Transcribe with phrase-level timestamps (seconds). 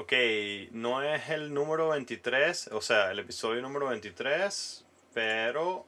[0.00, 0.14] Ok,
[0.70, 5.84] no es el número 23, o sea, el episodio número 23, pero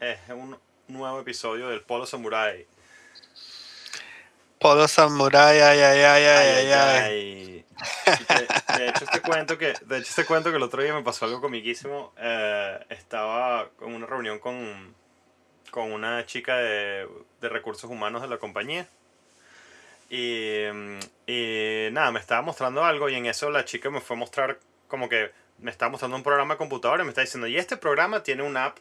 [0.00, 2.66] es un nuevo episodio del Polo Samurai.
[4.58, 7.64] Polo Samurai, ay, ay, ay, ay, ay, ay.
[8.28, 11.04] De, de, hecho, este cuento que, de hecho, este cuento que el otro día me
[11.04, 12.12] pasó algo comiquísimo.
[12.16, 14.92] Eh, estaba en una reunión con,
[15.70, 17.08] con una chica de,
[17.40, 18.88] de recursos humanos de la compañía.
[20.14, 20.66] Y,
[21.26, 24.58] y, nada, me estaba mostrando algo y en eso la chica me fue a mostrar
[24.86, 27.78] como que me estaba mostrando un programa de computadora y me está diciendo, y este
[27.78, 28.78] programa tiene una app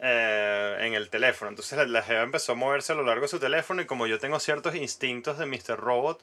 [0.00, 1.50] eh, en el teléfono.
[1.50, 4.18] Entonces la, Jeva empezó a moverse a lo largo de su teléfono y como yo
[4.18, 5.78] tengo ciertos instintos de Mr.
[5.78, 6.20] Robot,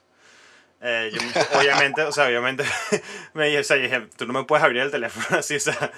[0.84, 1.20] eh, yo
[1.58, 2.64] obviamente, o sea, obviamente
[3.34, 5.92] me dije, o sea, dije, tú no me puedes abrir el teléfono así, o sea,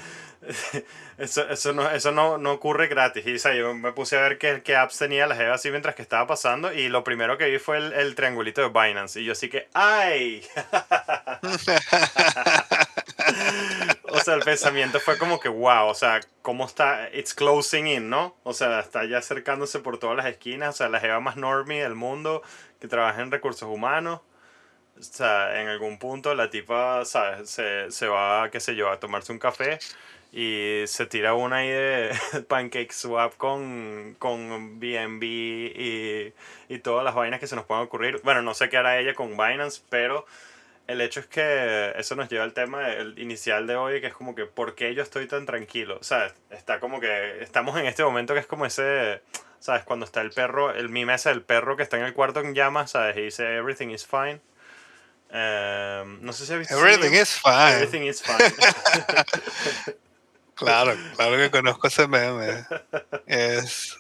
[1.19, 3.27] eso, eso, no, eso no, no ocurre gratis.
[3.27, 5.70] Y o sea, yo me puse a ver qué, qué apps tenía la Jeva así
[5.70, 9.20] mientras que estaba pasando y lo primero que vi fue el, el triangulito de Binance.
[9.20, 10.47] Y yo así que, ¡ay!
[14.10, 17.09] o sea, el pensamiento fue como que, wow, o sea, ¿cómo está?
[17.15, 18.37] It's closing in, ¿no?
[18.43, 20.74] O sea, está ya acercándose por todas las esquinas.
[20.74, 22.43] O sea, la Jeva más normie del mundo
[22.80, 24.21] que trabaja en recursos humanos.
[24.98, 27.50] O sea, en algún punto la tipa, ¿sabes?
[27.50, 29.78] Se, se va, qué sé yo, a tomarse un café
[30.36, 32.10] y se tira una ahí de
[32.48, 36.32] Pancake Swap con, con BNB y,
[36.68, 38.20] y todas las vainas que se nos puedan ocurrir.
[38.24, 40.26] Bueno, no sé qué hará ella con Binance, pero
[40.88, 42.82] el hecho es que eso nos lleva al tema
[43.16, 45.98] inicial de hoy, que es como que, ¿por qué yo estoy tan tranquilo?
[46.01, 49.23] O sea, está como que, estamos en este momento que es como ese,
[49.60, 49.84] ¿sabes?
[49.84, 52.54] Cuando está el perro, el mi mesa del perro que está en el cuarto en
[52.54, 53.16] llamas, ¿sabes?
[53.16, 54.40] Y dice, everything is fine.
[55.37, 56.79] Em, no sé si has visto...
[56.79, 57.74] Everything is fine.
[57.74, 58.38] Everything is fine.
[60.54, 62.65] Claro, claro que conozco ese meme.
[63.26, 63.99] Es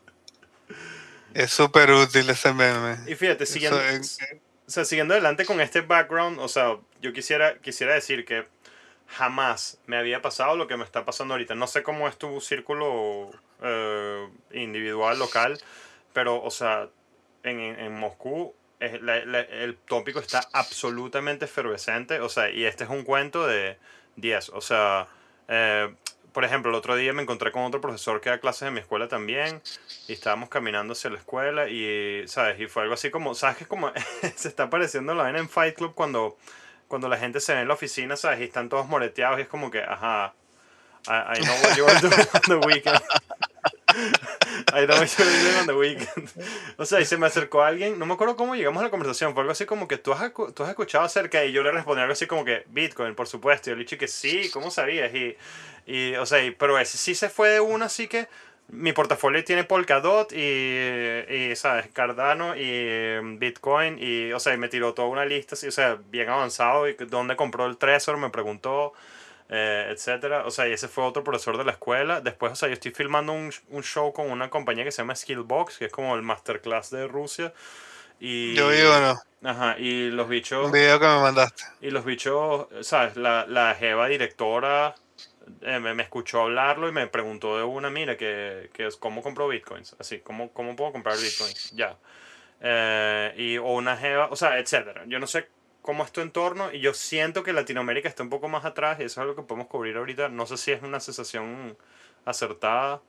[1.34, 2.96] es súper útil ese meme.
[3.08, 7.94] Y fíjate, siguiendo, o sea, siguiendo adelante con este background, o sea, yo quisiera, quisiera
[7.94, 8.46] decir que
[9.08, 11.56] jamás me había pasado lo que me está pasando ahorita.
[11.56, 13.32] No sé cómo es tu círculo
[13.62, 15.60] eh, individual, local,
[16.12, 16.88] pero, o sea,
[17.42, 18.54] en, en Moscú
[18.86, 23.78] el tópico está absolutamente efervescente, o sea, y este es un cuento de
[24.16, 25.08] 10, o sea,
[25.48, 25.94] eh,
[26.34, 28.80] por ejemplo, el otro día me encontré con otro profesor que da clases en mi
[28.80, 29.62] escuela también
[30.08, 32.60] y estábamos caminando hacia la escuela y, ¿sabes?
[32.60, 33.58] Y fue algo así como, ¿sabes?
[33.58, 33.92] Que como
[34.34, 36.36] se está apareciendo la vaina en Fight Club cuando,
[36.88, 38.40] cuando la gente se ve en la oficina, ¿sabes?
[38.40, 40.34] Y están todos moreteados y es como que, ajá,
[41.06, 43.00] I, know what you're doing on the weekend.
[44.72, 46.30] I know what you're doing on the weekend.
[46.78, 49.34] O sea, y se me acercó alguien, no me acuerdo cómo llegamos a la conversación,
[49.34, 52.00] fue algo así como que tú has, tú has escuchado acerca y yo le respondí
[52.00, 53.68] algo así como que Bitcoin, por supuesto.
[53.68, 55.14] Y yo le dije que sí, ¿cómo sabías?
[55.14, 55.36] Y
[55.86, 58.28] y, o sea, pero ese sí se fue de una, así que
[58.68, 61.88] mi portafolio tiene Polkadot y, y, ¿sabes?
[61.92, 65.98] Cardano y mm, Bitcoin y, o sea, me tiró toda una lista, así, o sea,
[66.10, 68.94] bien avanzado y dónde compró el Trezor, me preguntó,
[69.48, 70.46] eh, etcétera.
[70.46, 72.20] O sea, y ese fue otro profesor de la escuela.
[72.20, 75.14] Después, o sea, yo estoy filmando un, un show con una compañía que se llama
[75.14, 77.52] Skillbox, que es como el masterclass de Rusia.
[78.20, 80.66] Y, yo vi no Ajá, y los bichos...
[80.66, 81.64] Un video que me mandaste.
[81.82, 83.16] Y los bichos, ¿sabes?
[83.16, 84.94] La, la jeva directora
[85.60, 89.48] eh, me, escuchó hablarlo y me preguntó de una, mira, que, que es cómo compro
[89.48, 91.98] bitcoins, así, cómo, cómo puedo comprar bitcoins, ya.
[92.60, 95.02] Eh, y, o una jeva, o sea, etcétera.
[95.06, 95.48] Yo no sé
[95.84, 99.02] cómo es tu entorno y yo siento que Latinoamérica está un poco más atrás y
[99.02, 100.30] eso es algo que podemos cubrir ahorita.
[100.30, 101.76] No sé si es una sensación
[102.24, 103.02] acertada.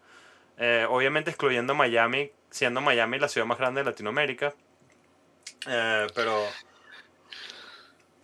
[0.57, 4.53] Eh, obviamente excluyendo Miami, siendo Miami la ciudad más grande de Latinoamérica.
[5.63, 6.45] pero...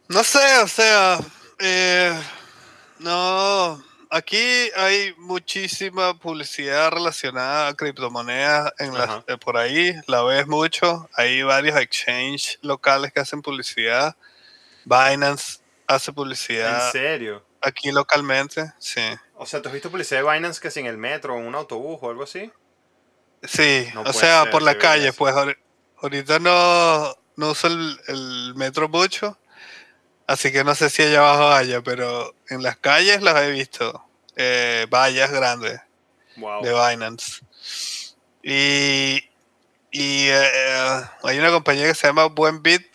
[0.09, 1.19] No sé, o sea,
[2.99, 10.45] no, aquí hay muchísima publicidad relacionada a criptomonedas en la, eh, por ahí, la ves
[10.47, 11.09] mucho.
[11.15, 14.17] Hay varios exchanges locales que hacen publicidad.
[14.85, 16.87] Binance hace publicidad.
[16.87, 17.45] ¿En serio?
[17.61, 19.01] Aquí localmente, sí.
[19.35, 21.99] O sea, ¿tú has visto publicidad de Binance que en el metro, en un autobús
[22.01, 22.51] o algo así?
[23.43, 25.33] Sí, o sea, por la calle, pues
[26.01, 29.37] ahorita no, no uso el, el metro mucho
[30.31, 34.05] Así que no sé si allá abajo haya, pero en las calles las he visto.
[34.37, 35.81] Eh, vallas grandes
[36.37, 37.41] de Binance.
[38.41, 39.21] Y,
[39.91, 42.90] y eh, hay una compañía que se llama Buenbit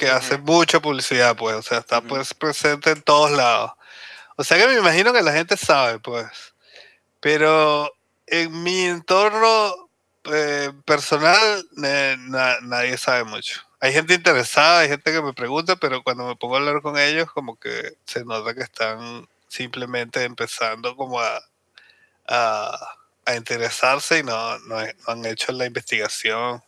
[0.00, 1.56] que hace mucha publicidad, pues.
[1.56, 3.72] O sea, está pues, presente en todos lados.
[4.36, 6.26] O sea que me imagino que la gente sabe, pues.
[7.20, 7.92] Pero
[8.26, 9.90] en mi entorno
[10.24, 16.26] eh, personal nadie sabe mucho hay gente interesada, hay gente que me pregunta, pero cuando
[16.26, 21.18] me pongo a hablar con ellos, como que se nota que están simplemente empezando como
[21.18, 21.40] a,
[22.26, 22.96] a,
[23.34, 24.76] interesarse y no, no,
[25.06, 26.62] han hecho la investigación.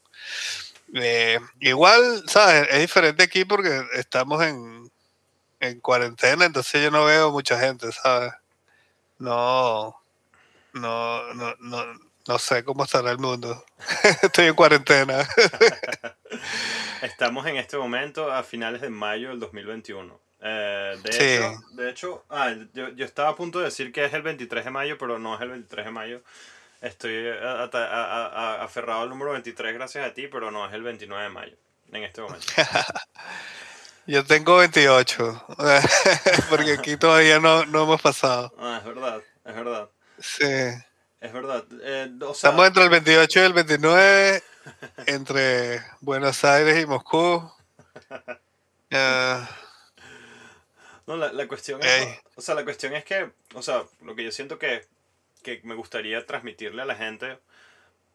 [0.94, 2.68] Eh, igual, ¿sabes?
[2.70, 4.90] Es diferente aquí porque estamos en,
[5.60, 8.32] en cuarentena, entonces yo no veo mucha gente, ¿sabes?
[9.18, 9.96] No,
[10.74, 11.84] no, no, no,
[12.26, 13.64] no sé cómo estará el mundo.
[14.22, 15.26] Estoy en cuarentena.
[17.02, 20.20] Estamos en este momento a finales de mayo del 2021.
[20.44, 24.12] Eh, de, hecho, de hecho, ah, yo, yo, estaba a punto de decir que es
[24.12, 26.22] el 23 de mayo, pero no es el 23 de mayo.
[26.82, 31.56] Estoy aferrado al número 23 gracias a ti, pero no es el 29 de mayo
[31.93, 32.46] en este momento.
[34.06, 35.46] yo tengo 28,
[36.50, 38.52] porque aquí todavía no, no hemos pasado.
[38.58, 39.88] Ah, es verdad, es verdad.
[40.19, 40.44] Sí.
[41.20, 41.64] Es verdad.
[41.82, 44.43] Eh, Estamos entre el 28 y el 29,
[45.06, 47.49] entre Buenos Aires y Moscú.
[51.06, 54.25] No, la, la cuestión es, o sea, la cuestión es que, o sea, lo que
[54.25, 54.84] yo siento que,
[55.42, 57.38] que me gustaría transmitirle a la gente,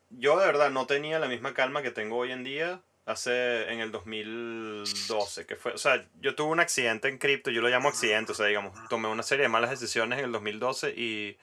[0.09, 3.79] yo de verdad no tenía la misma calma que tengo hoy en día hace en
[3.79, 7.87] el 2012, que fue, o sea, yo tuve un accidente en cripto, yo lo llamo
[7.87, 11.37] accidente, o sea, digamos, tomé una serie de malas decisiones en el 2012 y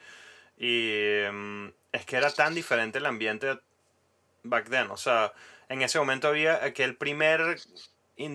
[0.57, 3.59] y mm, es que era tan diferente el ambiente
[4.43, 4.89] back then.
[4.91, 5.33] O sea,
[5.69, 7.57] en ese momento había aquel primer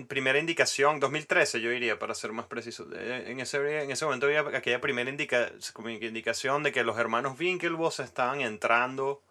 [0.07, 2.87] primera indicación, 2013 yo diría, para ser más preciso.
[2.95, 5.51] Eh, en ese, en ese momento había aquella primera indica,
[5.89, 9.21] indicación de que los hermanos Winklevoss estaban entrando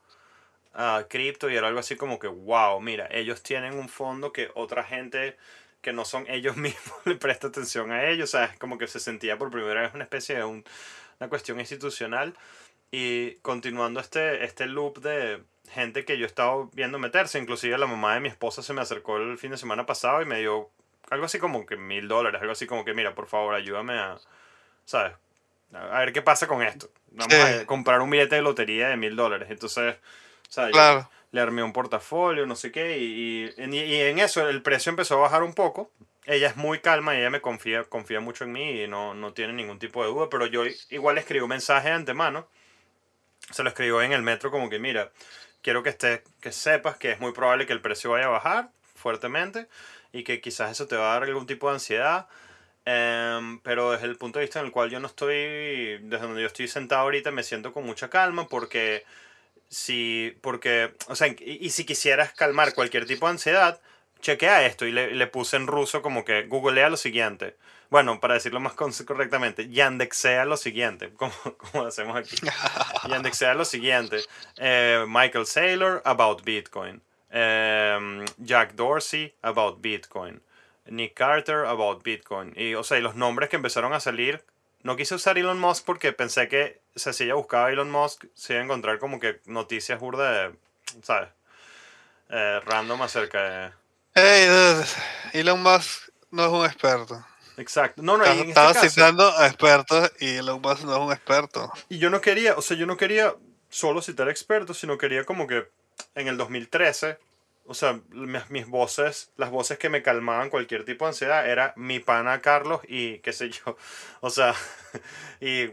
[0.75, 4.51] a cripto y era algo así como que, wow, mira, ellos tienen un fondo que
[4.55, 5.37] otra gente
[5.81, 8.31] que no son ellos mismos le presta atención a ellos.
[8.31, 10.65] O sea, es como que se sentía por primera vez una especie de un,
[11.21, 12.35] una cuestión institucional.
[12.93, 17.87] Y continuando este, este loop de gente que yo he estado viendo meterse, inclusive la
[17.87, 20.71] mamá de mi esposa se me acercó el fin de semana pasado y me dio
[21.11, 24.19] algo así como que mil dólares, algo así como que, mira, por favor, ayúdame a,
[24.85, 25.13] ¿sabes?
[25.73, 26.91] A ver qué pasa con esto.
[27.13, 29.49] Vamos a comprar un billete de lotería de mil dólares.
[29.51, 29.97] Entonces,
[30.49, 30.75] ¿sabes?
[31.33, 35.15] le armé un portafolio, no sé qué, y, y, y, en eso el precio empezó
[35.15, 35.93] a bajar un poco.
[36.27, 39.33] Ella es muy calma y ella me confía, confía mucho en mí y no, no
[39.33, 42.49] tiene ningún tipo de duda, pero yo igual escribo un mensaje de antemano
[43.51, 45.11] se lo escribió en el metro como que, mira,
[45.63, 48.71] quiero que, esté, que sepas que es muy probable que el precio vaya a bajar
[48.95, 49.69] fuertemente
[50.13, 52.29] y que quizás eso te va a dar algún tipo de ansiedad.
[52.85, 56.41] Em, pero desde el punto de vista en el cual yo no estoy, desde donde
[56.41, 59.05] yo estoy sentado ahorita, me siento con mucha calma porque
[59.69, 63.81] si, porque, o sea, y, si quisieras calmar cualquier tipo de ansiedad,
[64.21, 67.57] chequea esto y le, le puse en ruso como que googlea lo siguiente
[67.91, 72.37] bueno, para decirlo más correctamente, yandexea lo siguiente, como, como hacemos aquí.
[73.09, 74.21] yandexea lo siguiente.
[74.57, 77.03] Eh, Michael Saylor, about Bitcoin.
[77.31, 80.41] Em, Jack Dorsey, about Bitcoin.
[80.87, 82.53] Nick Carter, about Bitcoin.
[82.57, 84.45] Y, o sea, los nombres que empezaron a salir.
[84.83, 88.63] No quise usar Elon Musk porque pensé que si ella buscaba Elon Musk, se iba
[88.63, 90.55] a encontrar como que noticias burda de,
[91.03, 91.29] ¿sabes?
[92.31, 93.80] Eh, random acerca de...
[94.15, 94.83] Hey,
[95.33, 97.25] Elon Musk no es un experto.
[97.57, 98.03] Exacto.
[98.03, 101.73] No, no, este Estaba citando a expertos y Elon Musk no es un experto.
[101.89, 103.35] Y yo no quería, o sea, yo no quería
[103.69, 105.69] solo citar expertos, sino quería como que
[106.15, 107.19] en el 2013
[107.71, 108.01] o sea,
[108.49, 112.81] mis, voces, las voces que me calmaban cualquier tipo de ansiedad era mi pana Carlos
[112.89, 113.77] y qué sé yo.
[114.23, 114.55] O sea,
[115.41, 115.71] y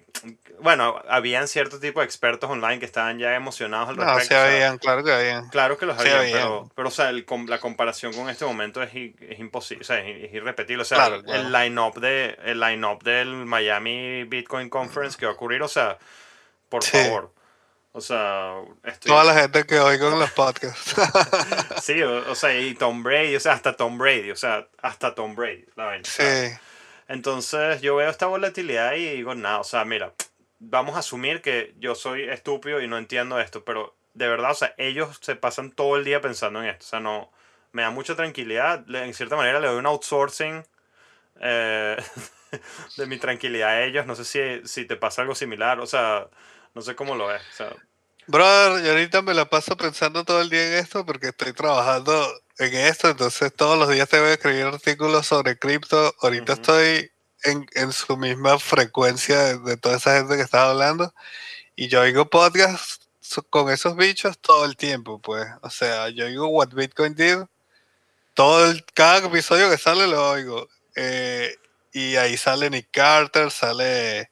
[0.61, 4.35] bueno, habían cierto tipo de expertos online que estaban ya emocionados al respecto.
[4.35, 5.49] No, habían, claro que habían.
[5.49, 9.39] Claro que los habían, Pero, pero, o sea, la comparación con este momento es, es
[9.39, 10.83] imposible, o sea, es, irrepetible.
[10.83, 15.63] O sea, el line-up de, el line del Miami Bitcoin Conference que va a ocurrir,
[15.63, 15.97] o sea,
[16.69, 17.33] por favor.
[17.97, 18.61] O sea,
[19.03, 20.93] toda la gente que oigo en los podcasts.
[21.81, 25.35] sí, o, sea, y Tom Brady, o sea, hasta Tom Brady, o sea, hasta Tom
[25.35, 26.23] Brady, la Sí.
[27.07, 30.13] Entonces yo veo esta volatilidad y digo, nada, o sea, mira,
[30.59, 34.55] vamos a asumir que yo soy estúpido y no entiendo esto, pero de verdad, o
[34.55, 37.31] sea, ellos se pasan todo el día pensando en esto, o sea, no,
[37.71, 40.63] me da mucha tranquilidad, en cierta manera le doy un outsourcing
[41.41, 41.97] eh,
[42.97, 46.27] de mi tranquilidad a ellos, no sé si, si te pasa algo similar, o sea,
[46.75, 47.75] no sé cómo lo ves, o sea,
[48.27, 52.29] Brother, yo ahorita me la paso pensando todo el día en esto porque estoy trabajando
[52.59, 56.13] en esto, entonces todos los días te voy a escribir artículos sobre cripto.
[56.21, 57.09] Ahorita estoy
[57.43, 61.13] en, en, su misma frecuencia de, toda esa gente que está hablando
[61.75, 63.07] y yo oigo podcasts
[63.49, 65.47] con esos bichos todo el tiempo, pues.
[65.61, 67.45] O sea, yo oigo What Bitcoin Did,
[68.33, 70.67] todo el, cada episodio que sale lo oigo.
[70.95, 71.55] Eh,
[71.93, 74.31] y ahí sale Nick Carter, sale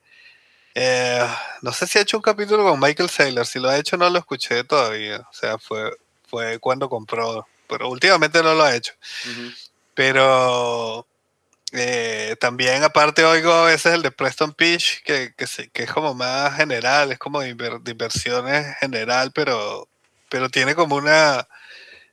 [0.75, 1.25] eh,
[1.62, 3.46] no sé si ha hecho un capítulo con Michael Saylor.
[3.48, 5.20] Si lo ha hecho, no lo escuché todavía.
[5.20, 5.91] O sea, fue,
[6.27, 7.48] fue cuando compró.
[7.67, 8.94] Pero últimamente no lo ha hecho.
[9.96, 11.08] Pero
[11.72, 16.13] eh, también, aparte, oigo a veces el de Preston Pitch, que, que, que es como
[16.13, 19.88] más general, es como de, inversiones general, pero,
[20.29, 21.48] pero tiene como una.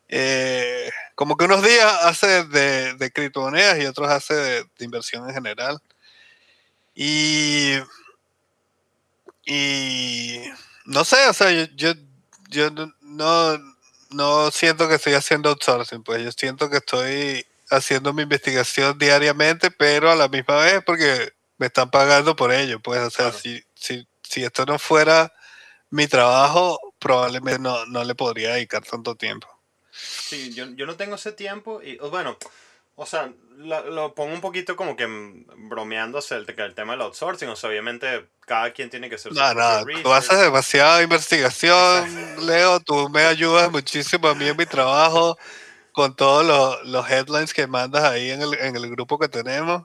[0.08, 5.28] Eh, como que unos días hace de, de criptomonedas y otros hace de, de inversión
[5.28, 5.80] en general.
[6.94, 7.74] Y,
[9.44, 10.40] y
[10.84, 11.92] no sé, o sea, yo,
[12.48, 12.70] yo,
[13.00, 13.58] no,
[14.10, 19.70] no siento que estoy haciendo outsourcing, pues yo siento que estoy haciendo mi investigación diariamente,
[19.70, 23.62] pero a la misma vez porque me están pagando por ello, pues, o sea, si,
[23.74, 25.32] si, si esto no fuera
[25.90, 29.48] mi trabajo, probablemente no, no le podría dedicar tanto tiempo.
[29.92, 32.38] Sí, yo, yo no tengo ese tiempo y, bueno,
[33.02, 35.06] o sea, lo, pongo un poquito como que
[35.56, 37.48] bromeando el, el tema del outsourcing.
[37.48, 42.46] O sea, obviamente cada quien tiene que hacer su No, no, tú haces demasiada investigación,
[42.46, 42.78] Leo.
[42.78, 45.36] Tú me ayudas muchísimo a mí en mi trabajo
[45.90, 49.82] con todos los, los headlines que mandas ahí en el, en el grupo que tenemos.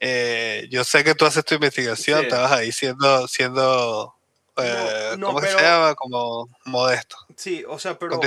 [0.00, 4.14] Eh, yo sé que tú haces tu investigación, estabas ahí siendo, siendo
[4.56, 5.94] eh, ¿cómo se llama?
[5.94, 7.16] Como modesto.
[7.36, 8.18] Sí, o sea, pero,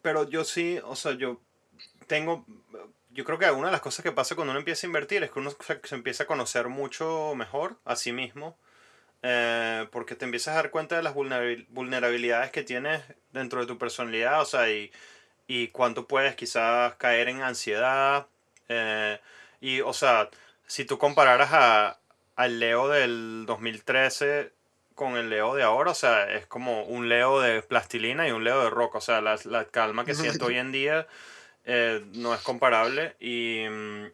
[0.00, 1.40] pero yo sí, o sea, yo
[2.06, 2.46] tengo
[3.18, 5.32] yo creo que una de las cosas que pasa cuando uno empieza a invertir es
[5.32, 8.56] que uno se, empieza a conocer mucho mejor a sí mismo.
[9.24, 13.76] Eh, porque te empiezas a dar cuenta de las vulnerabilidades que tienes dentro de tu
[13.76, 14.92] personalidad, o sea, y,
[15.48, 18.28] y cuánto puedes quizás caer en ansiedad.
[18.68, 19.18] Eh,
[19.60, 20.30] y, o sea,
[20.68, 21.98] si tú compararas a,
[22.36, 24.52] al Leo del 2013
[24.94, 28.44] con el Leo de ahora, o sea, es como un Leo de plastilina y un
[28.44, 31.08] Leo de roca, o sea, la, la calma que siento hoy en día
[31.70, 33.60] eh, no es comparable y,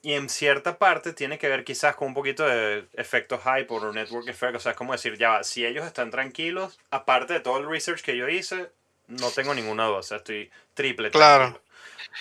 [0.03, 3.93] y, en cierta parte tiene que ver quizás con un poquito de efecto hype o
[3.93, 7.59] network effect, o sea, es como decir, ya, si ellos están tranquilos, aparte de todo
[7.59, 8.73] el research que yo hice,
[9.07, 11.13] no tengo ninguna duda, o sea, estoy triple.
[11.13, 11.61] Claro.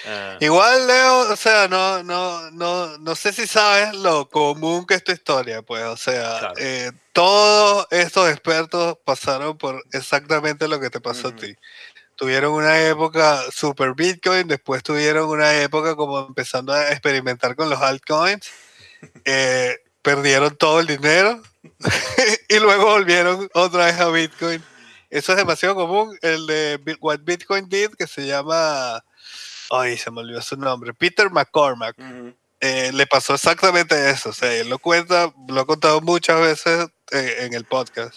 [0.05, 0.37] Eh.
[0.41, 5.03] Igual, Leo, o sea, no, no, no, no sé si sabes lo común que es
[5.03, 11.01] tu historia, pues, o sea, eh, todos estos expertos pasaron por exactamente lo que te
[11.01, 11.55] pasó a ti
[12.15, 17.81] tuvieron una época super Bitcoin, después tuvieron una época como empezando a experimentar con los
[17.81, 18.49] altcoins,
[19.25, 21.41] eh, perdieron todo el dinero
[22.49, 24.63] y luego volvieron otra vez a Bitcoin.
[25.09, 26.17] Eso es demasiado común.
[26.21, 29.03] El de What Bitcoin Did, que se llama,
[29.69, 31.95] ay, se me olvidó su nombre, Peter McCormack.
[32.59, 34.29] Eh, le pasó exactamente eso.
[34.29, 38.15] O sea, él lo cuenta, lo ha contado muchas veces eh, en el podcast.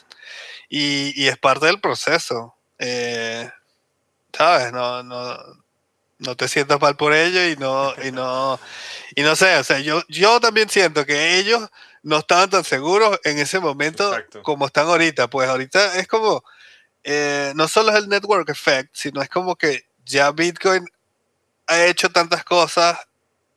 [0.68, 2.54] Y, y, es parte del proceso.
[2.78, 3.50] Eh,
[4.36, 4.72] ¿sabes?
[4.72, 5.38] No, no,
[6.18, 8.58] no te sientas mal por ello y no, y no,
[9.14, 11.68] y no sé, o sea, yo, yo también siento que ellos
[12.02, 15.28] no estaban tan seguros en ese momento como están ahorita.
[15.28, 16.44] Pues ahorita es como,
[17.02, 20.86] eh, no solo es el network effect, sino es como que ya Bitcoin
[21.66, 22.98] ha hecho tantas cosas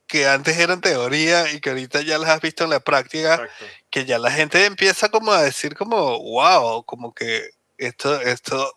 [0.07, 3.47] que antes eran teoría y que ahorita ya las has visto en la práctica,
[3.91, 8.73] que ya la gente empieza como a decir como, wow, como que esto, esto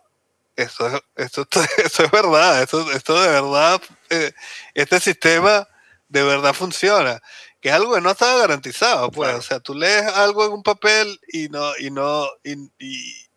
[0.57, 1.63] esto, esto, esto,
[2.05, 3.81] es verdad, esto, esto de verdad,
[4.11, 4.33] eh,
[4.75, 5.67] este sistema
[6.09, 7.21] de verdad funciona,
[7.61, 10.63] que es algo que no estaba garantizado, pues, o sea, tú lees algo en un
[10.63, 12.71] papel y no, y no, y,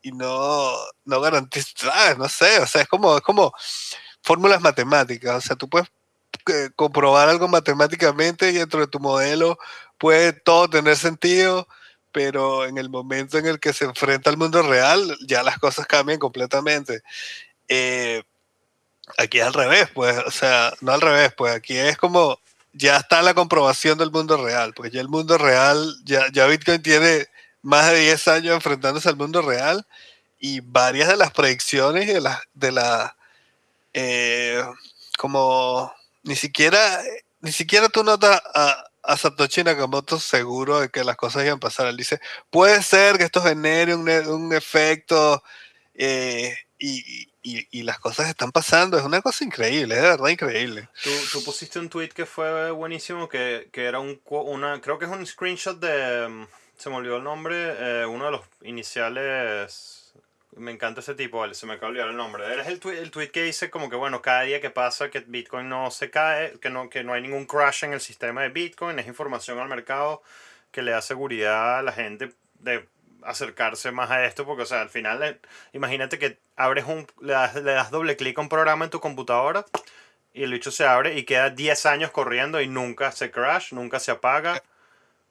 [0.01, 0.73] y, no,
[1.05, 3.53] no garantizas, no sé, o sea, es como, es como
[4.21, 5.87] fórmulas matemáticas, o sea, tú puedes
[6.47, 9.57] eh, comprobar algo matemáticamente y dentro de tu modelo
[9.97, 11.67] puede todo tener sentido,
[12.15, 15.85] pero en el momento en el que se enfrenta al mundo real, ya las cosas
[15.85, 17.01] cambian completamente.
[17.67, 18.23] Eh,
[19.17, 22.39] aquí es al revés, pues, o sea, no al revés, pues aquí es como,
[22.71, 26.81] ya está la comprobación del mundo real, pues ya el mundo real, ya, ya Bitcoin
[26.81, 27.27] tiene
[27.61, 29.85] más de 10 años enfrentándose al mundo real
[30.39, 33.17] y varias de las predicciones de las, de la,
[33.93, 34.63] eh,
[35.17, 35.93] como,
[36.23, 37.01] ni siquiera,
[37.41, 41.59] ni siquiera tú notas a, a Satoshi Nakamoto seguro de que las cosas iban a
[41.59, 41.87] pasar.
[41.87, 42.19] Él dice,
[42.49, 45.43] puede ser que esto genere un, un efecto
[45.93, 48.97] eh, y, y, las cosas están pasando.
[48.97, 50.89] Es una cosa increíble, es de verdad increíble.
[51.03, 55.05] Tú, tú pusiste un tweet que fue buenísimo, que, que, era un, una, creo que
[55.05, 56.47] es un screenshot de, mm,
[56.77, 60.13] se me olvidó el nombre, eh, uno de los iniciales
[60.57, 62.61] me encanta ese tipo, vale, se me acaba de olvidar el nombre.
[62.61, 65.19] Es el, tweet, el tweet que dice como que, bueno, cada día que pasa que
[65.19, 68.49] Bitcoin no se cae, que no, que no hay ningún crash en el sistema de
[68.49, 70.21] Bitcoin, es información al mercado
[70.71, 72.87] que le da seguridad a la gente de
[73.23, 75.39] acercarse más a esto, porque, o sea, al final, eh,
[75.73, 78.99] imagínate que abres un, le das, le das doble clic a un programa en tu
[78.99, 79.65] computadora
[80.33, 83.99] y el bicho se abre y queda 10 años corriendo y nunca se crash, nunca
[83.99, 84.61] se apaga.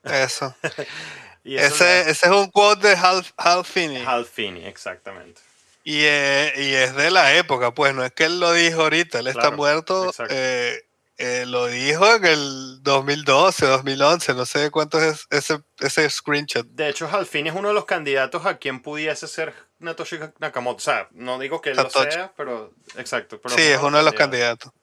[0.03, 0.55] Eso.
[1.45, 4.03] ese, ese, es un quote de Hal, Hal Finney.
[4.05, 5.41] Hal Finney, exactamente.
[5.83, 9.19] Y, eh, y, es de la época, pues no es que él lo dijo ahorita,
[9.19, 10.11] él está muerto.
[10.29, 10.81] Eh,
[11.17, 16.65] eh, lo dijo en el 2012, 2011, no sé cuánto es ese, ese screenshot.
[16.65, 20.77] De hecho, Hal Finney es uno de los candidatos a quien pudiese ser Natoshi Nakamoto.
[20.77, 23.39] O sea, no digo que él lo sea, pero exacto.
[23.49, 24.73] sí, es uno de los candidatos.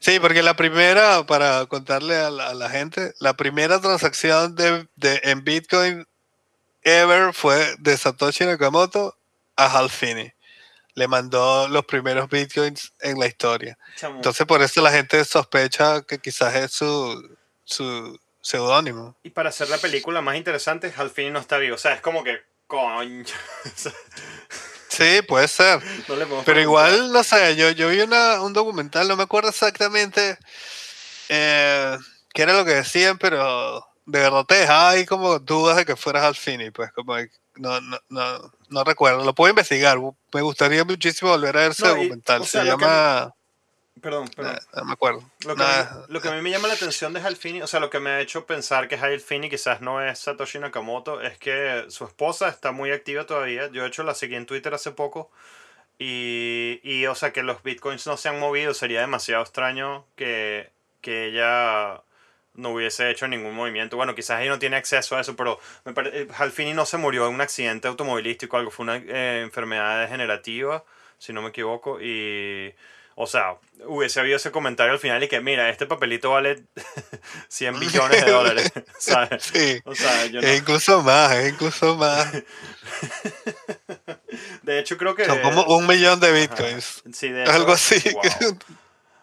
[0.00, 4.86] Sí, porque la primera, para contarle a la, gente, la primera transacción de,
[5.24, 6.06] en Bitcoin
[6.82, 9.16] ever fue de Satoshi Nakamoto
[9.56, 10.32] a Hal Finney.
[10.94, 13.78] Le mandó los primeros Bitcoins en la historia.
[14.02, 19.16] Entonces por eso la gente sospecha que quizás es su, su seudónimo.
[19.22, 21.74] Y para hacer la película más interesante, Hal Finney no está vivo.
[21.74, 23.24] O sea, es como que, coño.
[24.98, 25.80] Sí, puede ser.
[26.44, 30.36] Pero igual, no sé, yo, yo vi una, un documental, no me acuerdo exactamente
[31.28, 31.96] eh,
[32.34, 35.94] qué era lo que decían, pero de verdad te dejaba ahí como dudas de que
[35.94, 37.14] fueras al fin pues como
[37.56, 39.98] no, no, no, no recuerdo, lo puedo investigar,
[40.32, 43.32] me gustaría muchísimo volver a ver ese documental, se llama...
[44.00, 44.58] Perdón, perdón.
[44.74, 45.22] No me acuerdo.
[45.46, 48.10] Lo que, a mí me llama la atención de Halfini, o sea, lo que me
[48.10, 52.72] ha hecho pensar que Halfini quizás no es Satoshi Nakamoto, es que su esposa está
[52.72, 53.68] muy activa todavía.
[53.68, 55.30] Yo, de hecho, la seguí en Twitter hace poco.
[55.98, 58.74] Y, y o sea, que los bitcoins no se han movido.
[58.74, 62.02] Sería demasiado extraño que, que ella
[62.58, 63.96] no hubiese hecho ningún movimiento.
[63.96, 67.28] Bueno, quizás ella no tiene acceso a eso, pero me eh, Halfini no se murió
[67.28, 68.70] en un accidente automovilístico, algo.
[68.70, 70.84] Fue una eh, enfermedad degenerativa,
[71.18, 72.00] si no me equivoco.
[72.00, 72.74] Y
[73.20, 73.56] o sea,
[73.86, 76.62] hubiese habido ese comentario al final y que, mira, este papelito vale
[77.48, 78.72] 100 billones de dólares.
[78.98, 79.42] ¿sabes?
[79.42, 79.80] Sí.
[79.84, 80.54] O sea, yo no...
[80.54, 82.32] incluso más, es incluso más.
[84.62, 85.24] De hecho, creo que.
[85.24, 87.02] Son como un millón de bitcoins.
[87.12, 88.00] Sí, de hecho, Algo así.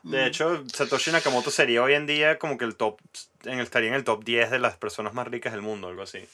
[0.03, 2.99] De hecho, Satoshi Nakamoto sería hoy en día como que el top.
[3.45, 6.27] En estaría en el top 10 de las personas más ricas del mundo, algo así.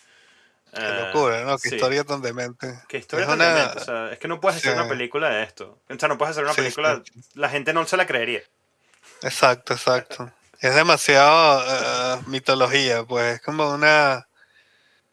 [0.74, 1.58] Qué locura, ¿no?
[1.58, 2.80] Qué historia tan demente.
[2.88, 3.80] Qué historia tan demente.
[3.80, 5.82] O sea, es que no puedes hacer una película de esto.
[5.90, 7.04] O sea, no puedes hacer una película.
[7.34, 8.42] La gente no se la creería.
[9.22, 10.32] Exacto, exacto.
[10.60, 13.36] Es demasiado eh, mitología, pues.
[13.36, 14.28] Es como una.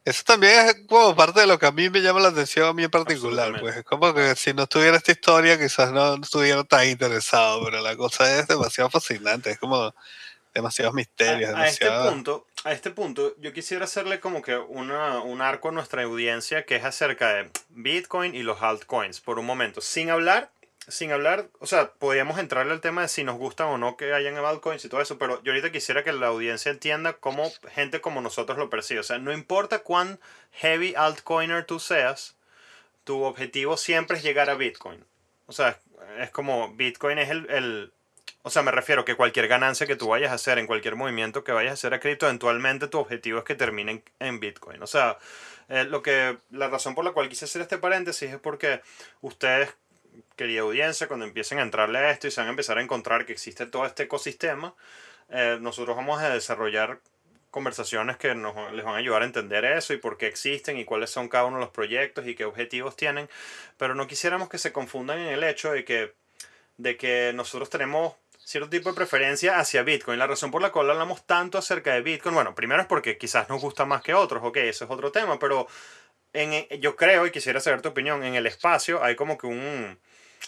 [0.04, 2.72] Eso también es como parte de lo que a mí me llama la atención a
[2.72, 3.58] mí en particular.
[3.60, 7.82] Pues es como que si no estuviera esta historia, quizás no estuviera tan interesado, pero
[7.82, 9.50] la cosa es demasiado fascinante.
[9.50, 9.92] Es como
[10.54, 11.54] demasiados misterios.
[11.54, 15.72] A, este punto, a este punto, yo quisiera hacerle como que una, un arco a
[15.72, 20.50] nuestra audiencia que es acerca de Bitcoin y los altcoins, por un momento, sin hablar.
[20.86, 24.14] Sin hablar, o sea, podríamos entrarle al tema de si nos gustan o no que
[24.14, 28.00] hayan altcoins y todo eso, pero yo ahorita quisiera que la audiencia entienda cómo gente
[28.00, 29.00] como nosotros lo percibe.
[29.00, 30.18] O sea, no importa cuán
[30.52, 32.36] heavy altcoiner tú seas,
[33.04, 35.04] tu objetivo siempre es llegar a Bitcoin.
[35.46, 35.78] O sea,
[36.20, 37.92] es como Bitcoin es el
[38.48, 41.44] o sea, me refiero que cualquier ganancia que tú vayas a hacer en cualquier movimiento
[41.44, 44.82] que vayas a hacer a cripto, eventualmente tu objetivo es que termine en, Bitcoin.
[44.82, 45.18] O sea,
[45.68, 48.80] eh, lo que, la razón por la cual quise hacer este paréntesis es porque
[49.20, 49.74] ustedes,
[50.34, 53.26] querida audiencia, cuando empiecen a entrarle a esto y se van a empezar a encontrar
[53.26, 54.74] que existe todo este ecosistema,
[55.28, 57.00] eh, nosotros vamos a desarrollar
[57.50, 60.86] conversaciones que nos, les van a ayudar a entender eso y por qué existen y
[60.86, 63.28] cuáles son cada uno de los proyectos y qué objetivos tienen.
[63.76, 66.14] Pero no quisiéramos que se confundan en el hecho de que,
[66.78, 68.14] de que nosotros tenemos
[68.48, 70.18] cierto tipo de preferencia hacia Bitcoin.
[70.18, 73.50] La razón por la cual hablamos tanto acerca de Bitcoin, bueno, primero es porque quizás
[73.50, 75.66] nos gusta más que otros, ok, eso es otro tema, pero
[76.32, 79.98] en, yo creo, y quisiera saber tu opinión, en el espacio hay como que un,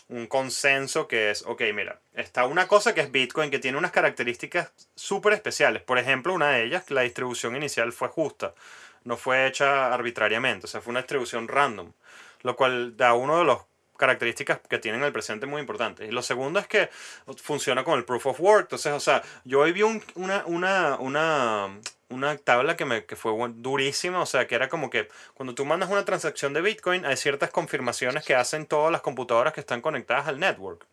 [0.09, 3.93] un consenso que es, ok, mira, está una cosa que es Bitcoin que tiene unas
[3.93, 5.83] características súper especiales.
[5.83, 8.55] Por ejemplo, una de ellas, la distribución inicial fue justa,
[9.05, 11.93] no fue hecha arbitrariamente, o sea, fue una distribución random,
[12.43, 13.70] lo cual da uno de los
[14.01, 16.09] características que tienen el presente muy importantes.
[16.09, 16.89] Y lo segundo es que
[17.37, 18.63] funciona con el proof of work.
[18.63, 23.33] Entonces, o sea, yo hoy vi una, una, una, una tabla que, me, que fue
[23.55, 27.17] durísima, o sea, que era como que cuando tú mandas una transacción de Bitcoin, hay
[27.17, 30.87] ciertas confirmaciones que hacen todas las computadoras que están conectadas al network.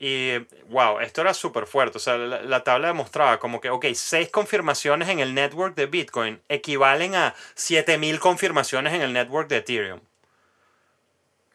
[0.00, 0.38] Y
[0.68, 1.98] wow, esto era súper fuerte.
[1.98, 5.86] O sea, la, la, tabla demostraba como que, ok, seis confirmaciones en el network de
[5.86, 10.00] Bitcoin equivalen a 7000 confirmaciones en el network de Ethereum.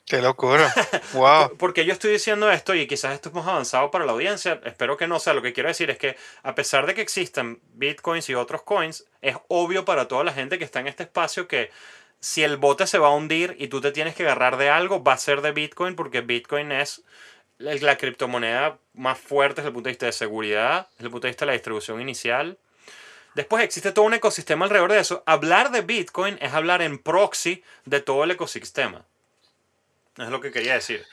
[0.06, 0.74] Qué locura.
[1.14, 1.58] Wow.
[1.58, 4.60] Porque yo estoy diciendo esto y quizás esto hemos avanzado para la audiencia.
[4.66, 5.34] Espero que no sea.
[5.34, 9.06] Lo que quiero decir es que a pesar de que existen bitcoins y otros coins,
[9.22, 11.70] es obvio para toda la gente que está en este espacio que
[12.20, 15.04] si el bote se va a hundir y tú te tienes que agarrar de algo,
[15.04, 17.04] va a ser de bitcoin porque bitcoin es
[17.60, 21.32] la criptomoneda más fuerte desde el punto de vista de seguridad, desde el punto de
[21.32, 22.58] vista de la distribución inicial.
[23.36, 25.24] Después existe todo un ecosistema alrededor de eso.
[25.26, 29.06] Hablar de Bitcoin es hablar en proxy de todo el ecosistema.
[30.18, 31.06] Es lo que quería decir.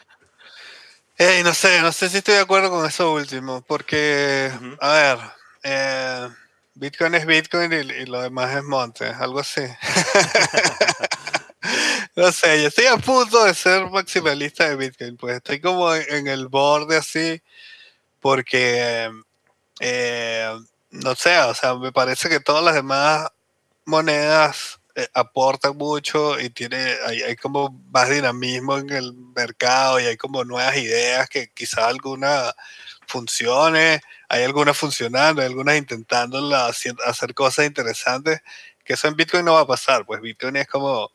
[1.44, 5.18] no sé, no sé si estoy de acuerdo con eso último, porque, a ver,
[5.62, 6.28] eh,
[6.74, 9.62] Bitcoin es Bitcoin y, lo demás es monte, algo así.
[12.16, 16.28] no sé, yo estoy a punto de ser maximalista de Bitcoin, pues estoy como en
[16.28, 17.40] el borde así,
[18.20, 19.10] porque,
[19.80, 20.58] eh,
[20.90, 23.28] no sé, o sea, me parece que todas las demás
[23.84, 30.16] monedas eh, aporta mucho y tiene, hay, como más dinamismo en el mercado y hay
[30.16, 32.54] como nuevas ideas que quizá alguna
[33.06, 38.40] funcione, hay algunas funcionando, hay algunas intentando hacer cosas interesantes,
[38.84, 41.10] que eso en Bitcoin no va a pasar, pues Bitcoin es como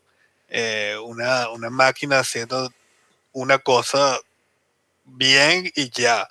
[0.48, 2.70] eh, una, una máquina haciendo
[3.32, 4.18] una cosa
[5.04, 6.28] bien y ya.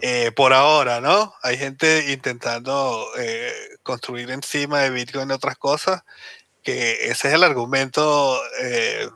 [0.00, 1.34] Eh, por ahora, ¿no?
[1.42, 6.02] Hay gente intentando eh, construir encima de Bitcoin otras cosas,
[6.64, 9.08] que ese es el argumento eh,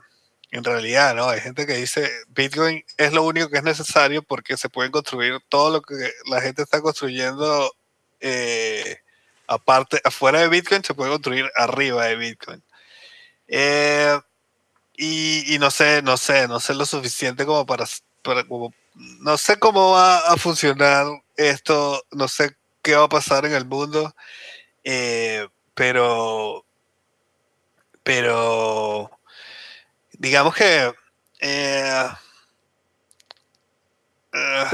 [0.51, 1.29] en realidad, ¿no?
[1.29, 5.39] Hay gente que dice Bitcoin es lo único que es necesario porque se pueden construir
[5.49, 7.71] todo lo que la gente está construyendo
[9.47, 12.63] aparte, afuera de Bitcoin, se puede construir arriba de Bitcoin.
[14.97, 17.85] y, no sé, no sé, no sé lo suficiente como para,
[18.23, 18.73] para como
[19.19, 21.05] no sé cómo va a funcionar
[21.37, 24.13] esto, no sé qué va a pasar en el mundo,
[24.83, 26.65] eh, pero,
[28.03, 29.11] pero,
[30.13, 30.93] digamos que,
[31.39, 32.07] eh,
[34.33, 34.65] eh,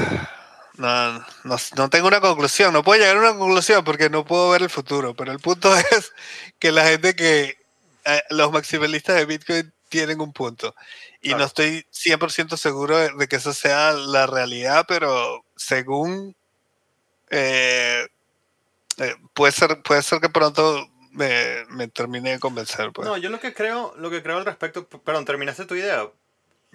[0.76, 4.62] no, no, tengo una conclusión, no puedo llegar a una conclusión porque no puedo ver
[4.62, 6.12] el futuro, pero el punto es
[6.58, 7.56] que la gente que,
[8.30, 10.74] los maximalistas de Bitcoin tienen un punto.
[11.20, 16.36] Y no estoy 100% seguro de, que eso sea la realidad, pero según...
[17.30, 18.06] Eh,
[18.98, 22.92] eh, puede, ser, puede ser que pronto me, me termine de convencer.
[22.92, 23.08] Pues.
[23.08, 24.86] No, yo lo que creo, lo que creo al respecto...
[24.86, 26.08] Perdón, ¿terminaste tu idea?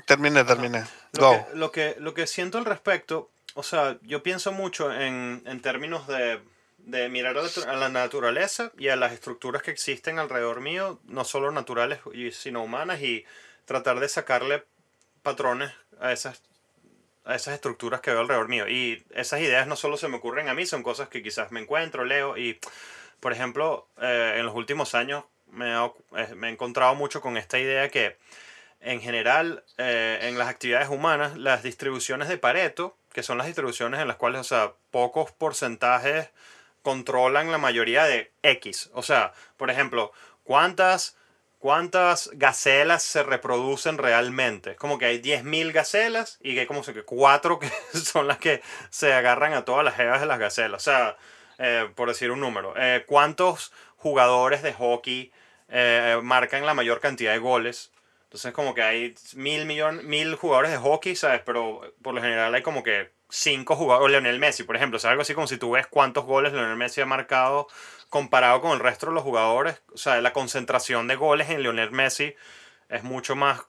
[0.06, 0.84] Terminé, terminé.
[1.14, 5.44] Lo, Que, lo, que, lo que siento al respecto, o sea, yo pienso mucho en,
[5.46, 6.40] en términos de,
[6.80, 11.52] de mirar a la naturaleza y a las estructuras que existen alrededor mío, no solo
[11.52, 12.00] naturales,
[12.34, 13.26] sino humanas, y
[13.66, 14.64] tratar de sacarle
[15.22, 16.42] patrones a esas,
[17.26, 18.68] a esas estructuras que veo alrededor mío.
[18.68, 21.60] Y esas ideas no solo se me ocurren a mí, son cosas que quizás me
[21.60, 22.38] encuentro, leo.
[22.38, 22.60] Y,
[23.22, 25.86] por ejemplo, eh, en los últimos años me he,
[26.18, 28.18] eh, me he, encontrado mucho con esta idea que,
[28.82, 34.02] en general, eh, en las actividades humanas, las distribuciones de Pareto, que son las distribuciones
[34.02, 36.30] en las cuales, o sea, pocos porcentajes
[36.82, 38.90] controlan la mayoría de X.
[38.94, 40.12] O sea, por ejemplo,
[40.44, 41.16] ¿cuántas
[41.62, 44.76] ¿Cuántas gacelas se reproducen realmente?
[44.78, 48.64] Como que hay 10.000 gacelas y que hay como que cuatro que son las que
[48.90, 50.82] se agarran a todas las jevas de las gacelas.
[50.82, 51.18] O sea,
[51.62, 52.74] eh, por decir un número.
[52.76, 55.32] Eh, ¿Cuántos jugadores de hockey
[55.70, 57.92] eh, marcan la mayor cantidad de goles?
[58.24, 61.42] Entonces como que hay mil, millón, mil jugadores de hockey, ¿sabes?
[61.46, 64.06] Pero por lo general hay como que cinco jugadores.
[64.06, 65.00] O Leonel Messi, por ejemplo.
[65.04, 67.68] O algo así como si tú ves cuántos goles Leonel Messi ha marcado
[68.12, 71.92] comparado con el resto de los jugadores, o sea, la concentración de goles en Lionel
[71.92, 72.36] Messi
[72.90, 73.62] es mucho más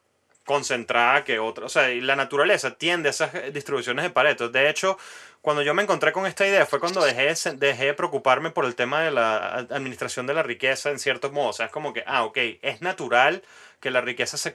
[0.44, 1.66] concentrada que otra.
[1.66, 4.48] O sea, la naturaleza tiende a esas distribuciones de Pareto.
[4.48, 4.98] De hecho,
[5.40, 8.74] cuando yo me encontré con esta idea fue cuando dejé, dejé de preocuparme por el
[8.74, 11.48] tema de la administración de la riqueza en cierto modo.
[11.48, 13.42] O sea, es como que, ah, ok, es natural
[13.83, 14.53] que la riqueza se,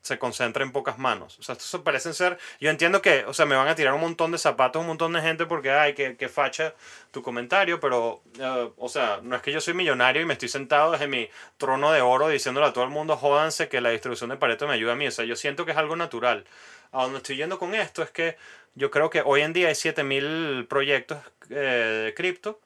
[0.00, 1.38] se concentra en pocas manos.
[1.38, 2.38] O sea, estos parecen ser...
[2.60, 5.12] Yo entiendo que, o sea, me van a tirar un montón de zapatos, un montón
[5.12, 6.74] de gente porque, ay, que, que facha
[7.10, 10.48] tu comentario, pero, eh, o sea, no es que yo soy millonario y me estoy
[10.48, 14.30] sentado desde mi trono de oro diciéndole a todo el mundo, jódanse que la distribución
[14.30, 15.06] de Pareto me ayuda a mí.
[15.06, 16.46] O sea, yo siento que es algo natural.
[16.92, 18.38] A donde estoy yendo con esto es que
[18.74, 21.18] yo creo que hoy en día hay 7000 proyectos
[21.50, 22.60] eh, de cripto.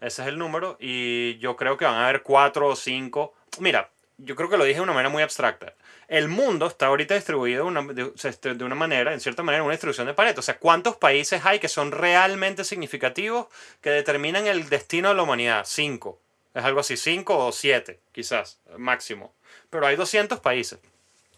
[0.00, 0.76] Ese es el número.
[0.80, 3.34] Y yo creo que van a haber 4 o 5.
[3.60, 3.88] Mira,
[4.24, 5.74] yo creo que lo dije de una manera muy abstracta.
[6.08, 7.86] El mundo está ahorita distribuido de una,
[8.24, 10.40] este, de, una manera, en cierta manera, una distribución de Pareto.
[10.40, 13.46] O sea, ¿cuántos países hay que son realmente significativos
[13.80, 15.64] que determinan el destino de la humanidad?
[15.66, 16.20] Cinco.
[16.54, 19.32] Es algo así, cinco o siete, quizás, máximo.
[19.70, 20.80] Pero hay 200 países.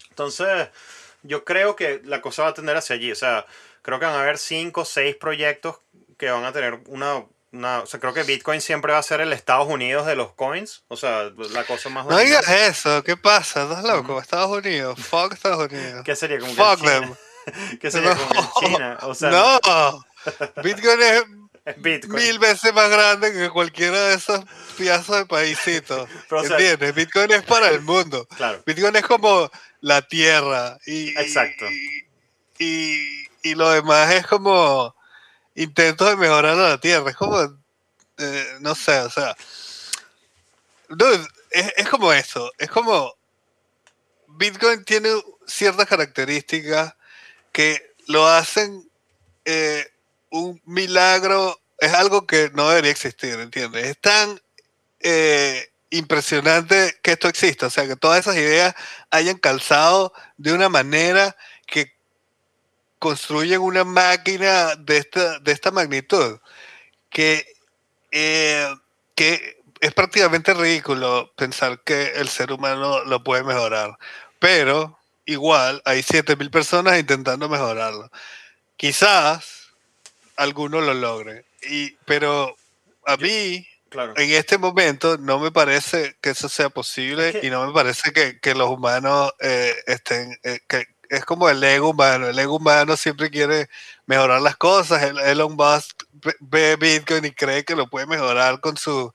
[0.08, 0.68] Entonces,
[1.22, 3.12] yo creo que la cosa va a tender hacia allí.
[3.12, 3.46] O sea,
[3.82, 5.78] creo que van a haber cinco o seis proyectos
[6.16, 9.20] que van a tener una no, o sea, creo que Bitcoin siempre va a ser
[9.20, 10.84] el Estados Unidos de los coins.
[10.88, 12.06] O sea, la cosa más.
[12.06, 13.64] No digas eso, ¿qué pasa?
[13.64, 14.18] ¿Estás loco?
[14.18, 16.02] Estados Unidos, fuck Estados Unidos.
[16.02, 17.14] ¿Qué sería como fuck them.
[17.80, 18.98] ¿Qué sería como China?
[19.02, 19.60] O sea, no,
[20.62, 24.40] Bitcoin es mil veces más grande que cualquiera de esos
[24.78, 26.08] piazos de paisitos.
[26.30, 26.94] ¿Entiendes?
[26.94, 28.26] Bitcoin es para el mundo.
[28.34, 28.62] Claro.
[28.64, 29.50] Bitcoin es como
[29.82, 30.78] la tierra.
[30.86, 31.66] Y, Exacto.
[32.58, 34.96] y, y lo demás es como
[35.54, 37.10] intentos de mejorar a la Tierra.
[37.10, 37.40] Es como,
[38.18, 39.36] eh, no sé, o sea,
[41.50, 43.14] es, como eso, es como
[44.28, 45.10] Bitcoin tiene
[45.46, 46.94] ciertas características
[47.52, 48.88] que lo hacen
[49.44, 49.86] eh,
[50.30, 53.86] un milagro, es algo que no debería existir, ¿entiendes?
[53.86, 54.40] Es tan
[55.00, 58.74] eh, impresionante que esto exista, o sea, que todas esas ideas
[59.10, 61.36] hayan calzado de una manera
[63.02, 66.38] construyen una máquina de esta, de esta magnitud
[67.10, 67.44] que,
[68.12, 68.72] eh,
[69.16, 73.98] que es prácticamente ridículo pensar que el ser humano lo puede mejorar.
[74.38, 78.08] Pero igual hay 7.000 personas intentando mejorarlo.
[78.76, 79.72] Quizás
[80.36, 81.44] algunos lo logren.
[81.68, 82.54] Y, pero
[83.04, 87.72] a mí, en este momento, no me parece que eso sea posible y no me
[87.72, 92.26] parece que, los humanos eh, estén, eh, que es como el ego humano.
[92.28, 93.68] El ego humano siempre quiere
[94.06, 95.02] mejorar las cosas.
[95.02, 96.04] Elon Musk
[96.40, 99.12] ve Bitcoin y cree que lo puede mejorar con su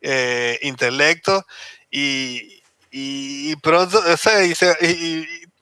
[0.00, 1.46] eh, intelecto
[1.88, 4.54] y, y, pronto, o sea, y,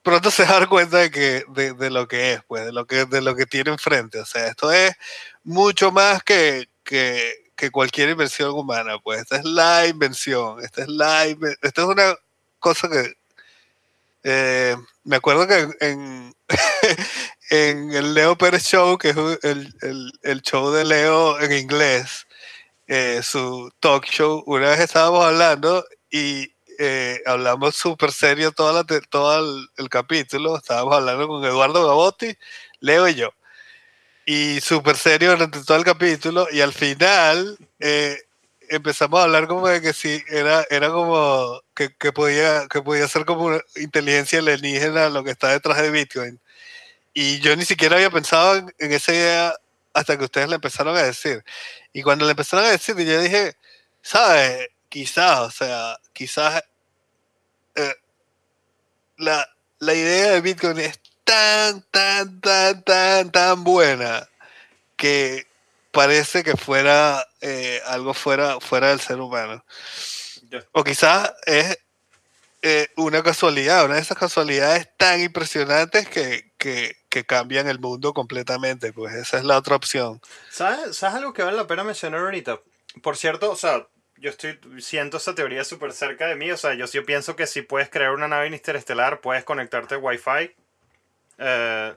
[0.02, 3.20] pronto se da cuenta de, que, de, lo que es, pues, de lo que, de
[3.20, 4.20] lo que tiene enfrente.
[4.20, 4.94] O sea, esto es
[5.42, 9.20] mucho más que, que, que cualquier invención humana, pues.
[9.20, 12.14] Esta es la invención, esta es la esta es una
[12.58, 13.14] cosa que
[14.24, 16.34] eh, me acuerdo que en,
[17.50, 22.26] en, el Leo Pérez Show, que es el, show de Leo en inglés,
[22.86, 29.68] eh, su talk show, una vez estábamos hablando y eh, hablamos súper serio todo, todo
[29.76, 32.34] el, capítulo, estábamos hablando con Eduardo Gabotti,
[32.80, 33.30] Leo y yo.
[34.26, 37.58] Y súper serio durante todo el capítulo y al final
[38.68, 43.24] empezamos a hablar como de que sí, era, era como que, podía, que podía ser
[43.24, 46.40] como una inteligencia alienígena lo que está detrás de Bitcoin.
[47.14, 49.54] Y yo ni siquiera había pensado en, esa idea
[49.92, 51.44] hasta que ustedes le empezaron a decir.
[51.92, 53.56] Y cuando le empezaron a decir, yo dije,
[54.02, 54.68] ¿sabes?
[54.88, 56.62] Quizás, o sea, quizás
[57.76, 57.94] eh,
[59.18, 59.48] la,
[59.78, 64.28] la idea de Bitcoin es tan, tan, tan, tan, tan buena
[64.96, 65.46] que
[65.94, 69.64] parece que fuera eh, algo fuera, fuera del ser humano.
[70.72, 71.78] O quizás es
[72.60, 76.52] eh, una casualidad, una de esas casualidades tan impresionantes que,
[77.26, 78.92] cambian el mundo completamente.
[78.92, 80.20] Pues esa es la otra opción.
[80.50, 82.60] ¿Sabes, ¿Sabes algo que vale la pena mencionar ahorita?
[83.02, 86.50] Por cierto, o sea, yo estoy siento esa teoría súper cerca de mí.
[86.50, 89.98] O sea, yo, yo pienso que si puedes crear una nave interestelar, puedes conectarte a
[89.98, 90.54] Wi-Fi
[91.38, 91.94] eh,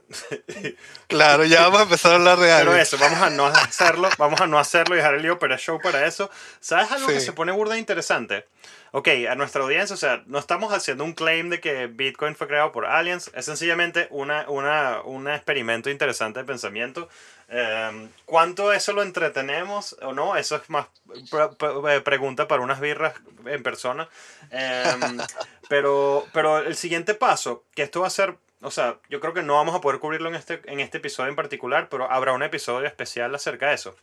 [1.07, 2.71] claro, ya vamos a empezar a hablar de algo.
[2.71, 5.57] Pero eso, vamos a no hacerlo, vamos a no hacerlo y dejar el lío para
[5.57, 6.29] show para eso.
[6.59, 8.45] ¿Sabes algo que se pone burda interesante?
[8.91, 12.47] Ok, a nuestra audiencia, o sea, no estamos haciendo un claim de que Bitcoin fue
[12.47, 17.09] creado por aliens, es sencillamente una, una, un experimento interesante de pensamiento.
[17.49, 20.37] Em, ¿Cuánto eso lo entretenemos o no?
[20.37, 23.13] Eso es más eh, pregunta para unas birras
[23.45, 24.07] en persona.
[24.51, 25.17] Em,
[25.69, 29.43] pero, pero el siguiente paso, que esto va a ser o sea, yo creo que
[29.43, 32.43] no vamos a poder cubrirlo en este, en este episodio en particular, pero habrá un
[32.43, 33.95] episodio especial acerca de eso.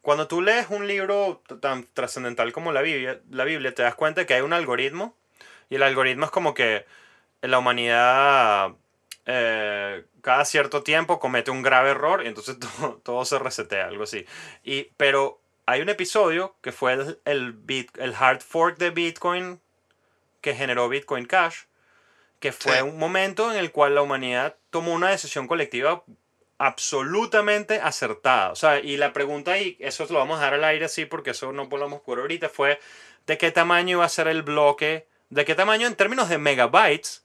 [0.00, 4.24] Cuando tú lees un libro tan trascendental como la Biblia, la Biblia, te das cuenta
[4.24, 5.16] que hay un algoritmo,
[5.68, 6.86] y el algoritmo es como que
[7.42, 8.74] la humanidad
[9.26, 12.58] eh, cada cierto tiempo comete un grave error y entonces
[13.02, 14.24] todo, se resetea, algo así.
[14.62, 19.60] Y, pero hay un episodio que fue el hard fork de Bitcoin
[20.40, 21.64] que generó Bitcoin Cash,
[22.40, 26.04] que fue un momento en el cual la humanidad tomó una decisión colectiva
[26.58, 28.50] absolutamente acertada.
[28.50, 31.30] O sea, y la pregunta ahí, eso lo vamos a dar al aire así porque
[31.30, 32.78] eso no podemos por ahorita, fue
[33.26, 37.24] de qué tamaño iba a ser el bloque, de qué tamaño en términos de megabytes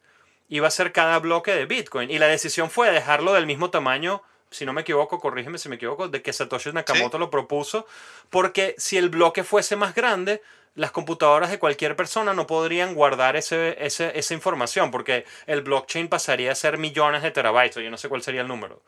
[0.50, 2.12] iba a ser cada bloque de Bitcoin.
[2.12, 5.76] Y la decisión fue dejarlo del mismo tamaño, si no me equivoco, corrígeme si me
[5.76, 7.88] equivoco, de que Satoshi Nakamoto lo propuso,
[8.30, 10.41] porque si el bloque fuese más grande,
[10.76, 16.52] las computadoras de cualquier persona no podrían guardar ese, esa información porque el blockchain pasaría
[16.52, 18.82] a ser millones de terabytes, yo no sé cuál sería el número.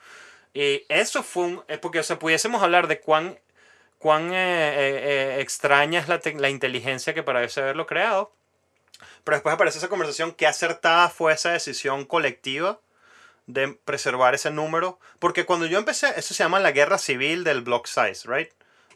[0.53, 1.63] Y eso fue un...
[1.81, 3.39] Porque, o sea, pudiésemos hablar de cuán,
[3.97, 8.31] cuán eh, eh, eh, extraña es la, la, inteligencia que parece haberlo creado.
[9.23, 12.79] Pero después aparece esa conversación, qué acertada fue esa decisión colectiva
[13.47, 14.99] de preservar ese número.
[15.19, 18.51] Porque cuando yo empecé, eso se llama la guerra civil del block size, ¿right?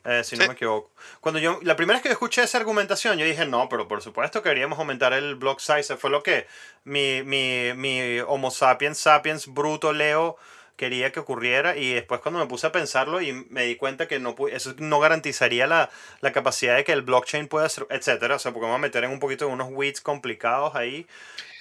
[0.09, 0.89] Eh, si no me equivoco.
[1.19, 4.41] Cuando yo, la primera vez que escuché esa argumentación, yo dije, no, pero por supuesto
[4.41, 5.97] queríamos aumentar el block size.
[5.97, 6.47] Fue lo que
[6.85, 10.37] mi, mi, mi Homo sapiens sapiens bruto Leo
[10.77, 14.19] quería que ocurriera y después cuando me puse a pensarlo y me di cuenta que
[14.19, 15.89] no eso no garantizaría la,
[16.21, 19.03] la capacidad de que el blockchain pueda ser, etcétera, o sea, porque vamos a meter
[19.03, 21.05] en un poquito de unos weeds complicados ahí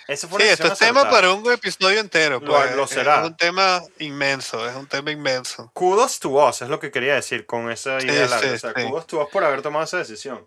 [0.07, 2.41] sí, esto es tema para un episodio entero.
[2.41, 2.91] Pues.
[2.91, 3.21] será.
[3.21, 5.71] Es un tema inmenso, es un tema inmenso.
[5.75, 8.53] Kudos to us, es lo que quería decir con esa idea larga.
[8.53, 10.47] o sea, kudos to us por haber tomado esa decisión.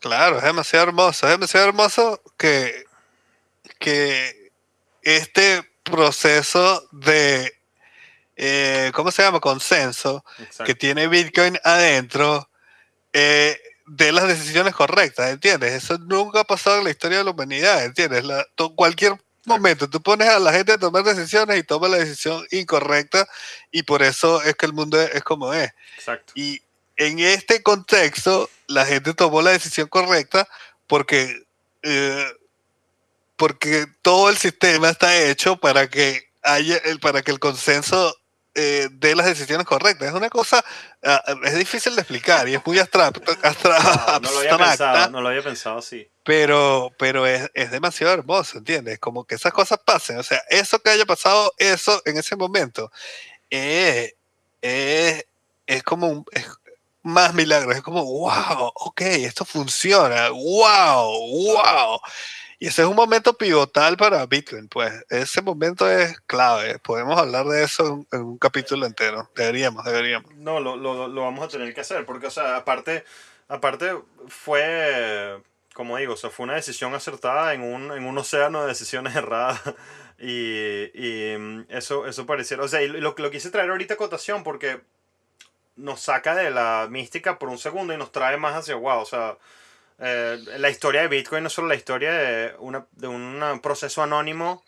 [0.00, 1.26] Claro, es demasiado hermoso.
[1.26, 2.84] Es demasiado hermoso que,
[3.78, 4.52] que
[5.02, 7.52] este proceso de,
[8.36, 9.40] eh, ¿cómo se llama?
[9.40, 10.24] Consenso
[10.64, 12.48] que tiene Bitcoin adentro.
[13.12, 15.72] Eh, de las decisiones correctas, ¿entiendes?
[15.72, 18.24] Eso nunca ha pasado en la historia de la humanidad, ¿entiendes?
[18.24, 22.46] La, cualquier momento tú pones a la gente a tomar decisiones y toma la decisión
[22.50, 23.26] incorrecta
[23.70, 25.70] y por eso es que el mundo es, como es.
[25.96, 26.34] Exacto.
[26.36, 26.60] Y
[26.96, 30.46] en este contexto, la gente tomó la decisión correcta
[30.86, 31.44] porque,
[31.82, 32.26] eh,
[33.36, 38.17] porque todo el sistema está hecho para que haya, para que el consenso
[38.60, 40.08] eh, de las decisiones correctas.
[40.08, 40.64] Es una cosa,
[41.04, 43.20] ah, es difícil de explicar y es muy abstracta.
[44.20, 46.10] no, lo había pensado, no lo había pensado así.
[46.24, 48.98] Pero, pero es, es, demasiado hermoso, ¿entiendes?
[48.98, 50.18] Como que esas cosas pasen.
[50.18, 52.90] O sea, eso que haya pasado, eso en ese momento,
[53.48, 54.14] es,
[54.60, 55.24] es,
[55.64, 56.24] es como un,
[57.04, 57.76] más milagros.
[57.76, 62.00] Es como, wow, ok, esto funciona, wow, wow.
[62.60, 66.80] Y ese es un momento pivotal para Bitcoin, pues ese momento es clave.
[66.80, 69.30] Podemos hablar de eso en, un capítulo entero.
[69.36, 70.34] Deberíamos, deberíamos.
[70.34, 73.04] No, lo, lo, lo, vamos a tener que hacer, porque, o sea, aparte,
[73.46, 75.40] aparte fue,
[75.72, 79.14] como digo, o sea, fue una decisión acertada en un, en un océano de decisiones
[79.16, 79.60] erradas.
[80.18, 83.98] Y, y mm, eso, eso pareciera, o sea, y lo, lo quise traer ahorita a
[83.98, 84.80] cotación porque
[85.76, 89.06] nos saca de la mística por un segundo y nos trae más hacia, wow, o
[89.06, 89.38] sea,
[89.98, 94.64] eh, la historia de Bitcoin no solo la historia de, una, de un proceso anónimo,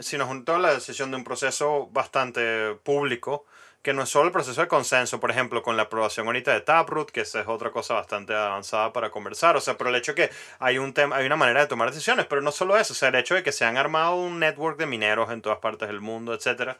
[0.00, 3.46] sino junto a la decisión de un proceso bastante público,
[3.82, 6.62] que no es solo el proceso de consenso, por ejemplo, con la aprobación ahorita de
[6.62, 10.14] Taproot, que esa es otra cosa bastante avanzada para conversar, o sea, pero el hecho
[10.14, 12.94] de que hay, un tema, hay una manera de tomar decisiones, pero no solo eso,
[12.94, 15.58] o sea, el hecho de que se han armado un network de mineros en todas
[15.58, 16.78] partes del mundo, etcétera,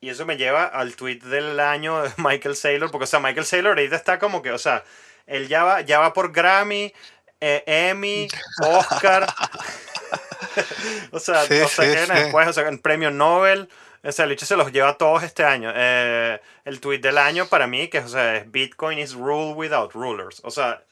[0.00, 3.46] y eso me lleva al tweet del año de Michael Saylor, porque, o sea, Michael
[3.46, 4.84] Saylor ahorita está como que, o sea,
[5.26, 6.92] él ya va, ya va por Grammy,
[7.40, 8.28] eh, Emmy,
[8.62, 9.26] Oscar.
[11.10, 13.68] o sea, no sé qué después, o sea, el premio Nobel.
[14.02, 15.72] O sea, el hecho se los lleva todos este año.
[15.74, 19.92] Eh, el tweet del año para mí, que o sea, es Bitcoin is rule without
[19.92, 20.40] rulers.
[20.44, 20.82] O sea,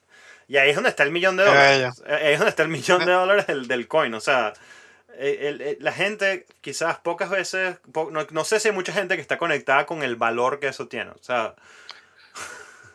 [0.49, 2.03] y ahí es donde está el millón de dólares.
[2.07, 4.13] Ahí es donde está el millón de dólares del, del coin.
[4.15, 4.53] O sea,
[5.79, 9.87] la gente quizás pocas veces, no, no, sé si hay mucha gente que está conectada
[9.87, 11.11] con el valor que eso tiene.
[11.11, 11.55] O sea,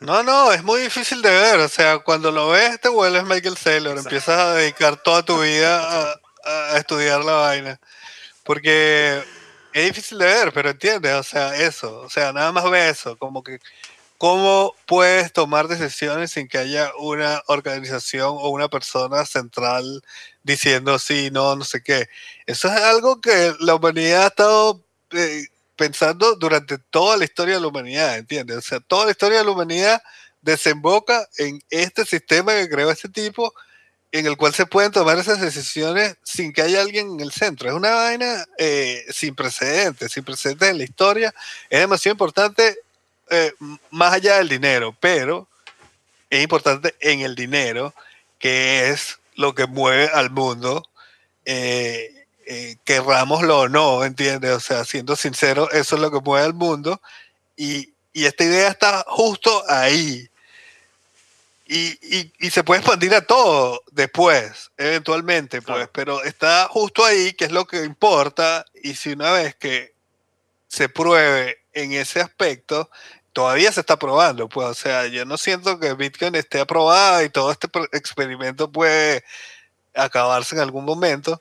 [0.00, 1.60] no, no, es muy difícil de ver.
[1.60, 3.98] O sea, cuando lo ves, te vuelves Michael Saylor.
[3.98, 7.80] Empiezas a dedicar toda tu vida a, estudiar la vaina.
[8.44, 9.22] Porque
[9.74, 12.00] es difícil de ver, pero entiendes, o sea, eso.
[12.00, 13.18] O sea, nada más ve eso.
[13.18, 13.60] Como que,
[14.16, 20.02] ¿cómo puedes tomar decisiones sin que haya una organización o una persona central
[20.42, 22.08] diciendo sí, no, no sé qué?
[22.46, 24.82] Eso es algo que la humanidad ha estado.
[25.12, 25.44] Eh,
[25.80, 28.58] pensando durante toda la historia de la humanidad, ¿entiendes?
[28.58, 30.02] O sea, toda la historia de la humanidad
[30.42, 33.54] desemboca en este sistema que creó este tipo,
[34.12, 37.70] en el cual se pueden tomar esas decisiones sin que haya alguien en el centro.
[37.70, 41.34] Es una vaina eh, sin precedentes, sin precedentes en la historia.
[41.70, 42.76] Es demasiado importante
[43.30, 43.54] eh,
[43.90, 45.48] más allá del dinero, pero
[46.28, 47.94] es importante en el dinero,
[48.38, 50.82] que es lo que mueve al mundo.
[51.46, 54.52] Eh, eh, querrámoslo o no, ¿entiendes?
[54.52, 57.00] O sea, siendo sincero, eso es lo que mueve al mundo
[57.56, 60.28] y, y esta idea está justo ahí.
[61.66, 67.32] Y, y, y, se puede expandir a todo después, eventualmente, pues, pero está justo ahí,
[67.34, 69.94] que es lo que importa, y si una vez que
[70.66, 72.90] se pruebe en ese aspecto,
[73.32, 77.30] todavía se está probando, pues, o sea, yo no siento que Bitcoin esté aprobada y
[77.30, 79.24] todo este experimento puede
[79.94, 81.40] acabarse en algún momento,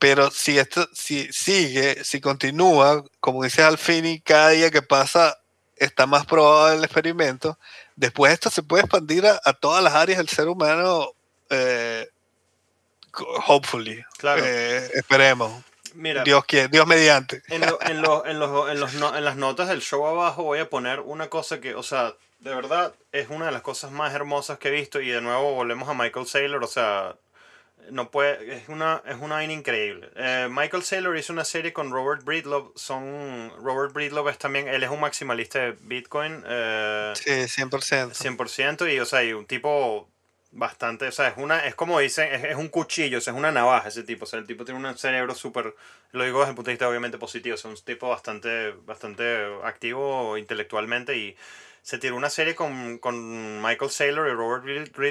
[0.00, 5.38] pero si esto si sigue, si continúa, como dice Alfini, cada día que pasa
[5.76, 7.58] está más probado el experimento,
[7.96, 11.10] después esto se puede expandir a, todas las áreas del ser humano,
[11.50, 12.08] eh,
[13.46, 14.02] hopefully.
[14.16, 14.42] Claro.
[14.42, 15.62] Eh, esperemos.
[15.94, 17.42] Mira, Dios quiere, Dios mediante.
[17.48, 21.82] En, en, en, las notas del show abajo voy a poner una cosa que, o
[21.82, 25.20] sea, de verdad es una de las cosas más hermosas que he visto y de
[25.20, 27.16] nuevo volvemos a Michael Saylor, o sea,
[27.92, 30.10] no puede, es una, es una vaina increíble.
[30.16, 32.72] Eh, Michael Saylor hizo una serie con Robert Breedlove.
[32.76, 36.42] Son, Robert Breedlove es también, él es un maximalista de Bitcoin.
[36.46, 38.12] Eh, sí, 100%.
[38.14, 40.08] 100% y, o sea, y un tipo
[40.52, 43.52] bastante, o sea, es una, es como dicen, es, un cuchillo, o sea, es una
[43.52, 44.24] navaja ese tipo.
[44.24, 45.74] O sea, el tipo tiene un cerebro súper,
[46.12, 49.46] lo digo desde el punto de vista obviamente positivo, o sea, un tipo bastante, bastante
[49.64, 51.36] activo intelectualmente y
[51.82, 54.64] se tiró una serie con, con Michael Saylor y Robert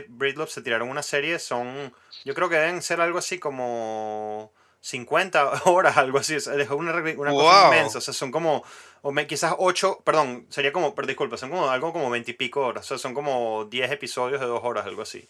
[0.10, 1.94] Breedlove, se tiraron una serie, son,
[2.26, 4.52] yo creo que deben ser algo así como
[4.82, 8.64] 50 horas, algo así, dejó una, una cosa inmensa, o sea, son como,
[9.02, 12.62] o quizás 8, perdón, sería como, pero disculpa, son como algo como 20 y pico
[12.62, 15.28] horas, o sea, son como 10 episodios de 2 horas, algo así.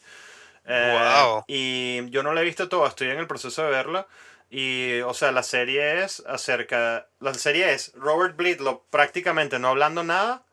[0.65, 4.07] Eh, y yo no la he visto toda, estoy en el proceso de verla.
[4.51, 7.07] Y, o sea, la serie es acerca.
[7.19, 10.43] La serie es Robert Breedlove prácticamente no hablando nada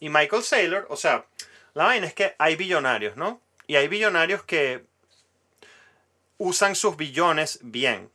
[0.00, 1.26] y Michael Saylor, o sea,
[1.74, 3.40] la vaina es que hay billonarios, ¿no?
[3.66, 4.84] Y hay billonarios que
[6.38, 8.10] usan sus billones bien.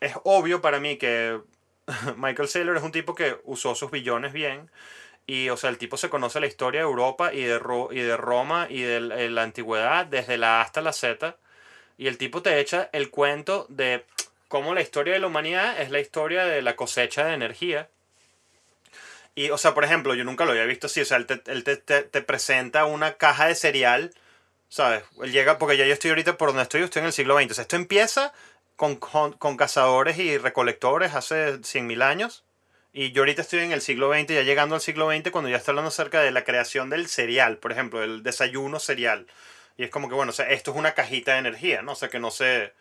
[0.00, 1.40] Es obvio para mí que
[2.16, 4.70] Michael Saylor es un tipo que usó sus billones bien.
[5.26, 8.16] Y, o sea, el tipo se conoce la historia de Europa y de, y de
[8.16, 11.36] Roma y de la antigüedad, desde la A hasta la Z.
[11.98, 14.06] Y el tipo te echa el cuento de
[14.48, 17.90] cómo la historia de la humanidad es la historia de la cosecha de energía
[19.38, 21.00] Y, o sea, por ejemplo, yo nunca lo había visto así.
[21.00, 24.12] O sea, él te, él te, te, presenta una caja de cereal,
[24.68, 25.04] ¿sabes?
[25.22, 27.52] Él llega, porque ya yo estoy ahorita por donde estoy, estoy en el siglo XX.
[27.52, 28.32] O sea, esto empieza
[28.74, 32.42] con, con, con cazadores y recolectores hace 100.000 años.
[32.92, 35.56] Y yo ahorita estoy en el siglo XX, ya llegando al siglo XX, cuando ya
[35.58, 39.28] está hablando acerca de la creación del cereal, por ejemplo, el desayuno cereal.
[39.76, 41.92] Y es como que, bueno, o sea, esto es una cajita de energía, ¿no?
[41.92, 42.72] O sea, que no se,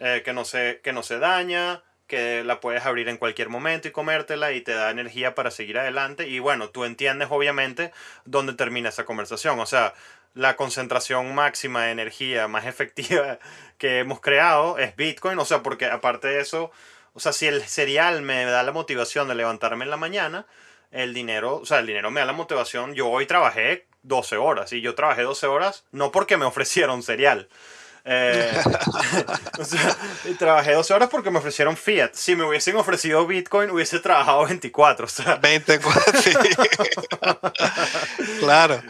[0.00, 3.86] eh, que no se, que no se daña, que la puedes abrir en cualquier momento
[3.86, 6.26] y comértela y te da energía para seguir adelante.
[6.26, 7.92] Y bueno, tú entiendes obviamente
[8.24, 9.60] dónde termina esa conversación.
[9.60, 9.94] O sea,
[10.34, 13.38] la concentración máxima de energía más efectiva
[13.76, 15.38] que hemos creado es Bitcoin.
[15.38, 16.72] O sea, porque aparte de eso,
[17.12, 20.46] o sea, si el cereal me da la motivación de levantarme en la mañana,
[20.90, 22.94] el dinero, o sea, el dinero me da la motivación.
[22.94, 27.48] Yo hoy trabajé 12 horas y yo trabajé 12 horas no porque me ofrecieron cereal.
[28.10, 28.62] Eh,
[29.58, 29.96] o sea,
[30.38, 32.14] trabajé 12 horas porque me ofrecieron Fiat.
[32.14, 35.04] Si me hubiesen ofrecido Bitcoin, hubiese trabajado 24.
[35.04, 35.36] O sea.
[35.36, 36.32] 24, sí.
[38.40, 38.82] claro.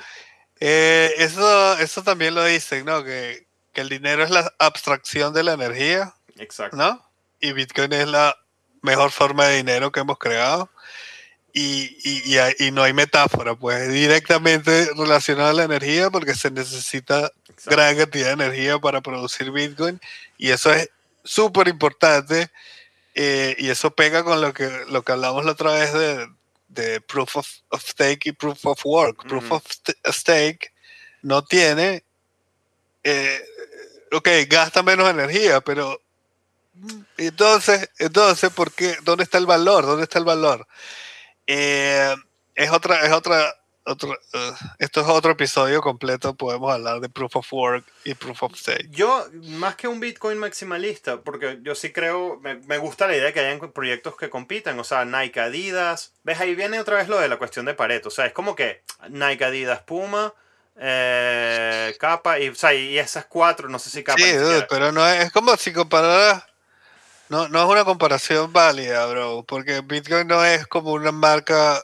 [0.61, 3.03] Eh, eso, eso también lo dicen, ¿no?
[3.03, 6.15] Que, que, el dinero es la abstracción de la energía.
[6.37, 6.77] Exacto.
[6.77, 7.05] ¿No?
[7.41, 8.37] Y Bitcoin es la
[8.83, 10.71] mejor forma de dinero que hemos creado
[11.53, 11.97] y,
[12.59, 17.33] y, no hay metáfora, pues directamente relacionada a la energía porque se necesita
[17.67, 20.01] gran cantidad de energía para producir Bitcoin
[20.37, 20.91] y eso es
[21.25, 22.51] súper importante
[23.15, 26.29] eh, y eso pega con lo que, lo que hablamos la otra vez de,
[26.69, 27.49] de Proof of,
[27.81, 29.27] Stake y Proof of Work.
[29.27, 29.65] Proof of
[30.07, 30.73] Stake
[31.23, 32.05] no tiene,
[33.03, 33.43] eh,
[34.13, 36.01] ok, gasta menos energía, pero
[37.17, 38.97] entonces, entonces, ¿por qué?
[39.03, 39.85] ¿Dónde está el valor?
[39.85, 40.67] ¿Dónde está el valor?
[41.47, 42.15] Eh,
[42.55, 43.53] es otra, es otra,
[43.89, 48.43] otro, eh, esto es otro episodio completo, podemos hablar de Proof of Work y Proof
[48.43, 48.89] of Stake.
[48.91, 53.27] Yo, más que un Bitcoin maximalista, porque yo sí creo, me, me, gusta la idea
[53.27, 57.09] de que hayan proyectos que compitan, o sea, Nike, Adidas, ves, ahí viene otra vez
[57.09, 60.33] lo de la cuestión de Pareto, o sea, es como que Nike, Adidas, Puma,
[60.77, 64.19] eh, Capa, y, o sea, y esas cuatro, no sé si Capa.
[64.19, 64.33] Sí,
[64.69, 66.45] pero no es, es como si compararas
[67.29, 71.83] no, no es una comparación válida, bro, porque Bitcoin no es como una marca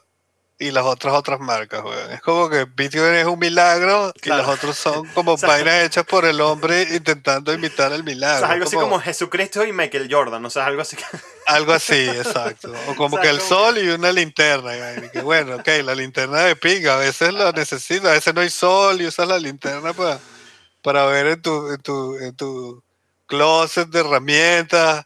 [0.59, 2.13] y las otras otras marcas, weón.
[2.13, 6.25] Es como que Bitcoin es un milagro y los otros son como vainas hechas por
[6.25, 8.37] el hombre intentando imitar el milagro.
[8.37, 10.97] O sea, algo así como Jesucristo y Michael Jordan, o sea, algo así.
[11.47, 12.73] Algo así, exacto.
[12.89, 14.73] O como que el sol y una linterna.
[15.13, 18.49] que bueno, ok, la linterna de pinga, a veces lo necesito, a veces no hay
[18.49, 20.19] sol y usas la linterna para,
[20.81, 22.83] para ver en tu, en tu, en tu
[23.27, 25.05] closet de herramientas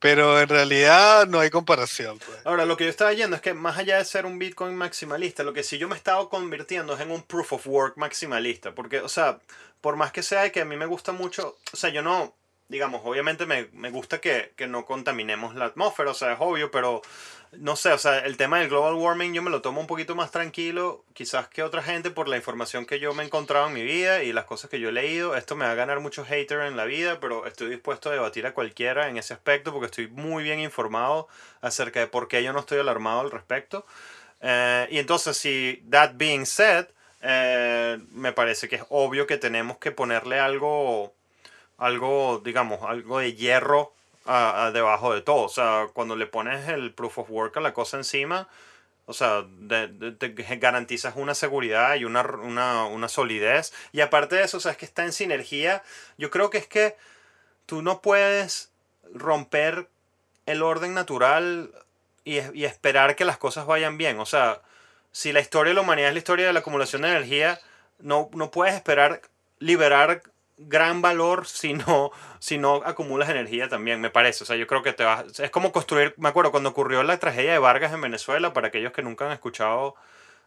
[0.00, 2.18] pero en realidad no hay comparación.
[2.18, 2.38] Pues.
[2.44, 5.42] Ahora, lo que yo estaba yendo es que más allá de ser un Bitcoin maximalista,
[5.42, 8.74] lo que sí yo me he estado convirtiendo es en un proof of work maximalista.
[8.74, 9.40] Porque, o sea,
[9.80, 12.34] por más que sea que a mí me gusta mucho, o sea, yo no,
[12.68, 16.70] digamos, obviamente me, me gusta que, que, no contaminemos la atmósfera, o sea, es obvio,
[16.70, 17.02] pero
[17.52, 20.14] no sé, o sea, el tema del global warming yo me lo tomo un poquito
[20.14, 23.72] más tranquilo, quizás que otra gente por la información que yo me he encontrado en
[23.72, 25.34] mi vida y las cosas que yo he leído.
[25.34, 28.46] Esto me va a ganar muchos haters en la vida, pero estoy dispuesto a debatir
[28.46, 31.28] a cualquiera en ese aspecto porque estoy muy bien informado
[31.60, 33.86] acerca de por qué yo no estoy alarmado al respecto.
[34.40, 36.86] Eh, y entonces, si that being said,
[37.22, 41.14] eh, me parece que es obvio que tenemos que ponerle algo,
[41.78, 43.94] algo, digamos, algo de hierro
[44.28, 45.44] a, debajo de todo.
[45.44, 48.48] O sea, cuando le pones el proof of work a la cosa encima,
[49.06, 49.46] o sea,
[50.18, 53.72] te garantizas una seguridad y una, una, solidez.
[53.92, 55.82] Y aparte de eso, o sea, es que está en sinergia.
[56.18, 56.96] Yo creo que es que
[57.64, 58.70] tú no puedes
[59.14, 59.88] romper
[60.44, 61.72] el orden natural
[62.24, 64.20] y, y esperar que las cosas vayan bien.
[64.20, 64.60] O sea,
[65.10, 67.58] si la historia de la humanidad es la historia de la acumulación de energía,
[67.98, 69.22] no, no puedes esperar
[69.58, 70.22] liberar
[70.58, 72.12] gran valor si no,
[72.84, 74.44] acumulas energía también, me parece.
[74.44, 75.38] O sea, yo creo que te vas...
[75.40, 76.14] Es como construir...
[76.16, 79.32] Me acuerdo cuando ocurrió la tragedia de Vargas en Venezuela, para aquellos que nunca han
[79.32, 79.94] escuchado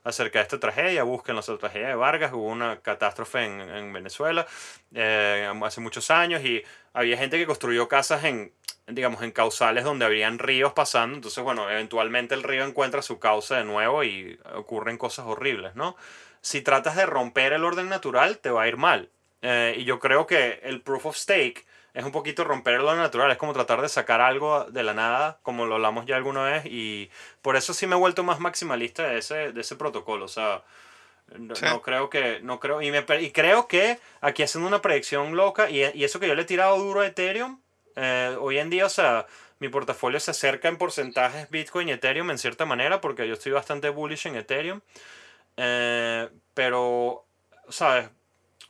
[0.03, 4.47] acerca de esta tragedia, busquen la tragedia de Vargas, hubo una catástrofe en, en Venezuela
[4.93, 8.51] eh, hace muchos años y había gente que construyó casas en,
[8.87, 13.57] digamos, en causales donde habrían ríos pasando, entonces, bueno, eventualmente el río encuentra su causa
[13.57, 15.95] de nuevo y ocurren cosas horribles, ¿no?
[16.41, 19.11] Si tratas de romper el orden natural, te va a ir mal.
[19.41, 23.31] Eh, y yo creo que el proof of stake es un poquito romper lo natural,
[23.31, 26.65] es como tratar de sacar algo de la nada, como lo hablamos ya alguna vez,
[26.65, 27.09] y
[27.41, 30.25] por eso sí me he vuelto más maximalista de ese, de ese protocolo.
[30.25, 30.63] O sea,
[31.37, 35.69] no, creo que, no creo, y, me, y creo que aquí haciendo una predicción loca,
[35.69, 37.59] y, y, eso que yo le he tirado duro a Ethereum,
[37.95, 39.25] eh, hoy en día, o sea,
[39.59, 43.51] mi portafolio se acerca en porcentajes Bitcoin y Ethereum en cierta manera, porque yo estoy
[43.51, 44.81] bastante bullish en Ethereum,
[45.57, 47.25] eh, pero,
[47.69, 48.09] ¿sabes?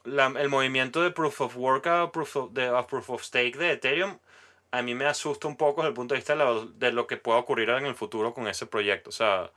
[0.06, 4.18] El movimiento de Proof of Work a Proof of, de, Proof of Stake de Ethereum
[4.72, 7.38] a mí me asusta un poco desde el punto de vista de lo, que pueda
[7.38, 9.10] ocurrir en el futuro con ese proyecto.
[9.10, 9.52] O sea,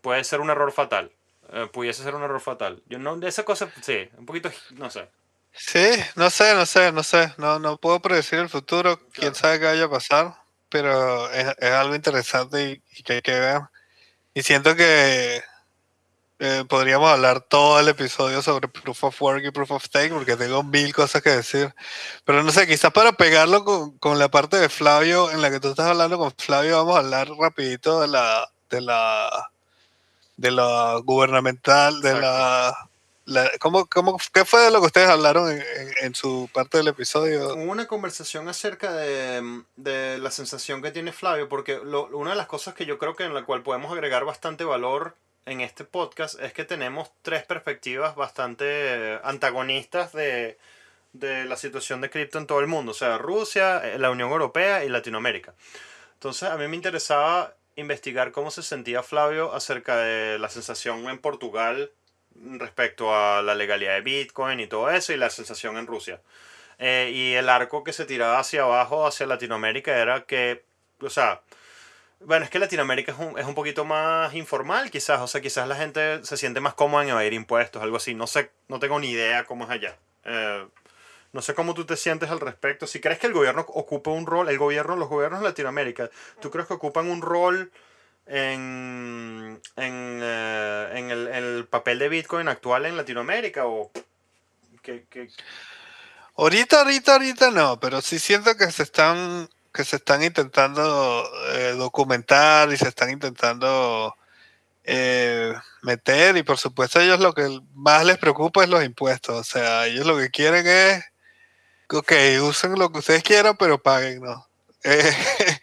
[0.00, 1.10] puede ser un error fatal.
[1.52, 2.82] Eh, pudiese ser un error fatal.
[2.86, 5.08] Yo no, de esa cosa, sí, un poquito, no sé.
[5.52, 7.34] Sí, no sé, no sé, no sé.
[7.36, 9.00] No, no puedo predecir el futuro.
[9.12, 10.34] Quién sabe qué vaya a pasar.
[10.68, 13.62] Pero es, algo interesante y, que hay que ver.
[14.34, 15.42] Y siento que
[16.40, 20.36] eh, podríamos hablar todo el episodio sobre Proof of Work y Proof of Stake porque
[20.36, 21.74] tengo mil cosas que decir.
[22.24, 25.60] Pero no sé, quizás para pegarlo con, con, la parte de Flavio en la que
[25.60, 29.50] tú estás hablando con Flavio, vamos a hablar rapidito de la de la
[30.36, 32.88] de la gubernamental, de la,
[33.58, 35.62] ¿cómo, cómo, ¿Qué fue de lo que ustedes hablaron en,
[36.02, 37.54] en, su parte del episodio?
[37.54, 42.36] Hubo una conversación acerca de, de la sensación que tiene Flavio, porque lo, una de
[42.36, 45.16] las cosas que yo creo que en la cual podemos agregar bastante valor
[45.48, 50.58] en este podcast es que tenemos tres perspectivas bastante antagonistas de,
[51.12, 54.84] de la situación de cripto en todo el mundo, o sea, Rusia, la Unión Europea
[54.84, 55.54] y Latinoamérica.
[56.14, 61.18] Entonces a mí me interesaba investigar cómo se sentía Flavio acerca de la sensación en
[61.18, 61.92] Portugal
[62.34, 66.20] respecto a la legalidad de Bitcoin y todo eso y la sensación en Rusia.
[66.78, 70.64] Eh, y el arco que se tiraba hacia abajo, hacia Latinoamérica, era que,
[71.00, 71.42] o sea,
[72.20, 75.68] bueno, es que Latinoamérica es un, es un poquito más informal, quizás, o sea, quizás
[75.68, 78.98] la gente se siente más cómoda en evadir impuestos, algo así, no sé, no tengo
[78.98, 79.96] ni idea cómo es allá.
[80.24, 80.66] Eh,
[81.32, 82.86] no sé cómo tú te sientes al respecto.
[82.86, 86.10] Si crees que el gobierno ocupa un rol, el gobierno, los gobiernos de Latinoamérica,
[86.40, 87.70] ¿tú crees que ocupan un rol
[88.26, 93.66] en, en, eh, en el, papel de Bitcoin actual en Latinoamérica?
[93.66, 93.90] O
[94.82, 95.04] que,
[96.36, 101.76] Ahorita, ahorita, ahorita no, pero sí siento que se están, que se están intentando eh,
[101.78, 104.12] documentar y se están intentando
[104.82, 109.44] eh, meter y por supuesto ellos lo que más les preocupa es los impuestos, o
[109.44, 111.04] sea, ellos lo que quieren es
[111.88, 112.12] ok,
[112.42, 114.48] usen lo que ustedes quieran, pero paguen, ¿no?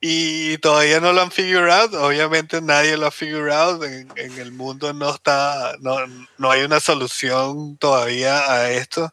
[0.00, 4.52] Y todavía no lo han figured out, obviamente nadie lo ha figured out, en, el
[4.52, 5.96] mundo no está, no,
[6.36, 9.12] no, hay una solución todavía a esto,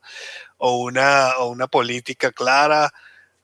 [0.58, 2.94] o una, o una política clara,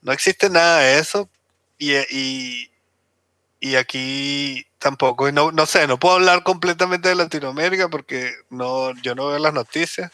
[0.02, 1.30] no existe nada de eso,
[1.78, 2.72] y, y,
[3.60, 9.16] y aquí tampoco, no, no sé, no puedo hablar completamente de Latinoamérica porque no, yo
[9.16, 10.12] no veo las noticias,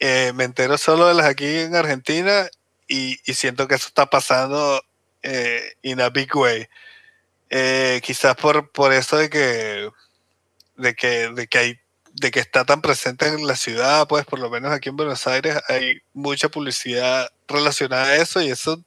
[0.00, 2.48] eh, me entero solo de las aquí en Argentina
[2.88, 4.82] y, siento que eso está pasando
[5.22, 6.66] eh, in a big way.
[7.50, 9.90] Eh, quizás por, por eso de que,
[10.76, 11.78] de que, de que hay
[12.14, 15.26] de que está tan presente en la ciudad, pues por lo menos aquí en Buenos
[15.26, 18.82] Aires hay mucha publicidad relacionada a eso y eso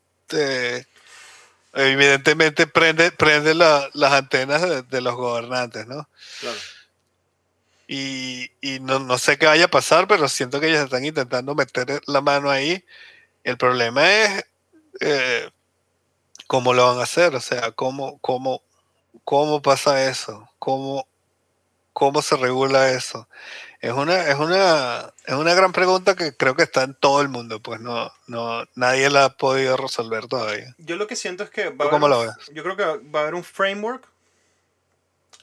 [1.74, 6.08] evidentemente prende, prende las antenas de, de, los gobernantes, ¿no?
[6.40, 6.58] Claro.
[7.88, 8.50] Y,
[8.82, 12.50] no, sé qué vaya a pasar, pero siento que ellos están intentando meter la mano
[12.50, 12.84] ahí.
[13.44, 14.46] El problema es
[15.02, 15.50] eh,
[16.48, 18.64] cómo lo van a hacer, o sea, cómo, cómo,
[19.24, 21.08] cómo pasa eso, cómo,
[21.94, 23.28] cómo se regula eso.
[23.82, 27.30] Es una, es una, es una gran pregunta que creo que está en todo el
[27.30, 30.74] mundo, pues no, no, nadie la ha podido resolver todavía.
[30.78, 32.32] Yo lo que siento es que va ¿Cómo lo ves?
[32.54, 34.08] Yo creo que va a haber un framework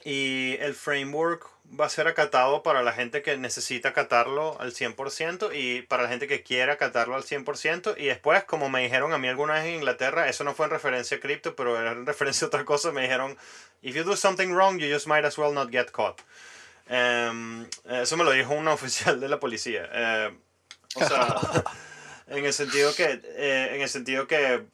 [0.03, 1.47] y el framework
[1.79, 6.09] va a ser acatado para la gente que necesita acatarlo al 100% y para la
[6.09, 7.95] gente que quiere acatarlo al 100%.
[7.97, 10.71] Y después, como me dijeron a mí alguna vez en Inglaterra, eso no fue en
[10.71, 13.37] referencia a cripto, pero era en referencia a otra cosa, me dijeron,
[13.81, 16.21] if you do something wrong, you just might as well not get caught.
[16.87, 19.89] Em, eso me lo dijo un oficial de la policía.
[19.91, 20.37] Eh,
[20.95, 21.35] o sea,
[22.27, 24.65] en el sentido que, eh, en el sentido que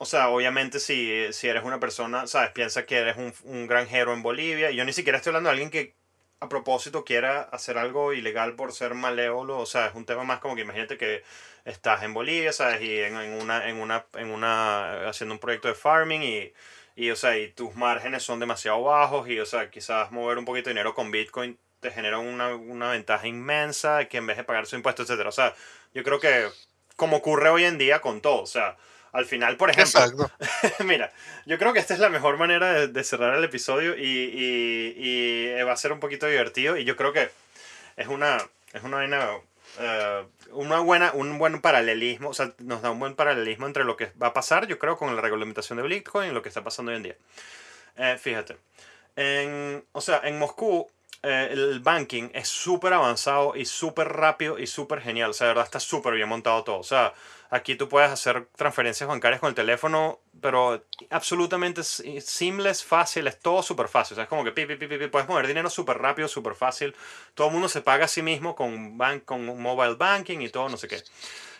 [0.00, 2.50] o sea, obviamente si, si eres una persona, ¿sabes?
[2.52, 4.70] Piensa que eres un, un granjero en Bolivia.
[4.70, 5.94] Y yo ni siquiera estoy hablando de alguien que
[6.40, 10.38] a propósito quiera hacer algo ilegal por ser malévolo, o sea, es un tema más
[10.38, 11.24] como que imagínate que
[11.64, 12.80] estás en Bolivia, ¿sabes?
[12.80, 16.52] Y en, una, en una, en una, haciendo un proyecto de farming y,
[16.98, 20.44] y, o sea, y tus márgenes son demasiado bajos y, o sea, quizás mover un
[20.44, 24.42] poquito de dinero con Bitcoin te genera una, una ventaja inmensa que en vez de
[24.42, 25.28] pagar su impuesto, etcétera.
[25.28, 25.54] O sea,
[25.94, 26.48] yo creo que
[26.96, 28.76] como ocurre hoy en día con todo, o sea,
[29.12, 30.28] al final, por ejemplo,
[30.84, 31.12] mira,
[31.46, 35.62] yo creo que esta es la mejor manera de, cerrar el episodio y, y, y,
[35.62, 37.30] va a ser un poquito divertido y yo creo que
[37.96, 38.38] es una,
[38.72, 39.04] es una
[39.78, 43.96] eh, una buena, un buen paralelismo, o sea, nos da un buen paralelismo entre lo
[43.96, 46.64] que va a pasar, yo creo, con la regulamentación de Bitcoin y lo que está
[46.64, 47.16] pasando hoy en día.
[47.96, 48.56] Eh, fíjate,
[49.16, 50.88] en, o sea, en Moscú
[51.22, 55.52] eh, el banking es súper avanzado y súper rápido y súper genial, o sea, de
[55.52, 57.12] verdad está súper bien montado todo, o sea,
[57.50, 63.88] Aquí tú puedes hacer transferencias bancarias con el teléfono, pero absolutamente simples, fáciles, todo súper
[63.88, 64.14] fácil.
[64.14, 66.94] O sea, es como que pi, pi, pi, puedes mover dinero súper rápido, súper fácil.
[67.34, 70.68] Todo el mundo se paga a sí mismo con, bank, con mobile banking y todo,
[70.68, 71.02] no sé qué.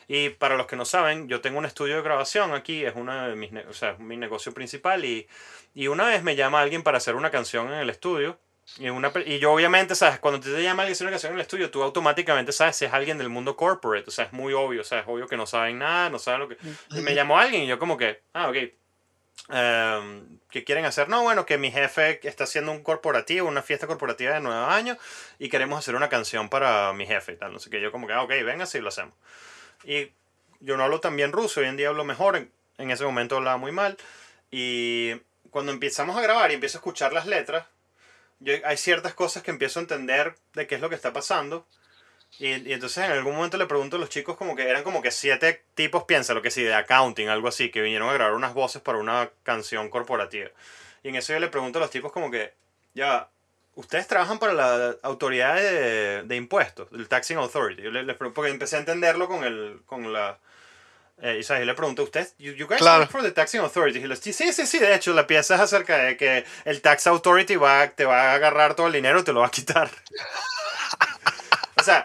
[0.09, 3.29] Y para los que no saben, yo tengo un estudio de grabación aquí, es uno
[3.29, 5.05] de mis, o sea, mi negocio principal.
[5.05, 5.27] Y,
[5.75, 8.39] y una vez me llama alguien para hacer una canción en el estudio
[8.77, 10.21] Y, una, y yo obviamente, ¿sabes?
[10.21, 12.85] Cuando te llama alguien a hacer una canción en el estudio, tú automáticamente sabes si
[12.85, 14.05] es alguien del mundo corporate.
[14.07, 16.41] O sea, es muy obvio, o sea, es obvio que no saben nada, no saben
[16.41, 16.59] lo que...
[16.91, 18.57] Y me llamó alguien y yo como que, ah, ok.
[19.49, 21.09] Um, ¿Qué quieren hacer?
[21.09, 24.99] No, bueno, que mi jefe está haciendo un corporativo, una fiesta corporativa de nueve años
[25.39, 27.53] y queremos hacer una canción para mi jefe y tal.
[27.53, 27.81] No sé qué.
[27.81, 29.15] Yo como que, ah, ok, venga, sí, lo hacemos.
[29.85, 30.13] Y
[30.61, 32.37] yo no hablo tan bien ruso, hoy en día hablo mejor.
[32.37, 33.97] En, en ese momento hablaba muy mal.
[34.51, 35.15] Y
[35.51, 37.65] cuando empezamos a grabar y empiezo a escuchar las letras,
[38.65, 41.67] hay ciertas cosas que empiezo a entender de qué es lo que está pasando.
[42.39, 45.01] Y, y, entonces en algún momento le pregunto a los chicos como que eran como
[45.01, 48.35] que siete tipos, piensa lo que sí, de accounting, algo así, que vinieron a grabar
[48.35, 50.51] unas voces para una canción corporativa.
[51.03, 52.53] Y en eso yo le pregunto a los tipos como que,
[52.95, 53.29] ya,
[53.75, 57.83] ustedes trabajan para la autoridad de, de impuestos, el Taxing Authority.
[57.83, 57.91] Yo
[58.35, 60.39] porque empecé a entenderlo con, el, con la,
[61.21, 63.01] eh, y le pregunto, ¿usted, you, guys claro.
[63.01, 63.99] work for the taxing authority?
[63.99, 67.09] Y le sí, sí, sí, de hecho, la pieza es acerca de que el tax
[67.09, 69.91] authority va, te va a agarrar todo el dinero y te lo va a quitar.
[71.77, 72.05] o sea,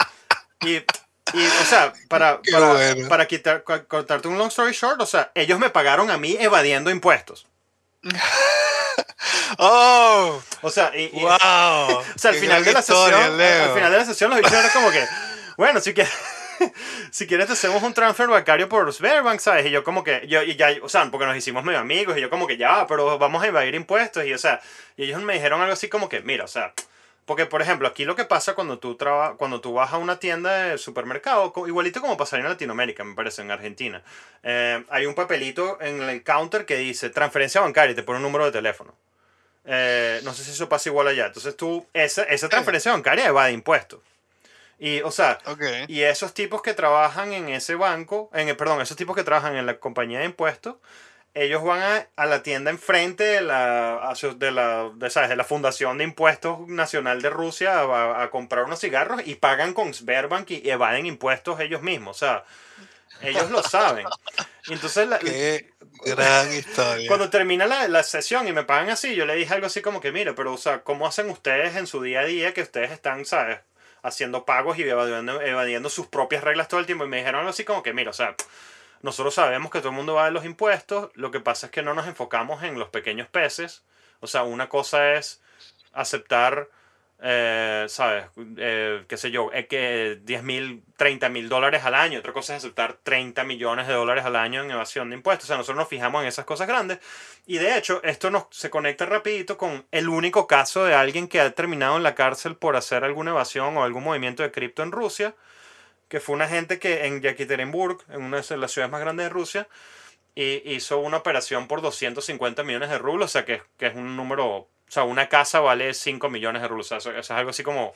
[0.61, 5.32] y, y, o sea, para, para, para, quitar, cortarte un long story short, o sea,
[5.36, 7.45] ellos me pagaron a mí evadiendo impuestos.
[9.59, 13.97] oh, o sea, y, wow, o sea, al final de la sesión, al final de
[13.97, 15.05] la sesión los bichos eran como que,
[15.55, 16.11] bueno, si quieres
[17.11, 19.66] si quieres te hacemos un transfer bancario por Sberbank, ¿sabes?
[19.66, 22.22] Y yo como que, yo, y ya, o sea, porque nos hicimos medio amigos, y
[22.22, 24.61] yo como que ya, pero vamos a evadir impuestos, y o sea,
[24.97, 26.74] y ellos me dijeron algo así como que, mira, o sea,
[27.26, 30.20] porque por ejemplo, aquí lo que pasa cuando tú, traba, cuando tú vas a una
[30.20, 34.03] tienda de supermercado, igualito como pasaría en Latinoamérica, me parece, en Argentina,
[34.43, 38.24] eh, hay un papelito en el counter que dice transferencia bancaria y te pone un
[38.24, 38.93] número de teléfono.
[39.66, 41.28] Eh, no sé si eso pasa igual allá.
[41.28, 43.99] Entonces tú, esa, esa transferencia bancaria va de impuestos.
[44.80, 45.39] Y, o sea,
[45.88, 49.65] y esos tipos que trabajan en ese banco, en, perdón, esos tipos que trabajan en
[49.65, 50.76] la compañía de impuestos,
[51.36, 55.30] ellos van a, a la tienda enfrente de la, de la, de, ¿sabes?
[55.30, 59.74] de la Fundación de Impuestos Nacional de Rusia a, a, comprar unos cigarros y pagan
[59.74, 62.17] con Sberbank y evaden impuestos ellos mismos.
[62.17, 62.43] O sea,
[63.21, 64.05] ellos lo saben.
[64.67, 65.71] entonces, Qué
[66.05, 67.07] gran historia.
[67.07, 70.01] Cuando termina la, la, sesión y me pagan así, yo le dije algo así como
[70.01, 72.91] que, mira, pero, o sea, ¿cómo hacen ustedes en su día a día que ustedes
[72.91, 73.59] están, ¿sabes?
[74.04, 77.06] Haciendo pagos y evadiendo, sus propias reglas todo el tiempo.
[77.06, 78.36] Y me dijeron algo así como que, mira, o sea,
[79.01, 81.82] nosotros sabemos que todo el mundo va de los impuestos, lo que pasa es que
[81.82, 83.84] no nos enfocamos en los pequeños peces.
[84.20, 85.41] O sea, una cosa es
[85.93, 86.70] aceptar
[87.26, 88.26] eh, ¿sabes?
[88.57, 92.19] Eh, qué sé yo, es que 10 mil, 30 mil dólares al año.
[92.19, 95.45] Otra cosa es aceptar 30 millones de dólares al año en evasión de impuestos.
[95.45, 96.99] O sea, nosotros nos fijamos en esas cosas grandes.
[97.45, 101.39] Y de hecho, esto nos, se conecta rapidito con el único caso de alguien que
[101.39, 104.91] ha terminado en la cárcel por hacer alguna evasión o algún movimiento de cripto en
[104.91, 105.34] Rusia,
[106.09, 109.30] que fue una gente que en Yekaterinburg, en una de las ciudades más grandes de
[109.30, 109.69] Rusia,
[110.36, 114.17] y hizo una operación por 250 millones de rublos, o sea que, que es un
[114.17, 116.91] número sea, una casa vale 5 millones de rublos.
[116.91, 117.94] O sea, es algo así como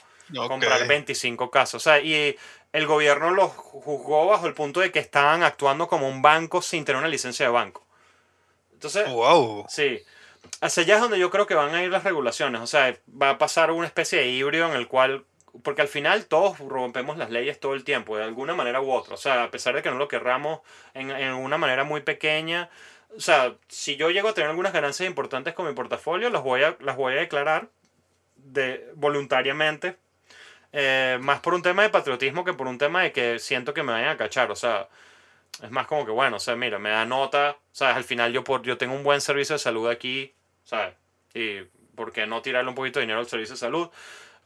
[0.48, 1.74] comprar 25 casas.
[1.74, 2.36] O sea, y
[2.72, 6.84] el gobierno los juzgó bajo el punto de que estaban actuando como un banco sin
[6.84, 7.86] tener una licencia de banco.
[8.72, 9.64] Entonces, wow.
[9.68, 10.00] sí.
[10.60, 12.60] Hacia allá es donde yo creo que van a ir las regulaciones.
[12.60, 15.24] O sea, va a pasar una especie de híbrido en el cual.
[15.62, 19.14] Porque al final todos rompemos las leyes todo el tiempo, de alguna manera u otra.
[19.14, 20.60] O sea, a pesar de que no lo querramos
[20.94, 22.70] en, en una manera muy pequeña,
[23.16, 26.62] o sea, si yo llego a tener algunas ganancias importantes con mi portafolio, las voy
[26.62, 27.68] a, las voy a declarar
[28.36, 29.96] de, voluntariamente.
[30.72, 33.82] Eh, más por un tema de patriotismo que por un tema de que siento que
[33.82, 34.50] me vayan a cachar.
[34.50, 34.88] O sea,
[35.62, 37.96] es más como que, bueno, o sea, mira, me da nota, ¿sabes?
[37.96, 40.34] Al final yo, por, yo tengo un buen servicio de salud aquí,
[40.64, 40.94] ¿sabes?
[41.34, 41.62] Y
[41.94, 43.90] ¿por qué no tirarle un poquito de dinero al servicio de salud?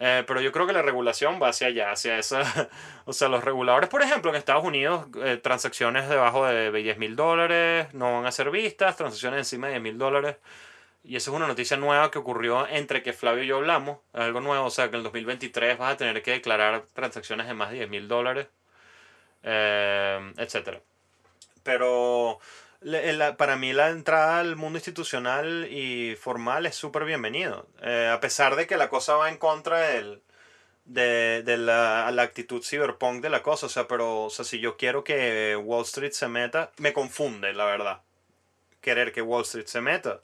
[0.01, 2.43] Eh, pero yo creo que la regulación va hacia allá, hacia esa.
[3.05, 7.17] o sea, los reguladores, por ejemplo, en Estados Unidos, eh, transacciones debajo de 10 mil
[7.17, 10.37] dólares no van a ser vistas, transacciones encima de 10 mil dólares.
[11.05, 13.99] Y eso es una noticia nueva que ocurrió entre que Flavio y yo hablamos.
[14.13, 17.55] algo nuevo, o sea, que en el 2023 vas a tener que declarar transacciones de
[17.55, 18.49] más de 10 mil dólares,
[19.43, 20.81] eh, etc.
[21.63, 22.39] Pero
[23.37, 27.67] para mí la entrada al mundo institucional y formal es súper bienvenido.
[27.83, 30.23] Eh, a pesar de que la cosa va en contra del,
[30.85, 33.67] de, de la, la, actitud cyberpunk de la cosa.
[33.67, 37.53] O sea, pero o sea, si yo quiero que Wall Street se meta, me confunde,
[37.53, 38.03] la verdad.
[38.81, 40.21] Querer que Wall Street se meta.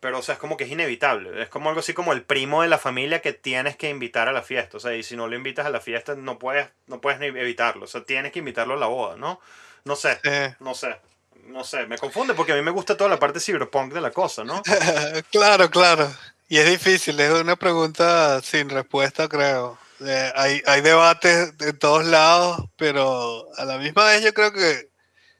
[0.00, 1.42] Pero, o sea, es como que es inevitable.
[1.42, 4.32] Es como algo así como el primo de la familia que tienes que invitar a
[4.32, 4.76] la fiesta.
[4.76, 7.26] O sea, y si no lo invitas a la fiesta, no puedes, no puedes ni
[7.26, 7.84] evitarlo.
[7.84, 9.40] O sea, tienes que invitarlo a la boda, ¿no?
[9.84, 10.20] No sé,
[10.60, 10.96] no sé
[11.48, 14.10] no sé, me confunde porque a mí me gusta toda la parte cyberpunk de la
[14.10, 14.62] cosa, ¿no?
[15.30, 16.12] claro, claro.
[16.48, 19.78] Y es difícil, es una pregunta sin respuesta, creo.
[20.00, 24.90] Eh, hay, hay debates de todos lados, pero a la misma vez yo creo que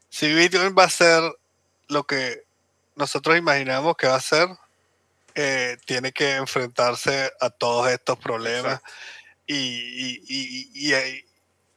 [0.09, 1.21] si Bitcoin va a ser
[1.87, 2.43] lo que
[2.95, 4.49] nosotros imaginamos que va a ser,
[5.35, 8.81] eh, tiene que enfrentarse a todos estos problemas
[9.45, 11.23] y, y, y,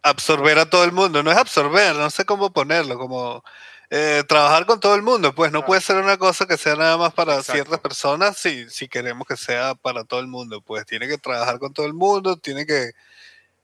[0.03, 1.22] absorber a todo el mundo.
[1.22, 3.45] No es absorber, no sé cómo ponerlo, como
[3.91, 5.34] eh, trabajar con todo el mundo.
[5.34, 8.88] Pues no puede ser una cosa que sea nada más para ciertas personas si, si
[8.88, 10.62] queremos que sea para todo el mundo.
[10.62, 12.93] Pues tiene que trabajar con todo el mundo, tiene que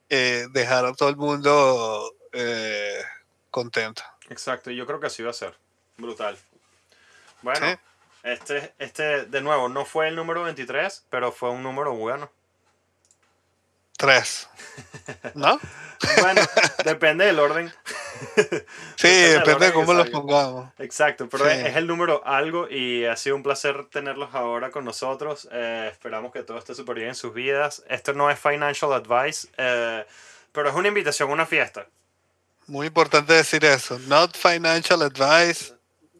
[0.09, 3.03] eh, dejar a todo el mundo eh,
[3.51, 4.03] contento.
[4.29, 5.57] Exacto, y yo creo que así va a ser.
[5.97, 6.37] Brutal.
[7.43, 7.79] Bueno,
[8.23, 12.31] este, este, de nuevo, no fue el número 23, pero fue un número bueno.
[13.97, 14.49] Tres.
[15.35, 15.59] ¿No?
[16.21, 16.43] bueno,
[16.85, 17.73] depende del orden.
[18.97, 20.71] sí, depende, de cómo los pongamos.
[20.79, 25.49] Exacto, pero es, el número algo y ha sido un placer tenerlos ahora con nosotros.
[25.51, 27.83] Eh, esperamos que todo esté súper bien en sus vidas.
[27.89, 30.05] Esto no es financial advice, eh,
[30.53, 31.87] pero es una invitación a una fiesta.
[32.67, 33.99] Muy importante decir eso.
[34.01, 35.76] Not financial advice.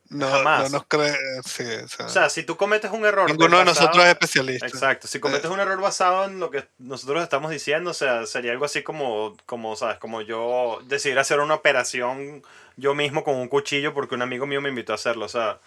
[0.09, 1.17] No, no nos cree.
[1.39, 3.29] o, sea, si tú cometes un error.
[3.29, 4.67] Ninguno de nosotros es especialista.
[4.67, 5.09] Exacto.
[5.09, 8.65] Si cometes un error basado en lo que nosotros estamos diciendo, o sea, sería algo
[8.65, 9.99] así como, como, ¿sabes?
[9.99, 12.43] Como yo decidir hacer una operación
[12.77, 15.25] yo mismo con un cuchillo porque un amigo mío me invitó a hacerlo.
[15.25, 15.59] O sea,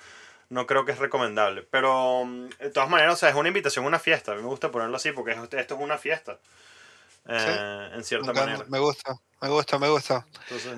[0.50, 1.68] no creo que es recomendable.
[1.70, 4.32] Pero, mm, de todas maneras, o sea, es una invitación a una fiesta.
[4.32, 6.38] A mí me gusta ponerlo así porque esto es una fiesta.
[7.28, 8.66] Eh, en cierta manera.
[8.70, 10.26] Me gusta, me gusta, me gusta.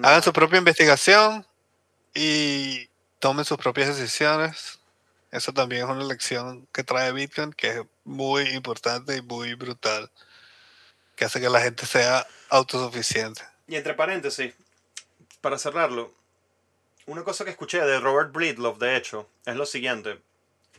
[0.02, 1.46] Hagan su propia investigación
[2.14, 2.90] y
[3.22, 4.80] tomen sus propias decisiones.
[5.32, 10.12] Eso también es una lección que trae Bitcoin que es muy importante y muy brutal,
[11.16, 13.42] que hace que la gente sea autosuficiente.
[13.68, 14.54] Y entre paréntesis,
[15.40, 16.12] para cerrarlo,
[17.06, 20.20] una cosa que escuché de Robert Breedlove, de hecho, es lo siguiente.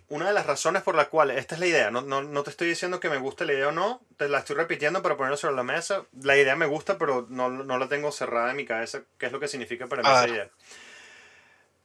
[0.09, 2.68] Una de las razones por las cuales, esta es la idea, no, no, te estoy
[2.68, 5.55] diciendo que me guste la idea o no, te la estoy repitiendo para ponerlo sobre
[5.55, 6.05] la mesa.
[6.20, 9.32] La idea me gusta, pero no, no la tengo cerrada en mi cabeza, qué es
[9.32, 10.51] lo que significa para mí esa idea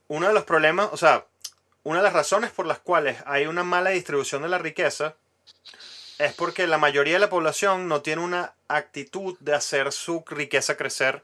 [0.08, 1.26] uno de los problemas, o sea,
[1.84, 5.16] una de las razones por las cuales hay una mala distribución de la riqueza
[6.20, 10.76] es porque la mayoría de la población no tiene una actitud de hacer su riqueza
[10.76, 11.24] crecer,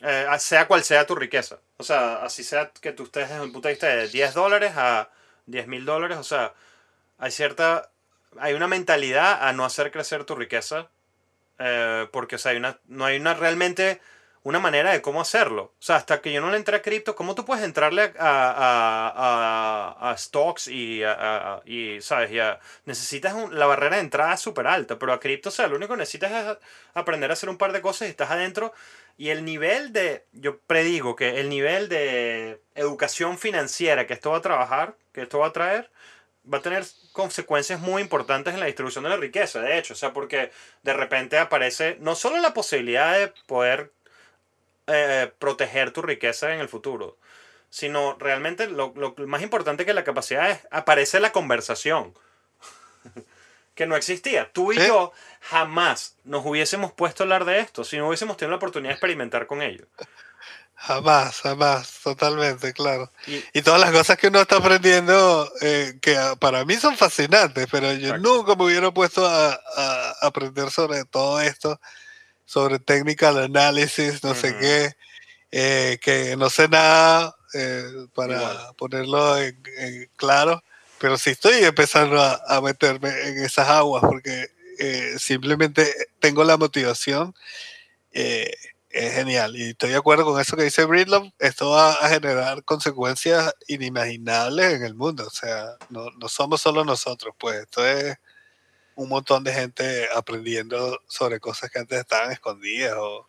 [0.00, 1.58] eh, sea cual sea tu riqueza.
[1.78, 4.72] O sea, así sea que tú estés desde un punto de vista de 10 dólares
[4.76, 5.10] a
[5.46, 6.52] 10 mil dólares, o sea,
[7.18, 7.90] hay cierta,
[8.38, 10.88] hay una mentalidad a no hacer crecer tu riqueza,
[11.58, 14.00] eh, porque o sea, hay una, no hay una realmente
[14.46, 15.74] una manera de cómo hacerlo.
[15.76, 19.96] O sea, hasta que yo no le entré a cripto, ¿cómo tú puedes entrarle a,
[19.98, 21.02] a, a, stocks y,
[21.64, 22.30] y, ¿sabes?
[22.30, 25.94] Ya necesitas la barrera de entrada súper alta, pero a cripto, o sea, lo único
[25.94, 26.58] que necesitas es
[26.94, 28.72] aprender a hacer un par de cosas y estás adentro.
[29.18, 34.36] Y el nivel de, yo predigo que el nivel de educación financiera que esto va
[34.38, 35.90] a trabajar, que esto va a traer,
[36.52, 39.96] va a tener consecuencias muy importantes en la distribución de la riqueza, de hecho, o
[39.96, 40.52] sea, porque
[40.84, 43.90] de repente aparece no solo la posibilidad de poder
[44.86, 47.18] eh, proteger tu riqueza en el futuro,
[47.70, 48.94] sino realmente lo,
[49.26, 52.14] más importante que la capacidad es, aparece la conversación,
[53.74, 54.50] que no existía.
[54.52, 58.50] Tú y yo jamás nos hubiésemos puesto a hablar de esto si no hubiésemos tenido
[58.50, 59.86] la oportunidad de experimentar con ello.
[60.78, 63.10] Jamás, jamás, totalmente, claro.
[63.26, 67.94] Y, todas las cosas que uno está aprendiendo, eh, que para mí son fascinantes, pero
[67.94, 69.58] yo nunca me hubiera puesto a,
[70.20, 71.80] aprender sobre todo esto
[72.46, 74.92] sobre technical analysis, no sé qué,
[75.50, 79.60] eh, que no sé nada eh, para ponerlo en,
[80.16, 80.62] claro,
[80.98, 84.46] pero sí estoy empezando a, meterme en esas aguas porque
[84.78, 87.34] eh, simplemente tengo la motivación.
[88.12, 91.32] es genial y estoy de acuerdo con eso que dice Bridlove.
[91.38, 95.26] Esto va a generar consecuencias inimaginables en el mundo.
[95.26, 98.16] O sea, no, no somos solo nosotros, pues esto es
[98.96, 103.28] un montón de gente aprendiendo sobre cosas que antes estaban escondidas o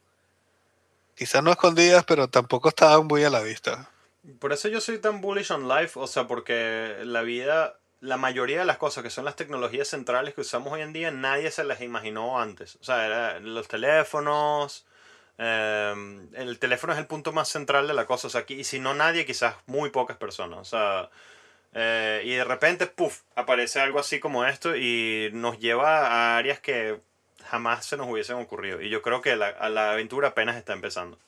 [1.13, 3.89] quizás no escondidas, pero tampoco estaban muy a la vista.
[4.39, 8.59] Por eso yo soy tan bullish on life, o sea, porque la vida, la mayoría
[8.59, 11.63] de las cosas que son las tecnologías centrales que usamos hoy en día, nadie se
[11.63, 12.77] las imaginó antes.
[12.77, 14.85] O sea, era los teléfonos,
[15.37, 18.37] em, el teléfono es el punto más central de la cosa.
[18.37, 20.59] Aquí, y si no nadie, quizás muy pocas personas.
[20.59, 21.09] O sea,
[21.79, 26.59] eh, y de repente, puff, aparece algo así como esto y nos lleva a áreas
[26.59, 26.99] que
[27.45, 28.81] jamás se nos hubiesen ocurrido.
[28.81, 31.19] Y yo creo que la, la aventura apenas está empezando.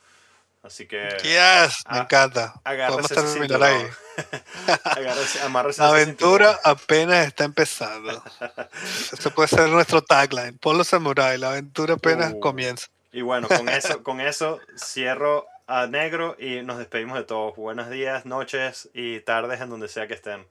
[0.63, 1.07] Así que.
[1.21, 2.59] Yes, me encanta.
[2.65, 3.87] Vamos a terminar ahí.
[5.77, 8.23] la aventura apenas está empezando.
[9.13, 10.57] Esto puede ser nuestro tagline.
[10.57, 12.39] Polo Samurai, la aventura apenas uh.
[12.39, 12.87] comienza.
[13.11, 17.55] Y bueno, con eso, con eso cierro a Negro y nos despedimos de todos.
[17.55, 20.43] Buenos días, noches y tardes en donde sea que estén.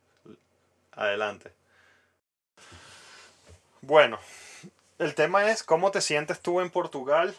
[0.93, 1.51] Adelante.
[3.81, 4.21] Bueno,
[5.01, 7.35] el tema es cómo te sientes tú en Portugal.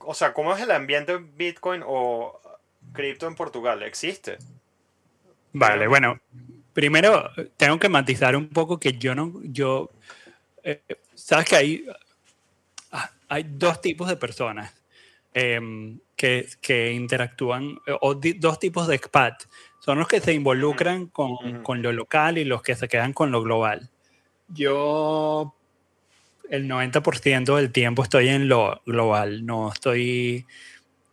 [0.00, 2.38] O sea, ¿cómo es el ambiente Bitcoin o
[2.92, 3.82] cripto en Portugal?
[3.82, 4.36] ¿Existe?
[5.54, 6.20] Vale, bueno,
[6.74, 9.88] primero tengo que matizar un poco que yo no, yo,
[10.62, 10.82] eh,
[11.14, 11.86] sabes que hay,
[12.92, 14.74] ah, hay dos tipos de personas
[15.32, 19.44] em, que, que, interactúan, o dos tipos de expat.
[19.78, 23.30] Son los que se involucran con, con, lo local y los que se quedan con
[23.30, 23.88] lo global.
[24.48, 25.54] Yo
[26.50, 30.46] el 90% del tiempo estoy en lo global, no estoy...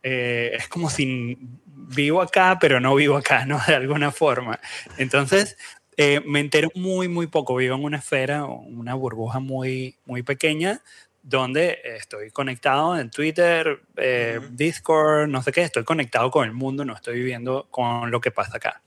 [0.02, 3.58] Eh, es como si vivo acá, pero no vivo acá, ¿no?
[3.66, 4.60] De alguna forma.
[4.98, 5.56] Entonces,
[5.96, 7.56] eh, me entero muy, muy poco.
[7.56, 10.80] Vivo en una esfera, una burbuja muy, muy pequeña,
[11.28, 16.84] donde estoy conectado en Twitter, eh, Discord, no sé qué, estoy conectado con el mundo,
[16.84, 18.80] no estoy viviendo con lo que pasa acá.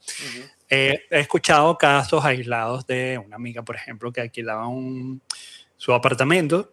[0.70, 5.20] he escuchado casos aislados de una amiga, por ejemplo, que alquilaba un,
[5.76, 6.72] su apartamento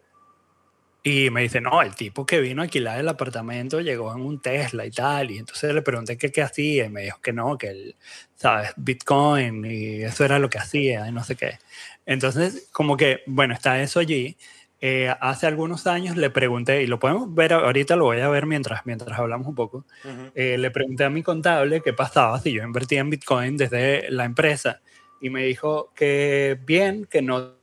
[1.04, 4.42] y me dice, no, el tipo que vino a alquilar el apartamento llegó en un
[4.42, 5.32] Tesla y tal.
[5.32, 7.96] Y entonces le pregunté qué, qué hacía y me dijo que no, que él,
[8.36, 8.74] ¿sabes?
[8.76, 11.60] Bitcoin y eso era lo que hacía y no sé qué.
[12.06, 14.38] Entonces, como que, bueno, está eso allí.
[14.80, 18.46] Eh, hace algunos años le pregunté, y lo podemos ver ahorita, lo voy a ver
[18.46, 19.86] mientras, mientras hablamos un poco.
[20.36, 24.26] Eh, le pregunté a mi contable qué pasaba si yo invertía en Bitcoin desde la
[24.26, 24.82] empresa.
[25.20, 27.56] Y me dijo que bien, que no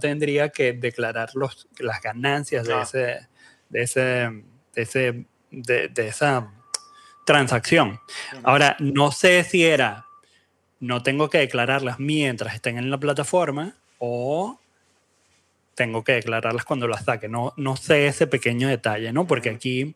[0.00, 3.28] tendría que declarar los, las ganancias de, ese,
[3.68, 6.52] de, ese, de, ese, de, esa
[7.24, 8.00] transacción.
[8.42, 10.06] Ahora, no sé si era,
[10.80, 14.58] no tengo que declararlas mientras estén en la plataforma o
[15.78, 17.28] tengo que declararlas cuando las saque.
[17.28, 19.28] No, no sé ese pequeño detalle, ¿no?
[19.28, 19.94] Porque aquí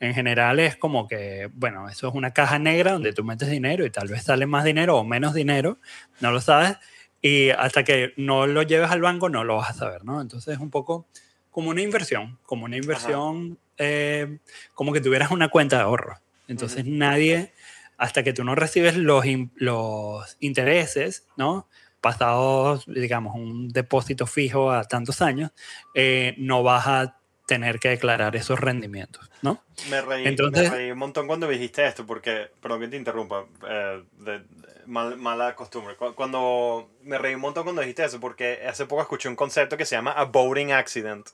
[0.00, 3.86] en general es como que, bueno, eso es una caja negra donde tú metes dinero
[3.86, 5.78] y tal vez sale más dinero o menos dinero,
[6.18, 6.78] no lo sabes,
[7.22, 10.20] y hasta que no lo lleves al banco no lo vas a saber, ¿no?
[10.20, 11.06] Entonces es un poco
[11.52, 14.38] como una inversión, como una inversión, eh,
[14.74, 16.18] como que tuvieras una cuenta de ahorro.
[16.48, 17.52] Entonces nadie,
[17.98, 19.24] hasta que tú no recibes los,
[19.54, 21.68] los intereses, ¿no?
[22.00, 25.50] Pasados, digamos, un depósito fijo a tantos años,
[25.94, 29.60] eh, no vas a tener que declarar esos rendimientos, ¿no?
[29.90, 33.44] Me reí, Entonces, me reí un montón cuando dijiste esto, porque, perdón que te interrumpa,
[33.68, 34.42] eh, de,
[34.86, 35.96] mala costumbre.
[35.96, 39.84] Cuando me reí un montón cuando dijiste eso, porque hace poco escuché un concepto que
[39.84, 41.28] se llama a boating accident.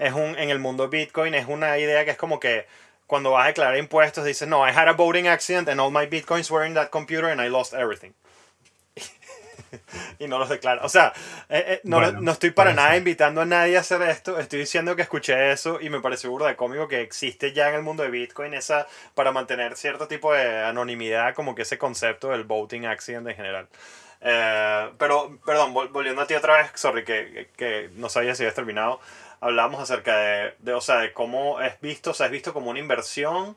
[0.00, 2.66] Es un, en el mundo Bitcoin es una idea que es como que
[3.06, 6.06] cuando vas a declarar impuestos dices, no, I had a boating accident and all my
[6.06, 8.14] Bitcoins were in that computer and I lost everything.
[10.18, 10.84] y no los declara.
[10.84, 11.12] O sea,
[11.48, 14.38] eh, eh, no, no, estoy para nada invitando a nadie a hacer esto.
[14.38, 17.82] Estoy diciendo que escuché eso y me pareció burda cómico que existe ya en el
[17.82, 22.44] mundo de Bitcoin esa para mantener cierto tipo de anonimidad, como que ese concepto del
[22.44, 23.68] voting accident en general.
[24.20, 28.54] Eh, pero, perdón, volviendo a ti otra vez, sorry, que, que no sabía si habías
[28.54, 29.00] terminado.
[29.40, 32.70] Hablamos acerca de, de, o sea, de cómo es visto, o sea, es visto como
[32.70, 33.56] una inversión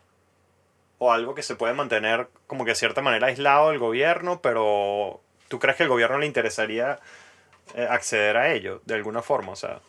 [0.99, 5.21] o algo que se puede mantener como que de cierta manera aislado del gobierno, pero
[5.47, 6.99] ¿Tú crees que el gobierno le interesaría
[7.75, 9.51] eh, acceder a ello de alguna forma?
[9.51, 9.79] O sea,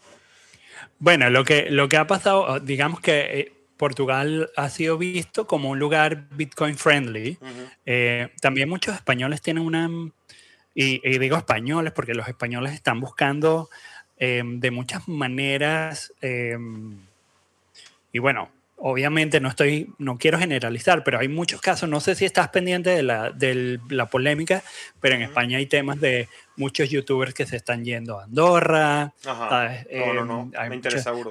[0.99, 5.71] bueno, lo que, lo que ha pasado, digamos que eh, Portugal ha sido visto como
[5.71, 7.39] un lugar Bitcoin friendly.
[7.87, 9.89] Eh, también muchos españoles tienen una,
[10.75, 13.71] y, digo españoles porque los españoles están buscando
[14.21, 16.13] de muchas maneras,
[18.13, 18.51] y bueno,
[18.81, 22.91] obviamente no estoy, no quiero generalizar, pero hay muchos casos, no sé si estás pendiente
[22.91, 24.63] de la, de la polémica,
[25.01, 29.15] pero en España hay temas de muchos youtubers que se están yendo a Andorra,
[29.89, 30.71] em, hay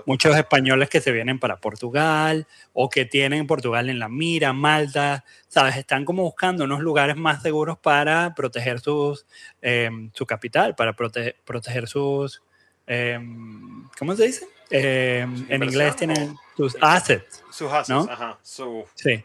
[0.05, 5.23] muchos, españoles que se vienen para Portugal o que tienen Portugal en la mira, Malta,
[5.47, 5.77] ¿sabes?
[5.77, 9.25] Están como buscando unos lugares más seguros para proteger sus,
[9.61, 12.41] em, su capital, para proteger sus,
[12.87, 14.56] em, ¿cómo se dice?
[14.69, 17.43] En inglés tienen sus assets.
[17.51, 18.37] Sus assets, ajá.
[18.41, 19.23] Su, sí.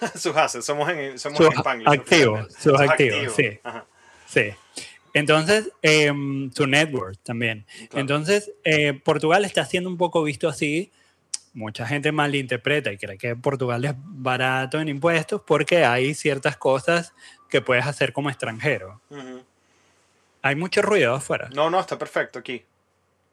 [0.14, 1.88] sus assets, somos en, somos en.
[1.88, 3.58] Activos, sus, activos, sí.
[4.26, 4.54] Sí.
[5.14, 5.70] Entonces,
[6.54, 7.66] su network también.
[7.92, 10.90] Entonces, eh, Portugal está siendo un poco visto así.
[11.54, 17.12] Mucha gente malinterpreta y cree que Portugal es barato en impuestos porque hay ciertas cosas
[17.50, 19.02] que puedes hacer como extranjero.
[20.40, 21.50] Hay mucho ruido afuera.
[21.54, 22.64] No, no, está perfecto aquí.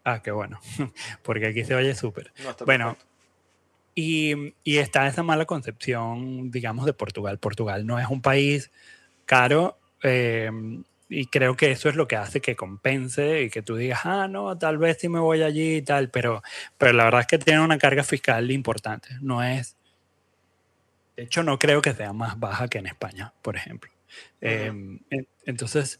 [0.03, 0.59] Ah, qué bueno,
[1.23, 2.31] porque aquí se oye súper.
[2.65, 2.97] bueno,
[3.95, 7.37] y, y, está esa mala concepción, digamos, de Portugal.
[7.37, 8.71] Portugal no es un país
[9.25, 10.49] caro eh,
[11.09, 14.27] y creo que eso es lo que hace que compense y que tú digas, ah,
[14.27, 16.43] no, tal vez sí me voy allí y tal, pero,
[16.77, 19.09] pero la verdad es que tiene una carga fiscal importante.
[19.19, 19.75] No es,
[21.15, 23.91] de hecho, no creo que sea más baja que en España, por ejemplo.
[24.39, 24.99] Em,
[25.45, 25.99] entonces,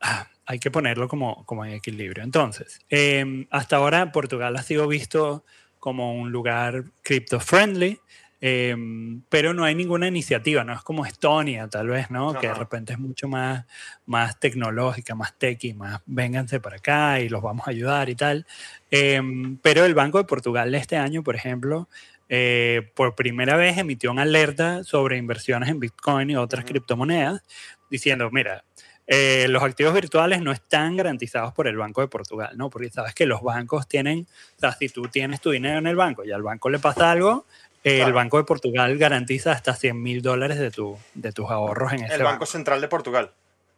[0.00, 2.22] ah, hay que ponerlo como, como en equilibrio.
[2.22, 5.44] Entonces, em, hasta ahora Portugal ha sido visto
[5.78, 8.00] como un lugar crypto friendly.
[8.38, 12.38] Em, pero no hay ninguna iniciativa, no es como Estonia, tal vez, ¿no?
[12.38, 13.64] Que de repente es mucho más,
[14.04, 18.46] más tecnológica, más y más vénganse para acá y los vamos a ayudar y tal.
[18.90, 21.88] Em, pero el Banco de Portugal este año, por ejemplo,
[22.28, 27.42] eh, por primera vez emitió una alerta sobre inversiones en Bitcoin y otras criptomonedas,
[27.90, 28.64] diciendo, mira,
[29.06, 32.70] eh, los activos virtuales no están garantizados por el Banco de Portugal, ¿no?
[32.70, 34.26] Porque sabes que los bancos tienen,
[34.56, 37.10] o sea, si tú tienes tu dinero en el banco y al banco le pasa
[37.10, 37.46] algo,
[37.86, 42.02] el Banco de Portugal garantiza hasta 100 mil dólares de, tu, de tus ahorros en
[42.02, 43.30] ese El Banco, Central de Portugal.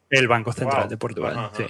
[0.09, 1.67] El Banco Central de Portugal, sí.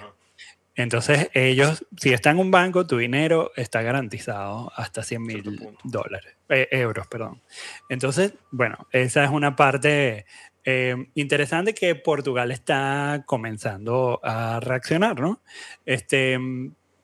[0.77, 6.37] Entonces, ellos, si está en un banco, tu dinero está garantizado hasta 100 mil dólares,
[6.49, 7.43] eh, euros, perdón.
[7.89, 10.25] Entonces, bueno, esa es una parte
[10.71, 15.41] eh, interesante que Portugal está comenzando a reaccionar, ¿no?
[15.87, 16.39] Este,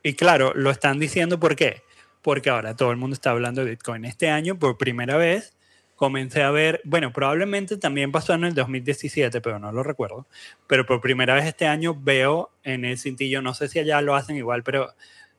[0.02, 1.80] y claro, lo están diciendo ¿por qué?
[2.20, 4.04] Porque ahora todo el mundo está hablando de Bitcoin.
[4.04, 5.56] Este año, por primera vez,
[5.94, 10.26] comencé a ver, bueno, probablemente también pasó en el 2017, pero no lo recuerdo,
[10.66, 14.14] pero por primera vez este año veo en el cintillo, no sé si allá lo
[14.14, 14.92] hacen igual, pero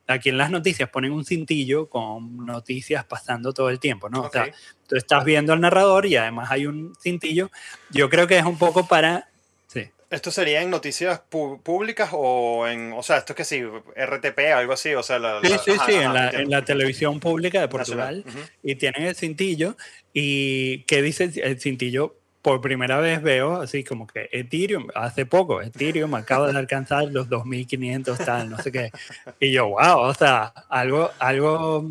[0.08, 4.22] aquí en las noticias ponen un cintillo con noticias pasando todo el tiempo, ¿no?
[4.24, 4.52] O sea,
[4.88, 7.50] tú estás viendo al narrador y además hay un cintillo.
[7.90, 9.30] Yo creo que es un poco para...
[9.68, 9.90] Sí.
[10.10, 14.74] ¿Esto sería en noticias públicas o en, o sea, esto es que sí, RTP, algo
[14.74, 18.24] así, o sea, la, sí, sí, sí, en, la, televisión pública de Portugal
[18.62, 19.76] y tienen el cintillo
[20.14, 22.16] y ¿qué dice el cintillo?
[22.46, 27.28] Por primera vez veo así como que Ethereum, hace poco, Ethereum acaba de alcanzar los
[27.28, 28.92] 2500, tal, no sé qué.
[29.40, 31.90] Y yo, wow, o sea, algo, algo,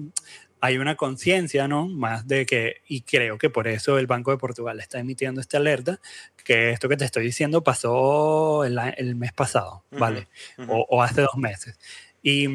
[0.61, 1.89] hay una conciencia, ¿no?
[1.89, 5.57] Más de que, y creo que por eso el Banco de Portugal está emitiendo esta
[5.57, 5.99] alerta,
[6.45, 10.29] que esto que te estoy diciendo pasó el, el mes pasado, ¿vale?
[10.69, 11.81] o, hace dos meses.
[12.23, 12.47] Y,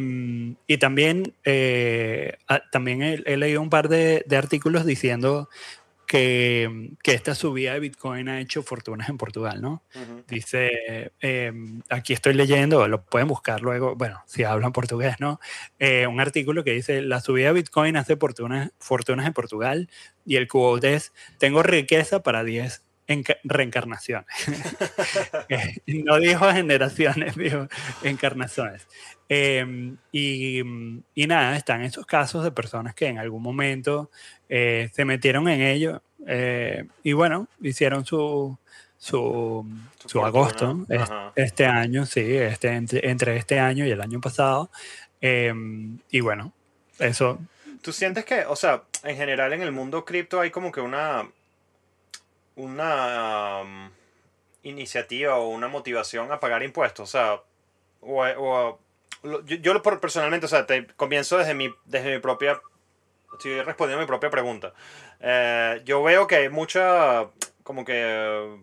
[0.68, 2.38] y también, eh,
[2.72, 5.50] también he, leído un par de, de artículos diciendo
[6.10, 9.84] que, que, esta subida de Bitcoin ha hecho fortunas en Portugal, ¿no?
[10.28, 15.40] Dice, em, aquí estoy leyendo, lo pueden buscar luego, bueno, si hablan portugués, ¿no?
[15.78, 19.88] Eh, un artículo que dice, la subida de Bitcoin hace fortunas, fortunas en Portugal
[20.26, 22.84] y el quote es, tengo riqueza para 10
[23.44, 24.28] reencarnaciones.
[25.50, 27.68] Eh, no dijo generaciones, dijo
[28.04, 28.88] encarnaciones.
[29.28, 30.60] Em, y,
[31.16, 34.12] y, nada, están esos casos de personas que en algún momento
[34.48, 38.58] eh, se metieron en ello eh, y bueno, hicieron su,
[38.98, 39.66] su,
[40.06, 40.86] su, agosto
[41.36, 44.70] este, año, sí, este, entre, este año y el año pasado.
[45.22, 46.54] Em, y bueno,
[47.00, 47.40] eso.
[47.82, 51.28] ¿Tú sientes que, o sea, en general en el mundo cripto hay como que una,
[52.60, 53.90] una um,
[54.64, 57.10] iniciativa o una motivación a pagar impuestos?
[57.10, 57.42] O sea,
[58.02, 58.80] o, o
[59.46, 62.62] yo, yo personalmente, o sea, te comienzo desde mi, desde mi propia
[63.34, 64.74] estoy respondiendo a mi propia pregunta.
[65.20, 67.28] Eh, yo veo que hay mucha,
[67.64, 68.58] como que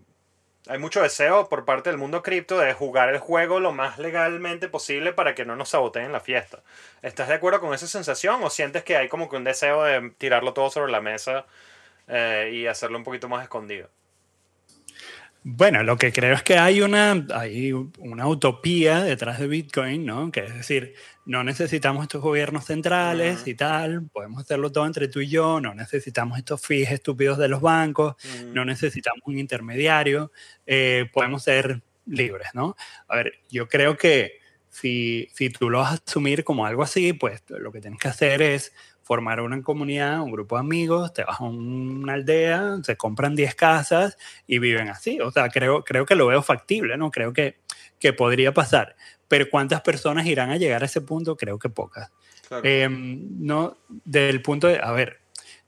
[0.69, 4.69] hay mucho deseo por parte del mundo cripto de jugar el juego lo más legalmente
[4.69, 6.63] posible para que no nos saboteen la fiesta.
[7.03, 10.11] ¿Estás de acuerdo con esa sensación o sientes que hay como que un deseo de
[10.19, 11.47] tirarlo todo sobre la mesa
[12.09, 13.91] eh, y hacerlo un poquito más escondido?
[15.49, 20.33] Bueno, lo que creo es que hay una, hay una utopía detrás de Bitcoin, ¿no?
[20.33, 20.95] Que es decir,
[21.25, 25.73] no necesitamos estos gobiernos centrales y tal, podemos hacerlo todo entre tú y yo, no
[25.73, 28.17] necesitamos estos fees estúpidos de los bancos,
[28.53, 30.33] no necesitamos un intermediario,
[30.67, 32.75] eh, podemos ser libres, ¿no?
[33.07, 37.13] A ver, yo creo que si, si tú lo vas a asumir como algo así,
[37.13, 38.73] pues lo que tienes que hacer es
[39.07, 43.55] formar una comunidad, un grupo de amigos, te vas a una aldea, se compran 10
[43.55, 45.21] casas y viven así.
[45.21, 47.13] O sea, creo, creo que lo veo factible, ¿no?
[47.13, 47.61] Creo que,
[48.01, 48.97] que podría pasar.
[49.29, 51.37] Pero ¿cuántas personas irán a llegar a ese punto?
[51.37, 52.11] Creo que pocas.
[52.65, 55.21] Em, no, del punto de, a ver,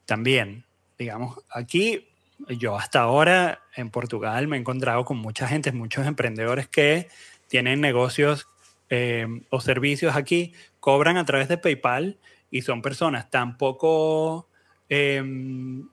[0.04, 0.64] también,
[0.98, 2.08] digamos, aquí
[2.48, 7.06] yo hasta ahora en Portugal me he encontrado con mucha gente, muchos emprendedores que
[7.46, 8.48] tienen negocios
[8.88, 12.18] em, o servicios aquí, cobran a través de PayPal
[12.50, 14.48] y son personas tan poco,
[14.88, 15.88] em,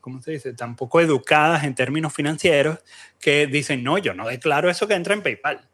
[0.00, 0.52] ¿cómo se dice?
[0.54, 2.78] Tan poco educadas en términos financieros
[3.20, 5.68] que dicen, no, yo no declaro eso que entra en PayPal.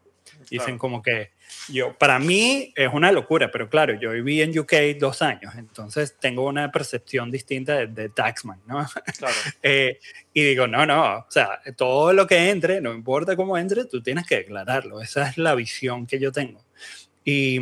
[0.49, 1.31] Dicen como que
[1.69, 6.17] yo, para mí es una locura, pero claro, yo viví en UK dos años, entonces
[6.19, 8.87] tengo una percepción distinta de, Taxman, ¿no?
[9.19, 9.35] Claro.
[9.63, 9.99] Eh,
[10.33, 14.03] y digo, no, no, o sea, todo lo que entre, no importa cómo entre, tú
[14.03, 15.01] tienes que declararlo.
[15.01, 16.65] Esa es la visión que yo tengo.
[17.25, 17.59] Y,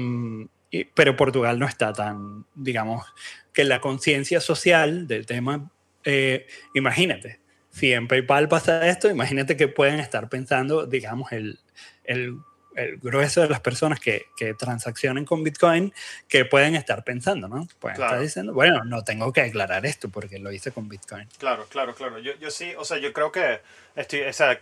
[0.94, 3.06] pero Portugal no está tan, digamos,
[3.52, 5.70] que la conciencia social del tema,
[6.04, 7.40] eh, imagínate,
[7.70, 11.58] si en PayPal pasa esto, imagínate que pueden estar pensando, digamos, el,
[12.04, 12.38] el,
[12.78, 15.92] el grueso de las personas que, que, transaccionen con Bitcoin
[16.28, 17.66] que pueden estar pensando, ¿no?
[17.80, 21.28] Pueden estar diciendo, bueno, no tengo que aclarar esto porque lo hice con Bitcoin.
[21.38, 22.18] Claro, claro, claro.
[22.18, 23.60] Yo, yo sí, o sea, yo creo que
[23.96, 24.60] estoy, o sea,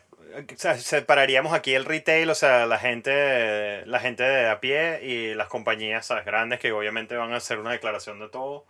[0.78, 5.48] separaríamos aquí el retail, o sea, la gente, la gente de a pie y las
[5.48, 8.64] compañías grandes que obviamente van a hacer una declaración de todo.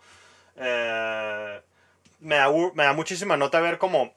[0.56, 1.60] Eh,
[2.20, 4.14] me, da, me da muchísima nota ver cómo,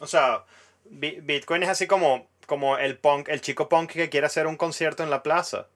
[0.00, 0.44] o sea,
[0.84, 5.02] Bitcoin es así como, como el punk, el chico punk que quiere hacer un concierto
[5.02, 5.66] en la plaza.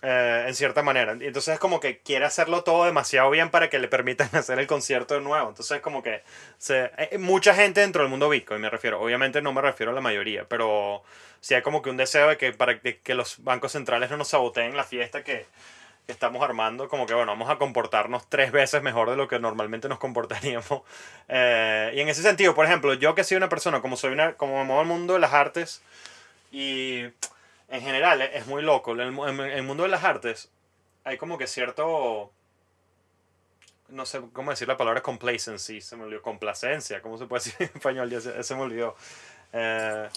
[0.00, 1.10] Eh, en cierta manera.
[1.10, 4.68] Entonces es como que quiere hacerlo todo demasiado bien para que le permitan hacer el
[4.68, 5.48] concierto de nuevo.
[5.48, 6.22] Entonces es como que
[6.56, 9.00] se, hay mucha gente dentro del mundo Bitcoin, me refiero.
[9.00, 11.02] Obviamente no me refiero a la mayoría, pero
[11.40, 14.28] sí hay como que un deseo de que para que, los bancos centrales no nos
[14.28, 15.46] saboteen la fiesta que,
[16.06, 19.88] estamos armando, como que bueno, vamos a comportarnos tres veces mejor de lo que normalmente
[19.88, 20.82] nos comportaríamos.
[21.30, 24.32] Eh, y en ese sentido, por ejemplo, yo que soy una persona, como soy una,
[24.32, 25.82] como me muevo el mundo de las artes
[26.50, 27.00] y
[27.68, 28.92] en general es muy loco.
[28.92, 30.50] En el, mundo de las artes
[31.04, 32.32] hay como que cierto
[33.88, 37.54] no sé cómo decir la palabra complacency, se me olvidó, complacencia, ¿cómo se puede decir
[37.60, 38.10] en español?
[38.10, 38.94] Ya se, me olvidó.
[39.52, 40.08] Eh,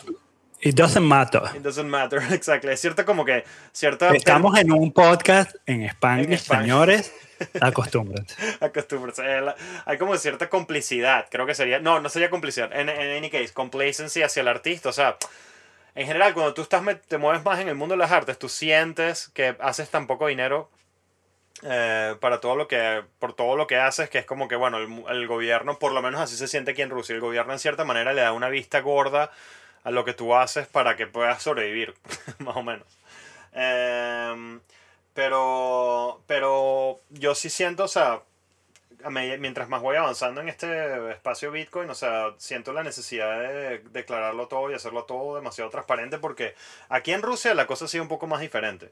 [0.60, 1.42] It doesn't matter.
[1.56, 2.70] It doesn't matter, exacto.
[2.70, 4.14] Es cierto como que cierta...
[4.14, 7.14] Estamos en un podcast en español, señores,
[7.62, 8.36] acostúmbrense.
[8.60, 9.24] acostúmbrense.
[9.26, 9.56] Eh,
[9.86, 11.80] hay como cierta complicidad, creo que sería...
[11.80, 12.72] No, no sería complicidad.
[12.74, 15.18] En, en any case, complacency hacia el artista, o sea
[15.96, 18.48] en general, cuando tú estás, te mueves más en el mundo de las artes, tú
[18.50, 20.70] sientes que haces tan poco dinero
[21.64, 24.78] eh, para todo lo que, por todo lo que haces, que es como que, bueno,
[24.78, 27.84] el, gobierno, por lo menos así se siente aquí en Rusia, el gobierno en cierta
[27.84, 29.32] manera le da una vista gorda
[29.84, 31.94] a lo que tú haces para que puedas sobrevivir,
[32.40, 32.88] más o menos.
[33.54, 34.62] Em,
[35.14, 38.22] pero, pero yo sí siento, o sea,
[39.10, 44.48] mientras más voy avanzando en este espacio Bitcoin, o sea, siento la necesidad de declararlo
[44.48, 46.56] todo y hacerlo todo demasiado transparente porque
[46.90, 48.92] aquí en Rusia la cosa ha sido un poco más diferente.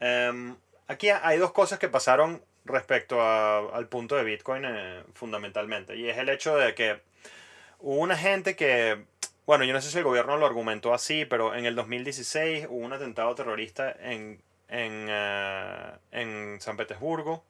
[0.00, 0.56] Em,
[0.88, 6.18] aquí hay dos cosas que pasaron respecto al punto de Bitcoin eh, fundamentalmente y es
[6.18, 7.00] el hecho de que
[7.80, 9.04] hubo una gente que,
[9.46, 12.84] bueno, yo no sé si el gobierno lo argumentó así, pero en el 2016 hubo
[12.84, 17.44] un atentado terrorista en, en, eh, en San Petersburgo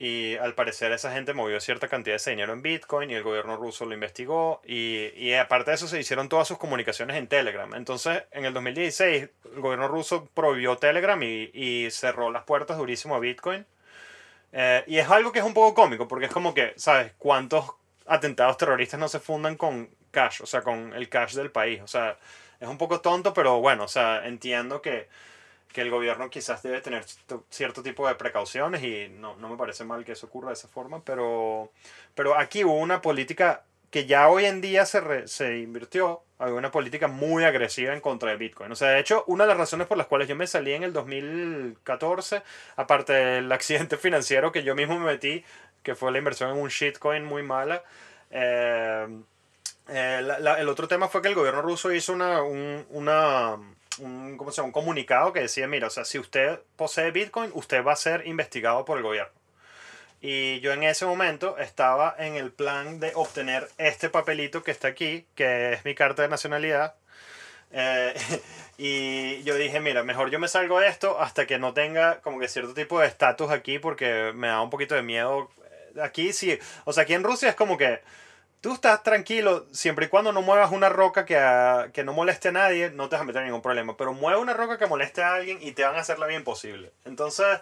[0.00, 3.58] y al parecer esa gente movió cierta cantidad de dinero en Bitcoin y el gobierno
[3.58, 4.62] ruso lo investigó.
[4.64, 7.74] Y, y, aparte de eso se hicieron todas sus comunicaciones en Telegram.
[7.74, 13.14] Entonces en el 2016 el gobierno ruso prohibió Telegram y, y cerró las puertas durísimo
[13.14, 13.66] a Bitcoin.
[14.52, 17.12] Eh, y es algo que es un poco cómico porque es como que, ¿sabes?
[17.18, 17.66] ¿Cuántos
[18.06, 20.40] atentados terroristas no se fundan con cash?
[20.40, 21.82] O sea, con el cash del país.
[21.82, 22.16] O sea,
[22.58, 25.08] es un poco tonto, pero bueno, o sea, entiendo que
[25.72, 27.04] que el gobierno quizás debe tener
[27.48, 30.68] cierto tipo de precauciones y no, no, me parece mal que eso ocurra de esa
[30.68, 31.70] forma, pero,
[32.14, 36.70] pero aquí hubo una política que ya hoy en día se, se invirtió, había una
[36.70, 38.70] política muy agresiva en contra de Bitcoin.
[38.70, 40.84] O sea, de hecho, una de las razones por las cuales yo me salí en
[40.84, 42.42] el 2014,
[42.76, 45.44] aparte del accidente financiero que yo mismo me metí,
[45.82, 47.82] que fue la inversión en un shitcoin muy mala,
[48.30, 49.08] eh,
[49.88, 50.20] eh,
[50.58, 53.58] el otro tema fue que el gobierno ruso hizo una, una
[53.98, 57.92] un, ¿cómo un comunicado que decía, mira, o sea, si usted posee Bitcoin, usted va
[57.92, 59.32] a ser investigado por el gobierno.
[60.20, 64.88] Y yo en ese momento estaba en el plan de obtener este papelito que está
[64.88, 66.94] aquí, que es mi carta de nacionalidad.
[67.72, 68.14] Eh,
[68.78, 72.38] y yo dije, mira, mejor yo me salgo de esto hasta que no tenga como
[72.38, 75.50] que cierto tipo de estatus aquí porque me da un poquito de miedo.
[76.02, 78.00] Aquí sí, o sea, aquí en Rusia es como que
[78.60, 82.52] tú estás tranquilo siempre y cuando no muevas una roca que, que no moleste a
[82.52, 83.96] nadie, no te vas a meter ningún problema.
[83.96, 86.44] Pero mueve una roca que moleste a alguien y te van a hacer la bien
[86.44, 86.92] posible.
[87.04, 87.60] Entonces,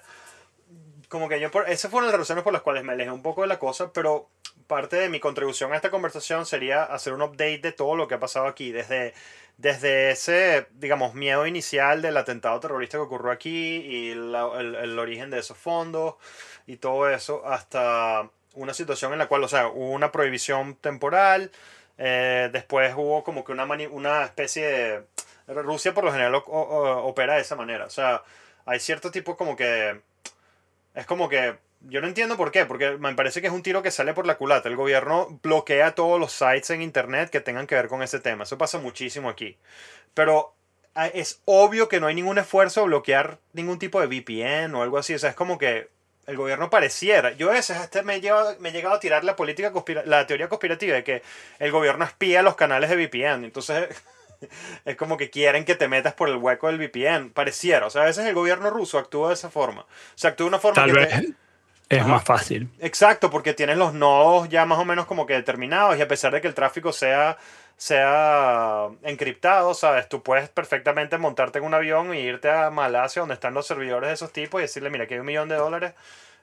[1.09, 3.43] como que yo, por, esas fueron las razones por las cuales me alejé un poco
[3.43, 4.29] de la cosa, pero
[4.67, 8.15] parte de mi contribución a esta conversación sería hacer un update de todo lo que
[8.15, 9.15] ha pasado aquí, desde,
[9.57, 15.31] desde ese, digamos, miedo inicial del atentado terrorista que ocurrió aquí y el, el origen
[15.31, 16.17] de esos fondos
[16.67, 21.51] y todo eso, hasta una situación en la cual, o sea, hubo una prohibición temporal,
[21.97, 25.05] eh, después hubo como que una, especie de...
[25.47, 28.23] Rusia por lo general opera de esa manera, o sea,
[28.67, 30.01] hay cierto tipo como que...
[30.95, 31.57] Es como que...
[31.83, 34.27] Yo no entiendo por qué, porque me parece que es un tiro que sale por
[34.27, 34.69] la culata.
[34.69, 38.43] El gobierno bloquea todos los sites en internet que tengan que ver con ese tema.
[38.43, 39.57] Eso pasa muchísimo aquí.
[40.13, 40.55] Pero
[40.97, 44.83] ah, es obvio que no hay ningún esfuerzo a bloquear ningún tipo de VPN o
[44.83, 45.15] algo así.
[45.15, 45.89] O sea, es como que
[46.29, 47.33] el gobierno pareciera.
[47.33, 49.73] Yo a veces hasta me he, llegado, me he llegado a tirar la política
[50.05, 51.23] la teoría conspirativa de que
[51.59, 53.45] el gobierno espía los canales de VPN.
[53.45, 53.89] Entonces
[54.85, 57.31] es como que quieren que te metas por el hueco del VPN.
[57.31, 57.87] Pareciera.
[57.87, 59.83] O sea, a veces el gobierno ruso actúa de esa forma.
[59.83, 59.87] O
[60.17, 61.15] sea, actúa de una forma Tal vez.
[61.89, 62.69] Es más fácil.
[62.81, 66.35] Exacto, porque tienes los nodos ya más o menos como que determinados y a pesar
[66.35, 67.39] de que el tráfico sea
[67.79, 70.09] sea encriptado, ¿sabes?
[70.09, 74.09] Tú puedes perfectamente montarte en un avión y irte a Malasia, donde están los servidores
[74.09, 75.95] de esos tipos, y decirle, mira, aquí hay un millón de dólares,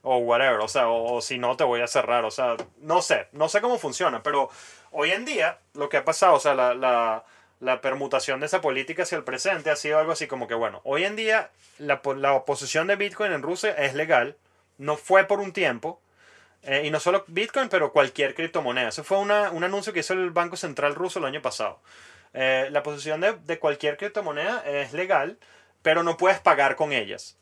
[0.01, 3.27] o whatever, o sea, o, si no, te voy a cerrar, o sea, no sé,
[3.33, 4.49] no sé cómo funciona, pero
[4.91, 7.25] hoy en día lo que ha pasado, o sea, la, la,
[7.59, 10.79] la permutación de esa política hacia el presente ha sido algo así como que, bueno,
[10.85, 11.49] hoy en día
[11.79, 14.37] la, la oposición de Bitcoin en Rusia es legal,
[14.77, 15.99] no fue por un tiempo,
[16.65, 18.89] eh, y no solo Bitcoin, pero cualquier criptomoneda.
[18.89, 21.79] Eso fue una, un anuncio que hizo el Banco Central ruso el año pasado.
[22.33, 25.37] Eh, la posición de, cualquier criptomoneda es legal,
[25.83, 27.37] pero no puedes pagar con ellas.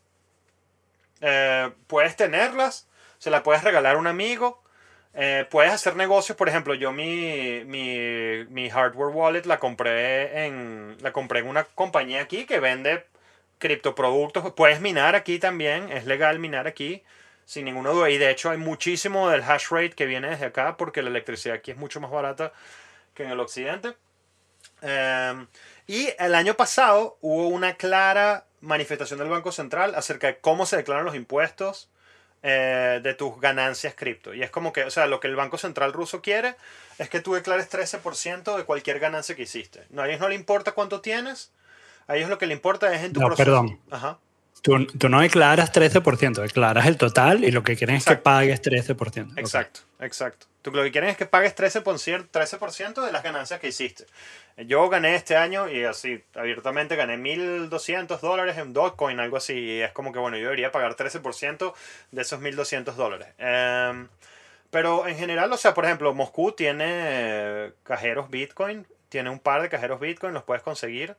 [1.22, 2.86] Eh, puedes tenerlas,
[3.18, 4.62] se las puedes regalar a un amigo,
[5.50, 6.36] puedes hacer negocios.
[6.36, 11.64] Por ejemplo, yo mi, mi, mi, hardware wallet la compré, en, la compré en una
[11.64, 13.06] compañía aquí que vende
[13.58, 14.52] criptoproductos.
[14.52, 17.02] Puedes minar aquí también, es legal minar aquí
[17.44, 18.10] sin ninguna duda.
[18.10, 21.56] Y de hecho hay muchísimo del hash rate que viene desde acá porque la electricidad
[21.56, 22.52] aquí es mucho más barata
[23.14, 23.94] que en el occidente.
[24.82, 25.46] Em,
[25.86, 30.76] y el año pasado hubo una clara manifestación del Banco Central acerca de cómo se
[30.76, 31.88] declaran los impuestos
[32.42, 34.34] eh, de tus ganancias cripto.
[34.34, 36.56] Y es como que, o sea, lo que el Banco Central ruso quiere
[36.98, 39.84] es que tú declares 13% de cualquier ganancia que hiciste.
[39.90, 41.52] No, a ellos no le importa cuánto tienes,
[42.06, 43.80] a ellos lo que le importa es en tu no, Perdón.
[43.90, 44.18] Ajá.
[44.64, 48.62] Tú, tú, no declaras 13%, declaras el total y lo que quieren es que pagues
[48.62, 49.38] 13%.
[49.38, 50.46] Exacto, exacto.
[50.62, 54.06] Tú lo que quieren es que pagues 13%, 13 de las ganancias que hiciste.
[54.56, 59.52] Yo gané este año y así, abiertamente gané 1.200 dólares en Dogecoin, algo así.
[59.52, 61.74] Y es como que, bueno, yo debería pagar 13%
[62.12, 63.28] de esos 1.200 dólares.
[63.36, 64.08] Em,
[64.70, 69.68] pero en general, o sea, por ejemplo, Moscú tiene cajeros Bitcoin, tiene un par de
[69.68, 71.16] cajeros Bitcoin, los puedes conseguir.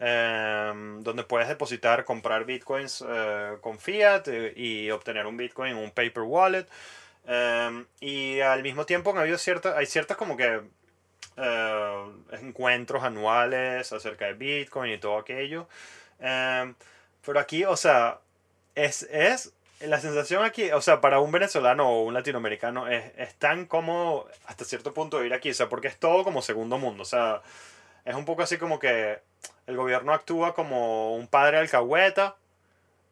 [0.00, 5.78] Em, donde puedes depositar, comprar bitcoins eh, con fiat eh, y obtener un bitcoin en
[5.78, 6.66] un paper wallet.
[7.26, 10.62] Em, y al mismo tiempo ha habido ciertas, hay ciertas como que
[11.36, 12.04] eh,
[12.40, 15.68] encuentros anuales acerca de bitcoin y todo aquello.
[16.20, 16.74] Em,
[17.24, 18.20] pero aquí, o sea,
[18.74, 23.34] es, es la sensación aquí, o sea, para un venezolano o un latinoamericano es, es
[23.36, 27.02] tan cómodo hasta cierto punto ir aquí, o sea, porque es todo como segundo mundo,
[27.02, 27.42] o sea,
[28.04, 29.20] es un poco así como que
[29.66, 32.36] el gobierno actúa como un padre alcahueta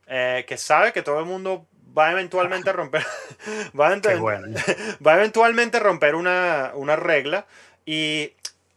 [0.06, 1.66] eh, que sabe que todo el mundo
[1.96, 3.04] va eventualmente a romper
[3.78, 3.90] va,
[5.06, 7.46] va eventualmente romper una, regla
[7.84, 8.32] y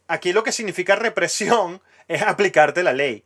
[0.08, 3.24] aquí lo que significa represión es aplicarte la ley.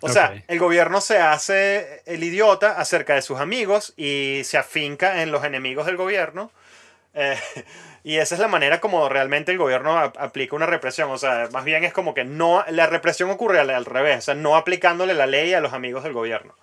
[0.00, 5.22] o sea, el gobierno se hace el idiota acerca de sus amigos y se afinca
[5.22, 6.50] en los enemigos del gobierno.
[7.14, 7.38] Eh,
[8.04, 11.10] y esa es la manera como realmente el gobierno aplica una represión.
[11.10, 14.34] O sea, más bien es como que no, la represión ocurre al, revés, o sea,
[14.34, 16.54] no aplicándole la ley a los amigos del gobierno.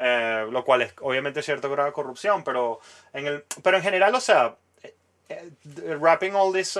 [0.00, 2.78] Eh, lo cual es obviamente cierto grado de corrupción, pero
[3.12, 4.54] en, el, pero en general, o sea,
[4.84, 4.94] eh,
[5.28, 6.78] eh, wrapping all this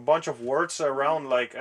[0.00, 1.56] bunch of words around, like,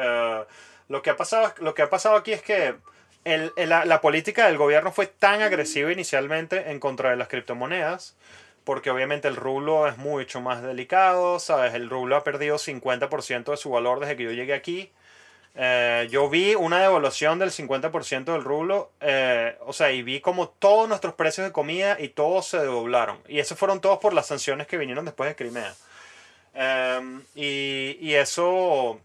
[0.89, 2.75] lo, que ha pasado, lo que ha pasado aquí es que
[3.23, 8.17] el, la, la política del gobierno fue tan agresiva inicialmente en contra de las criptomonedas
[8.63, 11.73] porque obviamente el rublo es mucho más delicado, ¿sabes?
[11.73, 14.91] El rublo ha perdido 50% de su valor desde que yo llegué aquí.
[15.55, 20.47] Eh, yo vi una devaluación del 50% del rublo, eh, o sea, y vi como
[20.49, 23.19] todos nuestros precios de comida y todos se doblaron.
[23.27, 25.73] Y eso fueron todos por las sanciones que vinieron después de Crimea.
[26.53, 28.99] Em, y, y, eso,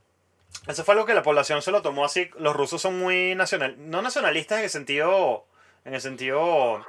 [0.67, 2.31] eso fue algo que la población se lo tomó así.
[2.39, 5.47] Los rusos son muy nacional, no nacionalistas en el sentido,
[5.85, 6.85] en el sentido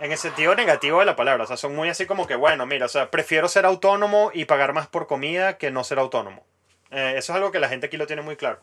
[0.00, 1.44] en el sentido negativo de la palabra.
[1.44, 4.46] O sea, son muy así como que, bueno, mira, o sea, prefiero ser autónomo y
[4.46, 6.44] pagar más por comida que no ser autónomo.
[6.90, 8.60] Eh, eso es algo que la gente aquí lo tiene muy claro.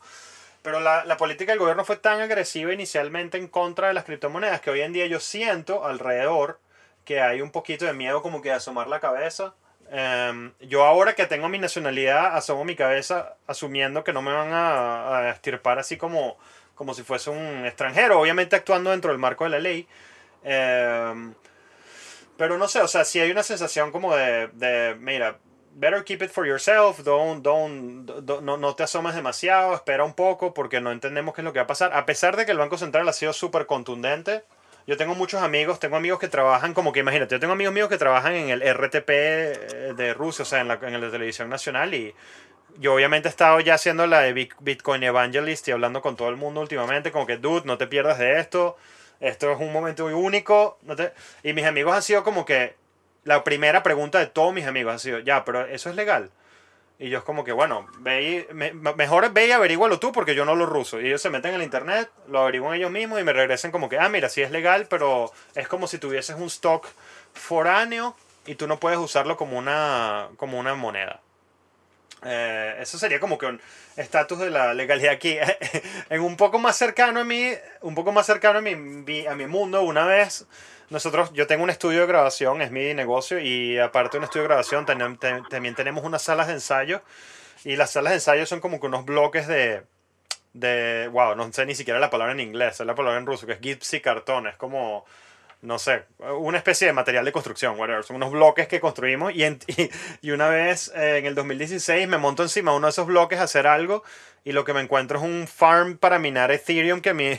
[0.64, 4.59] Pero la, la, política del gobierno fue tan agresiva inicialmente en contra de las criptomonedas
[4.59, 6.59] que hoy en día yo siento alrededor
[7.05, 9.53] que hay un poquito de miedo como que de asomar la cabeza.
[9.89, 14.51] Em, yo ahora que tengo mi nacionalidad asomo mi cabeza asumiendo que no me van
[14.51, 16.38] a, a estirpar así como,
[16.76, 19.88] como si fuese un extranjero, obviamente actuando dentro del marco de la ley.
[20.43, 21.34] Em,
[22.38, 25.39] pero no sé, o sea, si hay una sensación como de, de, mira,
[25.73, 28.09] better keep it for yourself, don't, don't,
[28.41, 31.59] no, no, te asomes demasiado, espera un poco porque no entendemos qué es lo que
[31.59, 31.93] va a pasar.
[31.93, 34.43] A pesar de que el Banco Central ha sido súper contundente,
[34.88, 37.89] yo tengo muchos amigos, tengo amigos que trabajan como que, imagínate, yo tengo amigos míos
[37.89, 41.49] que trabajan en el RTP eh, de Rusia, o sea, en la, en la televisión
[41.49, 42.15] nacional y
[42.80, 46.38] yo obviamente he estado ya haciendo la de Bitcoin Evangelist y hablando con todo el
[46.38, 48.77] mundo últimamente, como que, dude, no te pierdas de esto
[49.19, 50.77] esto es un momento muy único.
[50.84, 51.14] No te...
[51.44, 52.76] Y mis amigos han sido como que
[53.23, 56.31] la primera pregunta de todos mis amigos ha sido, ya, pero eso es legal.
[56.99, 58.48] Y yo es como que, bueno, ve
[58.95, 60.99] mejor ve y averígualo tú porque yo no lo ruso.
[60.99, 63.88] Y ellos se meten en el internet, lo averiguan ellos mismos y me regresan como
[63.88, 66.88] que, ah, mira, sí es legal, pero es como si tuvieses un stock
[67.34, 68.15] foráneo
[68.48, 71.22] y tú no puedes usarlo como una, como una moneda.
[72.27, 73.61] Eh, eso sería como que un
[73.95, 75.37] estatus de la legalidad aquí.
[76.09, 77.51] en un poco más cercano a mí,
[77.81, 80.45] un poco más cercano a mi, a mi mundo, una vez
[80.89, 84.43] nosotros, yo tengo un estudio de grabación, es mi negocio, y aparte de un estudio
[84.43, 87.01] de grabación, también tenemos unas salas de ensayo.
[87.65, 89.83] Y las salas de ensayo son como que unos bloques de,
[90.53, 93.45] de, wow, no sé ni siquiera la palabra en inglés, es la palabra en ruso,
[93.45, 95.05] que es gypsy cartón, es como
[95.61, 98.03] no sé, una especie de material de construcción, whatever.
[98.03, 99.43] Son unos bloques que construimos y,
[100.21, 103.43] y, una vez eh, en el 2016 me monto encima uno de esos bloques a
[103.43, 104.03] hacer algo
[104.43, 107.38] y lo que me encuentro es un farm para minar Ethereum que mi,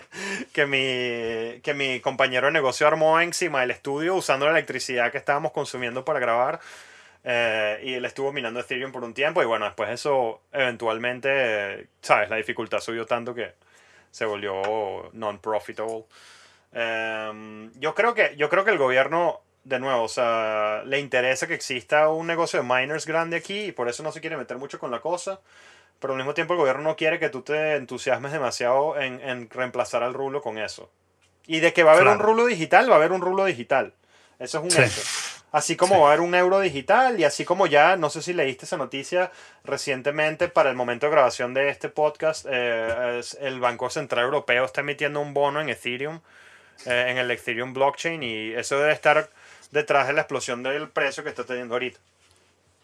[0.52, 5.18] que mi, que mi compañero de negocio armó encima del estudio usando la electricidad que
[5.18, 6.60] estábamos consumiendo para grabar.
[7.24, 12.28] Eh, y él estuvo minando Ethereum por un tiempo y bueno, después eso eventualmente, ¿sabes?
[12.28, 13.52] La dificultad subió tanto que
[14.10, 16.04] se volvió non-profitable.
[16.72, 21.46] Em, yo, creo que, yo creo que el gobierno, de nuevo, o sea, le interesa
[21.46, 24.58] que exista un negocio de miners grande aquí y por eso no se quiere meter
[24.58, 25.40] mucho con la cosa.
[26.00, 29.48] Pero al mismo tiempo el gobierno no quiere que tú te entusiasmes demasiado en, en
[29.48, 30.90] reemplazar al rulo con eso.
[31.46, 33.94] Y de que va a haber un rulo digital, va a haber un rulo digital.
[34.38, 35.02] Eso es un hecho.
[35.52, 38.32] Así como va a haber un euro digital y así como ya, no sé si
[38.32, 39.30] leíste esa noticia
[39.64, 44.80] recientemente para el momento de grabación de este podcast, eh, el Banco Central Europeo está
[44.80, 46.20] emitiendo un bono en Ethereum
[46.86, 49.30] eh, en el Ethereum blockchain y eso debe estar
[49.70, 51.98] detrás de la explosión del precio que está teniendo ahorita.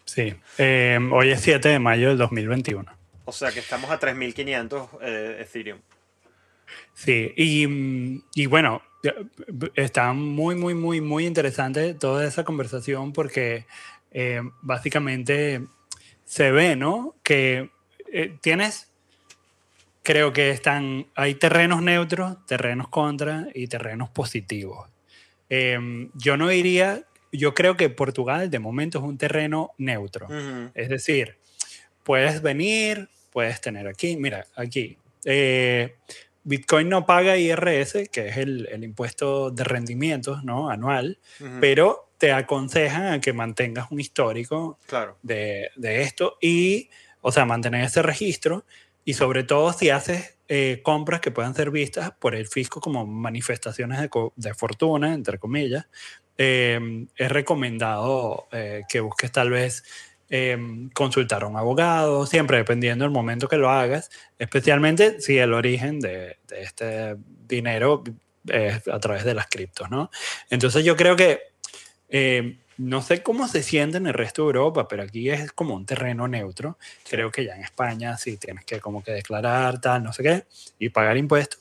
[0.05, 2.91] Sí, eh, hoy es 7 de mayo del 2021.
[3.25, 5.79] O sea que estamos a 3.500 eh, Ethereum.
[6.93, 8.81] Sí, y, y, bueno,
[9.75, 13.65] está muy, muy, muy, muy interesante toda esa conversación porque
[14.61, 15.61] básicamente
[16.25, 17.15] se ve, ¿no?
[17.23, 17.69] Que
[18.41, 18.88] tienes
[20.09, 24.89] creo que están, hay terrenos neutros, terrenos contra y terrenos positivos.
[25.49, 30.27] Em, yo no diría, yo creo que Portugal de momento es un terreno neutro.
[30.73, 31.37] Es decir,
[32.01, 34.97] puedes venir, puedes tener aquí, mira, aquí.
[35.25, 35.93] Eh,
[36.43, 40.71] Bitcoin no paga IRS, que es el, el impuesto de rendimientos ¿no?
[40.71, 41.19] anual,
[41.61, 45.19] pero te aconsejan a que mantengas un histórico claro.
[45.21, 46.89] de, de, esto y,
[47.21, 48.65] o sea, mantener ese registro
[49.09, 53.07] y sobre todo si haces eh, compras que puedan ser vistas por el fisco como
[53.07, 55.87] manifestaciones de, de fortuna, entre comillas,
[56.37, 59.83] em, es recomendado eh, que busques tal vez
[60.29, 65.55] em, consultar a un abogado, siempre dependiendo del momento que lo hagas, especialmente si el
[65.55, 67.15] origen de, de este
[67.47, 68.03] dinero
[68.45, 70.11] es a través de las criptos, ¿no?
[70.51, 71.39] Entonces yo creo que
[72.09, 75.75] em, no sé cómo se siente en el resto de Europa, pero aquí es como
[75.75, 76.77] un terreno neutro.
[77.07, 80.45] Creo que ya en España sí tienes que como que declarar tal, no sé qué,
[80.79, 81.59] y pagar impuestos.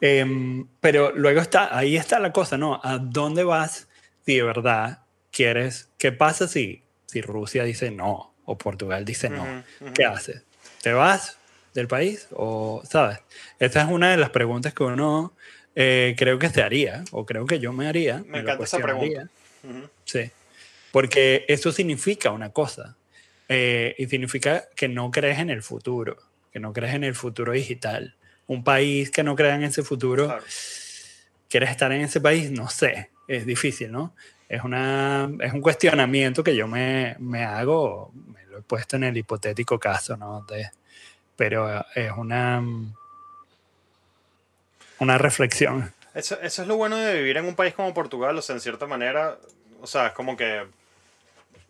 [0.00, 2.80] Em, pero luego está, ahí está la cosa, ¿no?
[2.84, 3.88] ¿A dónde vas
[4.24, 5.00] si de verdad
[5.32, 5.88] quieres?
[5.98, 9.64] ¿Qué pasa si, si Rusia dice no o Portugal dice no?
[9.92, 10.44] ¿Qué haces?
[10.82, 11.36] ¿Te vas
[11.74, 13.18] del país o, sabes?
[13.58, 15.32] Esa es una de las preguntas que uno
[15.74, 18.22] eh, creo que se haría, o creo que yo me haría.
[18.28, 19.28] Me, encanta esa pregunta.
[20.04, 20.30] Sí,
[20.92, 22.96] porque eso significa una cosa,
[23.48, 26.16] eh, y significa que no crees en el futuro,
[26.52, 28.16] que no crees en el futuro digital.
[28.46, 30.38] Un país que no crea en ese futuro,
[31.48, 32.50] ¿quieres estar en ese país?
[32.50, 34.14] No sé, es difícil, ¿no?
[34.48, 39.04] Es, una, es un cuestionamiento que yo me, me hago, me lo he puesto en
[39.04, 40.42] el hipotético caso, ¿no?
[40.42, 40.70] De,
[41.36, 42.62] pero es una,
[44.98, 45.93] una reflexión.
[46.14, 48.60] Eso, eso es lo bueno de vivir en un país como Portugal, o sea, en
[48.60, 49.36] cierta manera,
[49.80, 50.64] o sea, es como que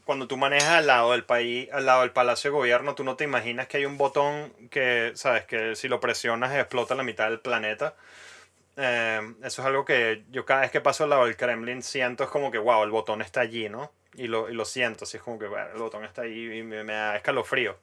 [0.05, 3.16] cuando tú manejas al lado del país, al lado del Palacio de Gobierno, tú no
[3.16, 7.29] te imaginas que hay un botón que, sabes, que si lo presionas explota la mitad
[7.31, 7.95] del planeta.
[8.77, 12.25] Eh, eso es algo que yo cada vez que paso al lado del Kremlin siento
[12.25, 13.93] es como que, wow, el botón está allí, ¿no?
[14.15, 16.62] Y lo, y lo siento, así es como que, bueno, el botón está ahí y
[16.62, 17.77] me, me da escalofrío.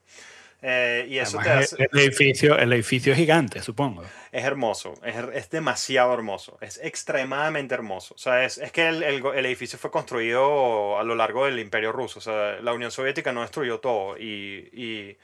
[0.64, 1.76] Eh, y eso te hace...
[1.92, 4.04] el, edificio, el edificio es gigante, supongo.
[4.32, 8.14] Es hermoso, es, es, demasiado hermoso, es extremadamente hermoso.
[8.14, 11.58] O sea, es, es que el, el, el, edificio fue construido a lo largo del
[11.60, 12.20] imperio ruso.
[12.20, 15.18] O sea, la Unión Soviética no destruyó todo y, y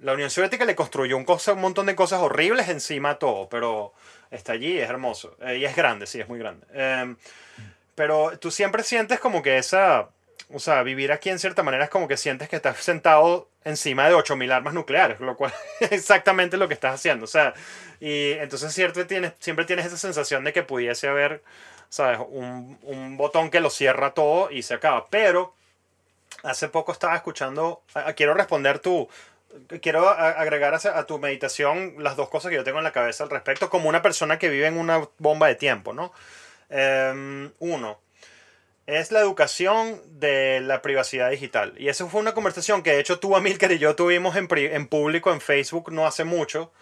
[0.00, 3.48] la Unión Soviética le construyó un, cosa, un, montón de cosas horribles encima a todo,
[3.48, 3.94] pero
[4.30, 5.36] está allí, es hermoso.
[5.40, 6.66] Eh, y es grande, sí, es muy grande.
[6.74, 7.14] Eh,
[7.94, 10.10] pero tú siempre sientes como que esa
[10.52, 14.08] o sea, vivir aquí en cierta manera es como que sientes que estás sentado encima
[14.08, 17.24] de 8.000 armas nucleares, lo cual es exactamente lo que estás haciendo.
[17.24, 17.54] O sea,
[18.00, 21.42] y entonces cierto, tienes, siempre tienes esa sensación de que pudiese haber,
[21.88, 22.18] ¿sabes?
[22.28, 25.06] Un, un botón que lo cierra todo y se acaba.
[25.08, 25.54] Pero
[26.42, 27.82] hace poco estaba escuchando,
[28.14, 29.08] quiero responder tu,
[29.80, 33.30] quiero agregar a, tu meditación las dos cosas que yo tengo en la cabeza al
[33.30, 36.12] respecto, como una persona que vive en una bomba de tiempo, ¿no?
[36.68, 38.00] Em, uno,
[38.86, 41.74] es la educación de la privacidad digital.
[41.78, 44.86] Y esa fue una conversación que de hecho tú, Amilcar y yo tuvimos en, en
[44.86, 46.72] público en Facebook no hace mucho.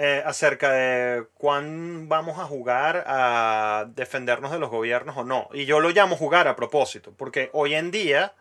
[0.00, 5.48] Eh, acerca de cuán vamos a jugar a defendernos de los gobiernos o no.
[5.52, 8.32] Y yo lo llamo jugar a propósito, porque hoy en día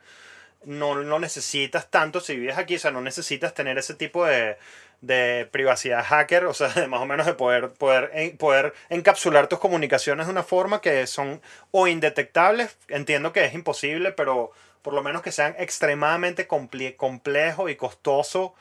[0.65, 4.57] no, no necesitas tanto, si vives aquí, o sea, no necesitas tener ese tipo de,
[5.01, 10.27] de privacidad hacker, o sea, más o menos de poder, poder, poder encapsular tus comunicaciones
[10.27, 14.51] de una forma que son o indetectables, entiendo que es imposible, pero
[14.81, 18.55] por lo menos que sean extremadamente complejo y costoso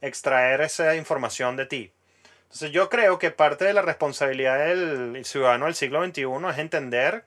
[0.00, 1.92] extraer esa información de ti.
[2.42, 7.24] Entonces yo creo que parte de la responsabilidad del ciudadano del siglo XXI es entender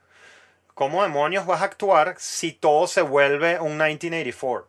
[0.73, 4.67] cómo demonios vas a actuar si todo se vuelve un 1984.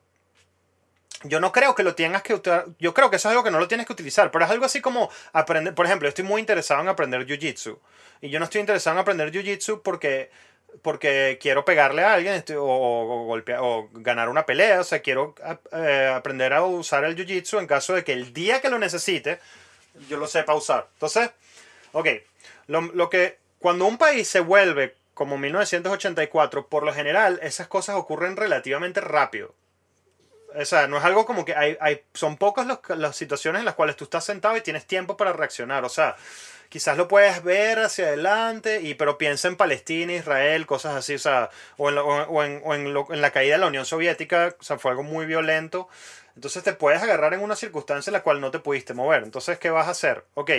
[1.26, 3.50] Yo no creo que lo tengas que utilizar, yo creo que eso es algo que
[3.50, 6.40] no lo tienes que utilizar, pero es algo así como aprender, por ejemplo, estoy muy
[6.40, 7.78] interesado en aprender Jiu-Jitsu
[8.20, 10.30] y yo no estoy interesado en aprender Jiu-Jitsu porque
[10.82, 15.34] porque quiero pegarle a alguien o, golpear, o ganar una pelea, o sea, quiero
[15.72, 19.38] eh, aprender a usar el jiu-jitsu en caso de que el día que lo necesite,
[20.08, 20.88] yo lo sepa usar.
[20.94, 21.30] Entonces,
[21.92, 22.08] ok,
[22.66, 27.96] lo, lo que cuando un país se vuelve como 1984, por lo general esas cosas
[27.96, 29.54] ocurren relativamente rápido.
[30.56, 33.74] O sea, no es algo como que hay, hay son pocas las situaciones en las
[33.74, 35.84] cuales tú estás sentado y tienes tiempo para reaccionar.
[35.84, 36.16] O sea,
[36.68, 41.18] quizás lo puedes ver hacia adelante, y, pero piensa en Palestina, Israel, cosas así, o
[41.18, 42.74] sea, o en, o en, o
[43.12, 45.88] en la caída de la Unión Soviética, o sea, fue algo muy violento.
[46.36, 49.22] Entonces te puedes agarrar en una circunstancia en la cual no te pudiste mover.
[49.22, 50.24] Entonces, ¿qué vas a hacer?
[50.34, 50.50] Ok,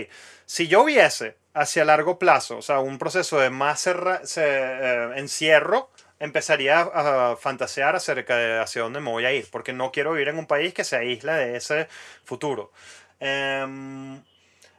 [0.45, 6.82] si yo viese hacia largo plazo, o sea, un proceso de más eh, encierro, empezaría
[6.82, 10.38] a, fantasear acerca de hacia dónde me voy a ir, porque no quiero vivir en
[10.38, 11.88] un país que se aísle de ese
[12.23, 12.72] futuro.
[13.19, 14.22] Em,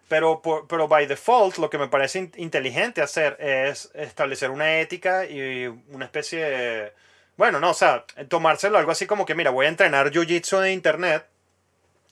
[0.09, 5.66] pero, pero by default, lo que me parece inteligente hacer es establecer una ética y
[5.89, 6.93] una especie de
[7.36, 10.73] bueno, no, o sea, tomárselo algo así como que, mira, voy a entrenar jiu-jitsu de
[10.73, 11.27] internet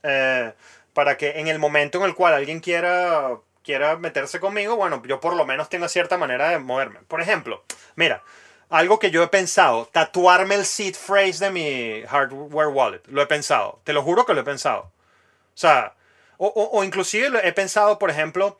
[0.02, 0.52] eh,
[0.92, 5.20] para que en el momento en el cual alguien quiera, quiera meterse conmigo, bueno, yo
[5.20, 7.00] por lo menos tenga cierta manera de moverme.
[7.08, 7.64] Por ejemplo,
[7.96, 8.22] mira,
[8.70, 13.02] algo que yo he pensado, tatuarme el seed phrase de mi hardware wallet.
[13.08, 14.82] Lo he pensado, te lo juro que lo he pensado.
[14.82, 15.94] O sea,
[16.38, 18.56] o inclusive he pensado, por ejemplo,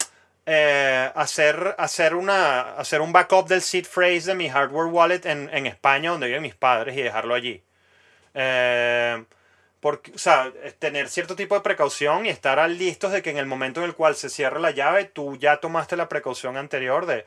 [0.47, 5.49] eh, hacer, hacer, una, hacer un backup del seed phrase de mi hardware wallet en,
[5.53, 7.63] en España, donde viven mis padres, y dejarlo allí.
[8.35, 9.25] Eh,
[9.85, 13.45] porque, o sea, tener cierto tipo de precaución y estar listos de que en el
[13.45, 17.27] momento en el cual se cierre la llave, tú ya tomaste la precaución anterior de,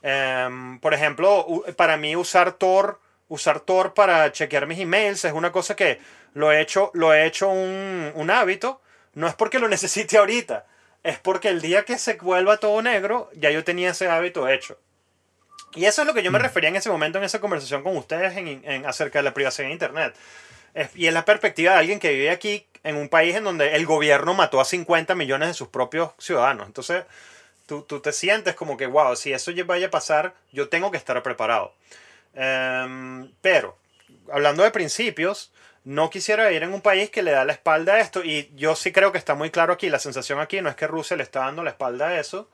[0.00, 2.98] em, por ejemplo, para mí usar Tor,
[3.28, 6.00] usar Tor para chequear mis emails es una cosa que
[6.32, 8.80] lo he hecho, lo he hecho un, un hábito,
[9.12, 10.64] no es porque lo necesite ahorita,
[11.02, 14.78] es porque el día que se vuelva todo negro, ya yo tenía ese hábito hecho.
[15.74, 16.42] Y eso es lo que yo me mm.
[16.42, 19.72] refería en ese momento, en esa conversación con ustedes en, acerca de la privacidad en
[19.72, 20.14] Internet.
[20.94, 23.86] Y es la perspectiva de alguien que vive aquí en un país en donde el
[23.86, 26.66] gobierno mató a 50 millones de sus propios ciudadanos.
[26.66, 27.04] Entonces,
[27.66, 30.96] tú, tú te sientes como que, wow, si eso vaya a pasar, yo tengo que
[30.96, 31.74] estar preparado.
[32.34, 33.76] Em, pero,
[34.32, 35.52] hablando de principios,
[35.84, 38.24] no quisiera ir en un país que le da la espalda a esto.
[38.24, 39.88] Y yo sí creo que está muy claro aquí.
[39.88, 42.48] La sensación aquí no es que Rusia le está dando la espalda a eso.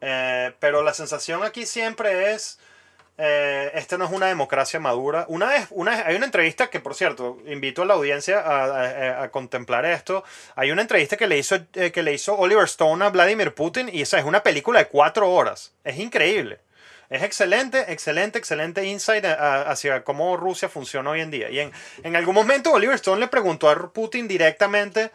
[0.00, 2.58] Eh, pero la sensación aquí siempre es.
[3.16, 5.24] Eh, esta no es una democracia madura.
[5.28, 8.42] Una vez, una hay una entrevista que, por cierto, invito a la audiencia
[9.22, 10.24] a, contemplar esto.
[10.56, 13.88] Hay una entrevista que le, hizo, eh, que le hizo Oliver Stone a Vladimir Putin
[13.92, 15.72] y esa es una película de cuatro horas.
[15.84, 16.58] Es increíble.
[17.10, 21.50] Es excelente, excelente, excelente insight hacia cómo Rusia funciona hoy en día.
[21.50, 21.70] Y en,
[22.02, 25.12] en algún momento Oliver Stone le preguntó a Putin directamente,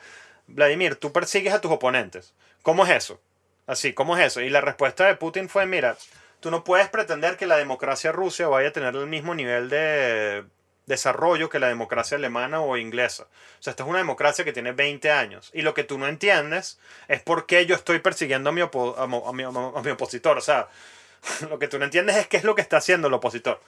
[0.48, 2.34] Vladimir, tú persigues a tus oponentes.
[2.62, 3.20] ¿Cómo es eso?
[3.68, 4.42] Así, ¿cómo es eso?
[4.42, 5.98] Y la respuesta de Putin fue, mira,
[6.40, 10.46] tú no puedes pretender que la democracia rusa vaya a tener el mismo nivel de
[10.90, 13.24] desarrollo que la democracia alemana o inglesa.
[13.24, 15.52] O sea, esta es una democracia que tiene 20 años.
[15.54, 19.32] Y lo que tú no entiendes es por qué yo estoy persiguiendo a mi, a
[19.32, 20.38] mi, a mi opositor.
[20.38, 20.68] O sea,
[21.50, 23.62] lo que tú no entiendes es qué es lo que está haciendo el opositor.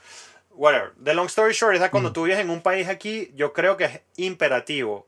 [0.50, 0.92] Whatever.
[1.02, 2.14] The long story short es que cuando mm.
[2.14, 5.08] tú vives en un país aquí, yo creo que es imperativo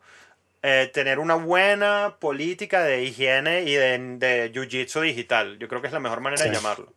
[0.61, 5.57] eh, tener una buena política de higiene y de, de jiu-jitsu digital.
[5.57, 6.94] Yo creo que es la mejor manera de llamarlo.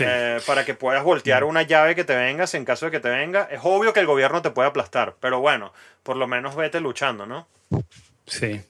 [0.00, 1.48] Eh, para que puedas voltear mm.
[1.48, 3.48] una llave que te vengas en caso de que te venga.
[3.50, 5.72] Es obvio que el gobierno te puede aplastar, pero bueno,
[6.02, 7.46] por lo menos vete luchando, ¿no?
[8.26, 8.62] Sí.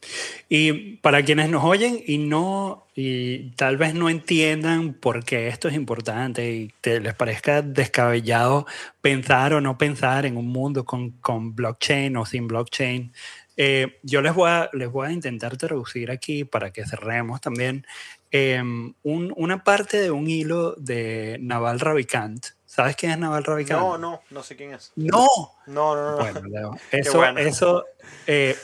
[0.49, 5.69] Y para quienes nos oyen y no y tal vez no entiendan por qué esto
[5.69, 8.67] es importante y te les parezca descabellado
[9.01, 13.13] pensar o no pensar en un mundo con, con blockchain o sin blockchain,
[13.57, 17.87] eh, yo les voy, a, les voy a intentar traducir aquí para que cerremos también
[18.35, 23.81] em, un, una parte de un hilo de Naval Ravikant ¿Sabes quién es Naval Ravikant?
[23.81, 24.91] No, no, no sé quién es.
[24.97, 25.29] No.
[25.67, 26.17] No, no, no.
[26.17, 27.85] Bueno, Leo, eso, eso
[28.27, 28.57] eh,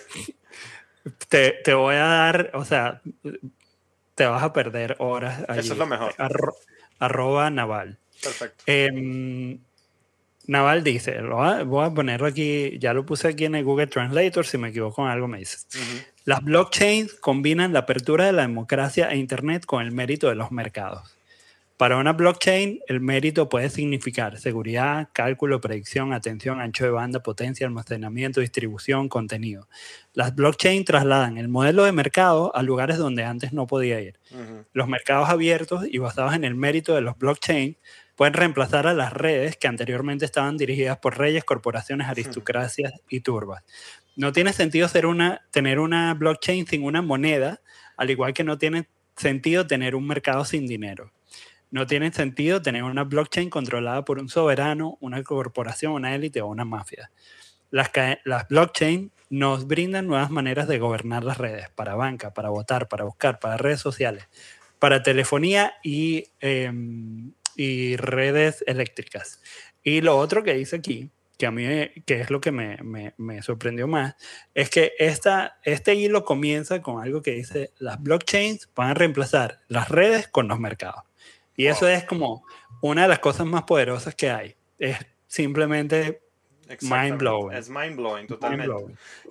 [1.29, 3.01] te, te, voy a dar, o sea,
[4.17, 5.45] te vas a perder horas.
[5.47, 5.61] Allí.
[5.61, 6.13] Eso es lo mejor.
[6.99, 8.01] arroba Naval.
[8.21, 8.65] Perfecto.
[8.67, 9.61] Eh,
[10.51, 11.17] Naval dice,
[11.65, 15.01] voy a ponerlo aquí, ya lo puse aquí en el Google Translator, si me equivoco
[15.03, 15.59] en algo me dice.
[16.25, 20.51] Las blockchains combinan la apertura de la democracia e Internet con el mérito de los
[20.51, 21.17] mercados.
[21.77, 27.65] Para una blockchain, el mérito puede significar seguridad, cálculo, predicción, atención, ancho de banda, potencia,
[27.65, 29.69] almacenamiento, distribución, contenido.
[30.15, 34.19] Las blockchains trasladan el modelo de mercado a lugares donde antes no podía ir.
[34.73, 37.77] Los mercados abiertos y basados en el mérito de los blockchains
[38.21, 43.65] pueden reemplazar a las redes que anteriormente estaban dirigidas por reyes, corporaciones, aristocracias y turbas.
[44.15, 47.63] No tiene sentido ser una, tener una blockchain sin una moneda,
[47.97, 51.13] al igual que no tiene sentido tener un mercado sin dinero.
[51.71, 56.49] No tiene sentido tener una blockchain controlada por un soberano, una corporación, una élite o
[56.49, 57.11] una mafia.
[57.71, 57.91] Las,
[58.27, 63.05] las blockchain nos brindan nuevas maneras de gobernar las redes, para banca, para votar, para
[63.05, 64.29] buscar, para redes sociales,
[64.79, 69.41] para telefonía y em, y redes eléctricas.
[69.83, 71.65] Y lo otro que dice aquí, que a mí
[72.05, 74.15] que es lo que me, me, me, sorprendió más,
[74.55, 79.61] es que esta, este hilo comienza con algo que dice, las blockchains van a reemplazar
[79.69, 81.03] las redes con los mercados.
[81.57, 82.45] Y eso es como
[82.83, 84.57] una de las cosas más poderosas que hay.
[84.79, 86.23] Es simplemente
[86.83, 87.57] mind blowing.
[87.57, 88.75] Es mind blowing, totalmente.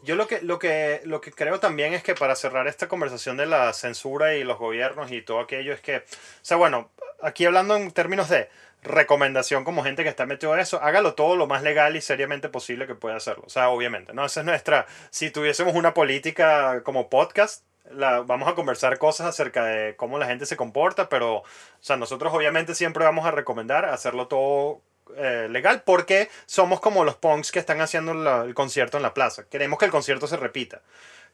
[0.03, 3.37] Yo lo que, lo, que, lo que creo también es que para cerrar esta conversación
[3.37, 6.03] de la censura y los gobiernos y todo aquello es que, o
[6.41, 6.89] sea, bueno,
[7.21, 8.49] aquí hablando en términos de
[8.81, 12.49] recomendación como gente que está metido en eso, hágalo todo lo más legal y seriamente
[12.49, 13.43] posible que pueda hacerlo.
[13.45, 14.25] O sea, obviamente, ¿no?
[14.25, 19.65] Esa es nuestra, si tuviésemos una política como podcast, la, vamos a conversar cosas acerca
[19.65, 21.43] de cómo la gente se comporta, pero, o
[21.79, 24.81] sea, nosotros obviamente siempre vamos a recomendar hacerlo todo
[25.17, 29.45] eh, legal porque somos como los punks que están haciendo el concierto en la plaza.
[29.49, 30.81] Queremos que el concierto se repita.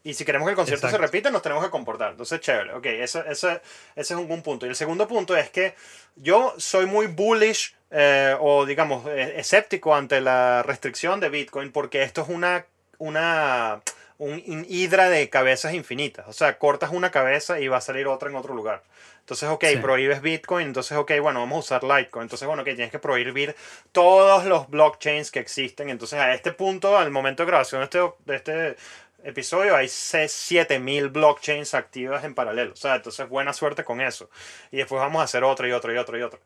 [0.03, 2.11] Y si queremos que el concierto se repita, nos tenemos que comportar.
[2.11, 2.73] Entonces, chévere.
[2.73, 3.61] Ok, ese, ese,
[3.95, 4.67] ese es un, punto.
[4.67, 5.73] Y el segundo punto es que
[6.15, 12.03] yo soy muy bullish eh, o, digamos, e, escéptico ante la restricción de Bitcoin porque
[12.03, 12.67] esto es una,
[12.99, 13.81] una
[14.17, 16.27] un hidra de cabezas infinitas.
[16.27, 18.83] O sea, cortas una cabeza y va a salir otra en otro lugar.
[19.25, 22.25] Entonces, ok, prohíbes Bitcoin, entonces, ok, bueno, vamos a usar Litecoin.
[22.25, 23.55] Entonces, bueno, ok, tienes que prohibir
[23.91, 25.89] todos los blockchains que existen.
[25.89, 28.75] Entonces, a este punto, al momento de grabación de este, de este
[29.23, 32.73] episodio hay 7000 blockchains activas en paralelo.
[32.73, 34.29] O sea, entonces buena suerte con eso.
[34.71, 36.39] Y después vamos a hacer otro y otro y otro y otro.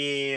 [0.00, 0.36] Y,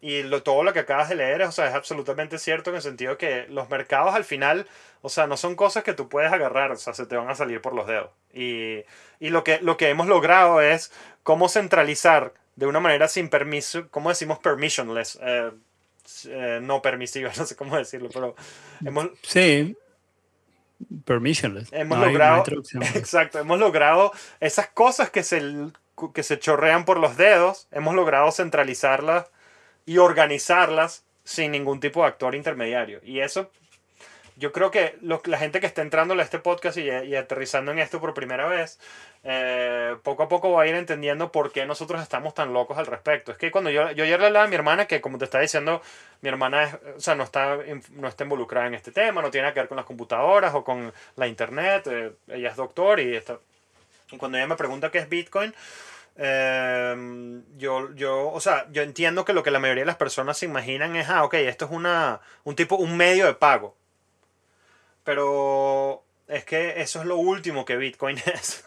[0.00, 2.82] y lo, todo lo que acabas de leer o sea, es absolutamente cierto en el
[2.82, 4.66] sentido que los mercados al final,
[5.00, 7.36] o sea, no son cosas que tú puedes agarrar, o sea, se te van a
[7.36, 8.10] salir por los dedos.
[8.32, 8.82] Y,
[9.20, 10.90] y lo, que, lo que hemos logrado es
[11.22, 15.20] cómo centralizar de una manera sin permiso, ¿cómo decimos permissionless?
[15.22, 15.52] Eh,
[16.24, 18.34] eh, no permisiva, no sé cómo decirlo, pero
[18.84, 19.10] hemos...
[19.22, 19.76] Sí,
[21.04, 21.72] permissionless.
[21.72, 22.42] Hemos logrado,
[22.96, 24.10] exacto, hemos logrado
[24.40, 25.40] esas cosas que se,
[26.14, 29.26] que se chorrean por los dedos, hemos logrado centralizarlas
[29.86, 33.00] y organizarlas sin ningún tipo de actor intermediario.
[33.02, 33.50] Y eso,
[34.36, 38.00] yo creo que la gente que está entrando a este podcast y, aterrizando en esto
[38.00, 38.78] por primera vez,
[39.24, 42.86] eh, poco a poco va a ir entendiendo por qué nosotros estamos tan locos al
[42.86, 43.32] respecto.
[43.32, 45.40] Es que cuando yo, yo ayer le hablaba a mi hermana, que como te está
[45.40, 45.80] diciendo,
[46.20, 47.58] mi hermana o sea, no, está,
[47.92, 50.92] no está involucrada en este tema, no tiene que ver con las computadoras o con
[51.16, 53.38] la internet, eh, ella es doctor y, está,
[54.10, 55.54] y cuando ella me pregunta qué es Bitcoin,
[56.16, 60.38] eh, yo, yo, o sea, yo entiendo que lo que la mayoría de las personas
[60.38, 63.76] se imaginan es, ah, ok, esto es una, un tipo, un medio de pago.
[65.04, 68.64] Pero es que eso es lo último que Bitcoin es.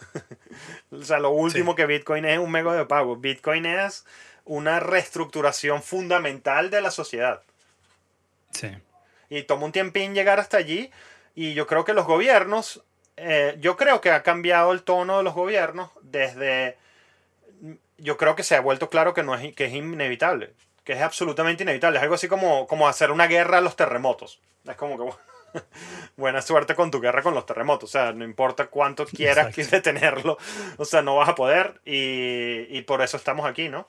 [0.91, 3.15] o sea, lo último que Bitcoin es un medio de pago.
[3.15, 4.05] Bitcoin es
[4.45, 7.41] una reestructuración fundamental de la sociedad.
[8.51, 8.69] Sí.
[9.29, 10.91] Y toma un tiempín llegar hasta allí.
[11.35, 12.83] Y yo creo que los gobiernos,
[13.21, 16.77] eh, yo creo que ha cambiado el tono de los gobiernos desde,
[17.97, 21.01] yo creo que se ha vuelto claro que, no es, que es inevitable, que es
[21.01, 21.97] absolutamente inevitable.
[21.97, 24.39] Es algo así como, como hacer una guerra a los terremotos.
[24.65, 25.13] Es como que,
[26.17, 27.89] buena suerte con tu guerra con los terremotos.
[27.89, 30.37] O sea, no importa cuánto quieras detenerlo,
[30.77, 33.87] o sea, no vas a poder y, y, por eso estamos aquí, ¿no?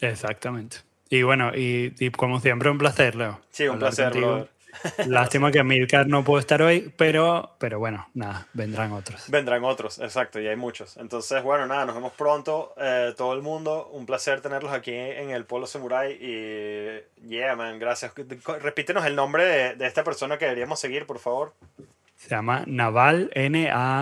[0.00, 0.78] Exactamente.
[1.08, 3.40] Y bueno, y, y como siempre, un placer, Leo.
[3.50, 4.14] Sí, un placer,
[5.06, 9.28] Lástima que Milcar no pudo estar hoy, pero, pero bueno, nada, vendrán otros.
[9.28, 10.96] Vendrán otros, exacto, y hay muchos.
[10.96, 13.88] Entonces, bueno, nada, nos vemos pronto, eh, todo el mundo.
[13.92, 16.12] Un placer tenerlos aquí en el Polo Samurai.
[16.20, 18.12] Y, yeah, man, gracias.
[18.60, 21.52] Repítenos el nombre de, de esta persona que deberíamos seguir, por favor.
[22.16, 23.92] Se llama Naval, N-A-V-A-L,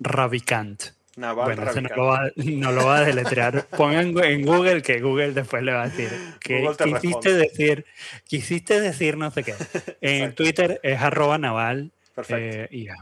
[0.00, 0.82] Ravikant.
[1.16, 3.66] Naval bueno, no lo, va, no lo, va, a deletrear.
[3.76, 6.10] Pongan en Google que Google después le va a decir
[6.40, 7.84] que quisiste decir,
[8.24, 9.54] quisiste decir no sé qué.
[10.00, 11.92] En Twitter es arroba naval
[12.28, 12.94] eh, y es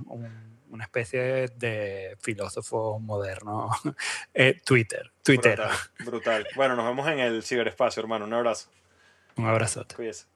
[0.71, 3.71] una especie de filósofo moderno.
[4.35, 5.57] Eh, Twitter, Twitter.
[5.57, 6.47] Brutal, brutal.
[6.57, 8.25] Bueno, nos vemos en el ciberespacio, hermano.
[8.25, 8.71] Un abrazo.
[9.37, 9.95] Un abrazote.
[9.95, 10.27] Cuídese.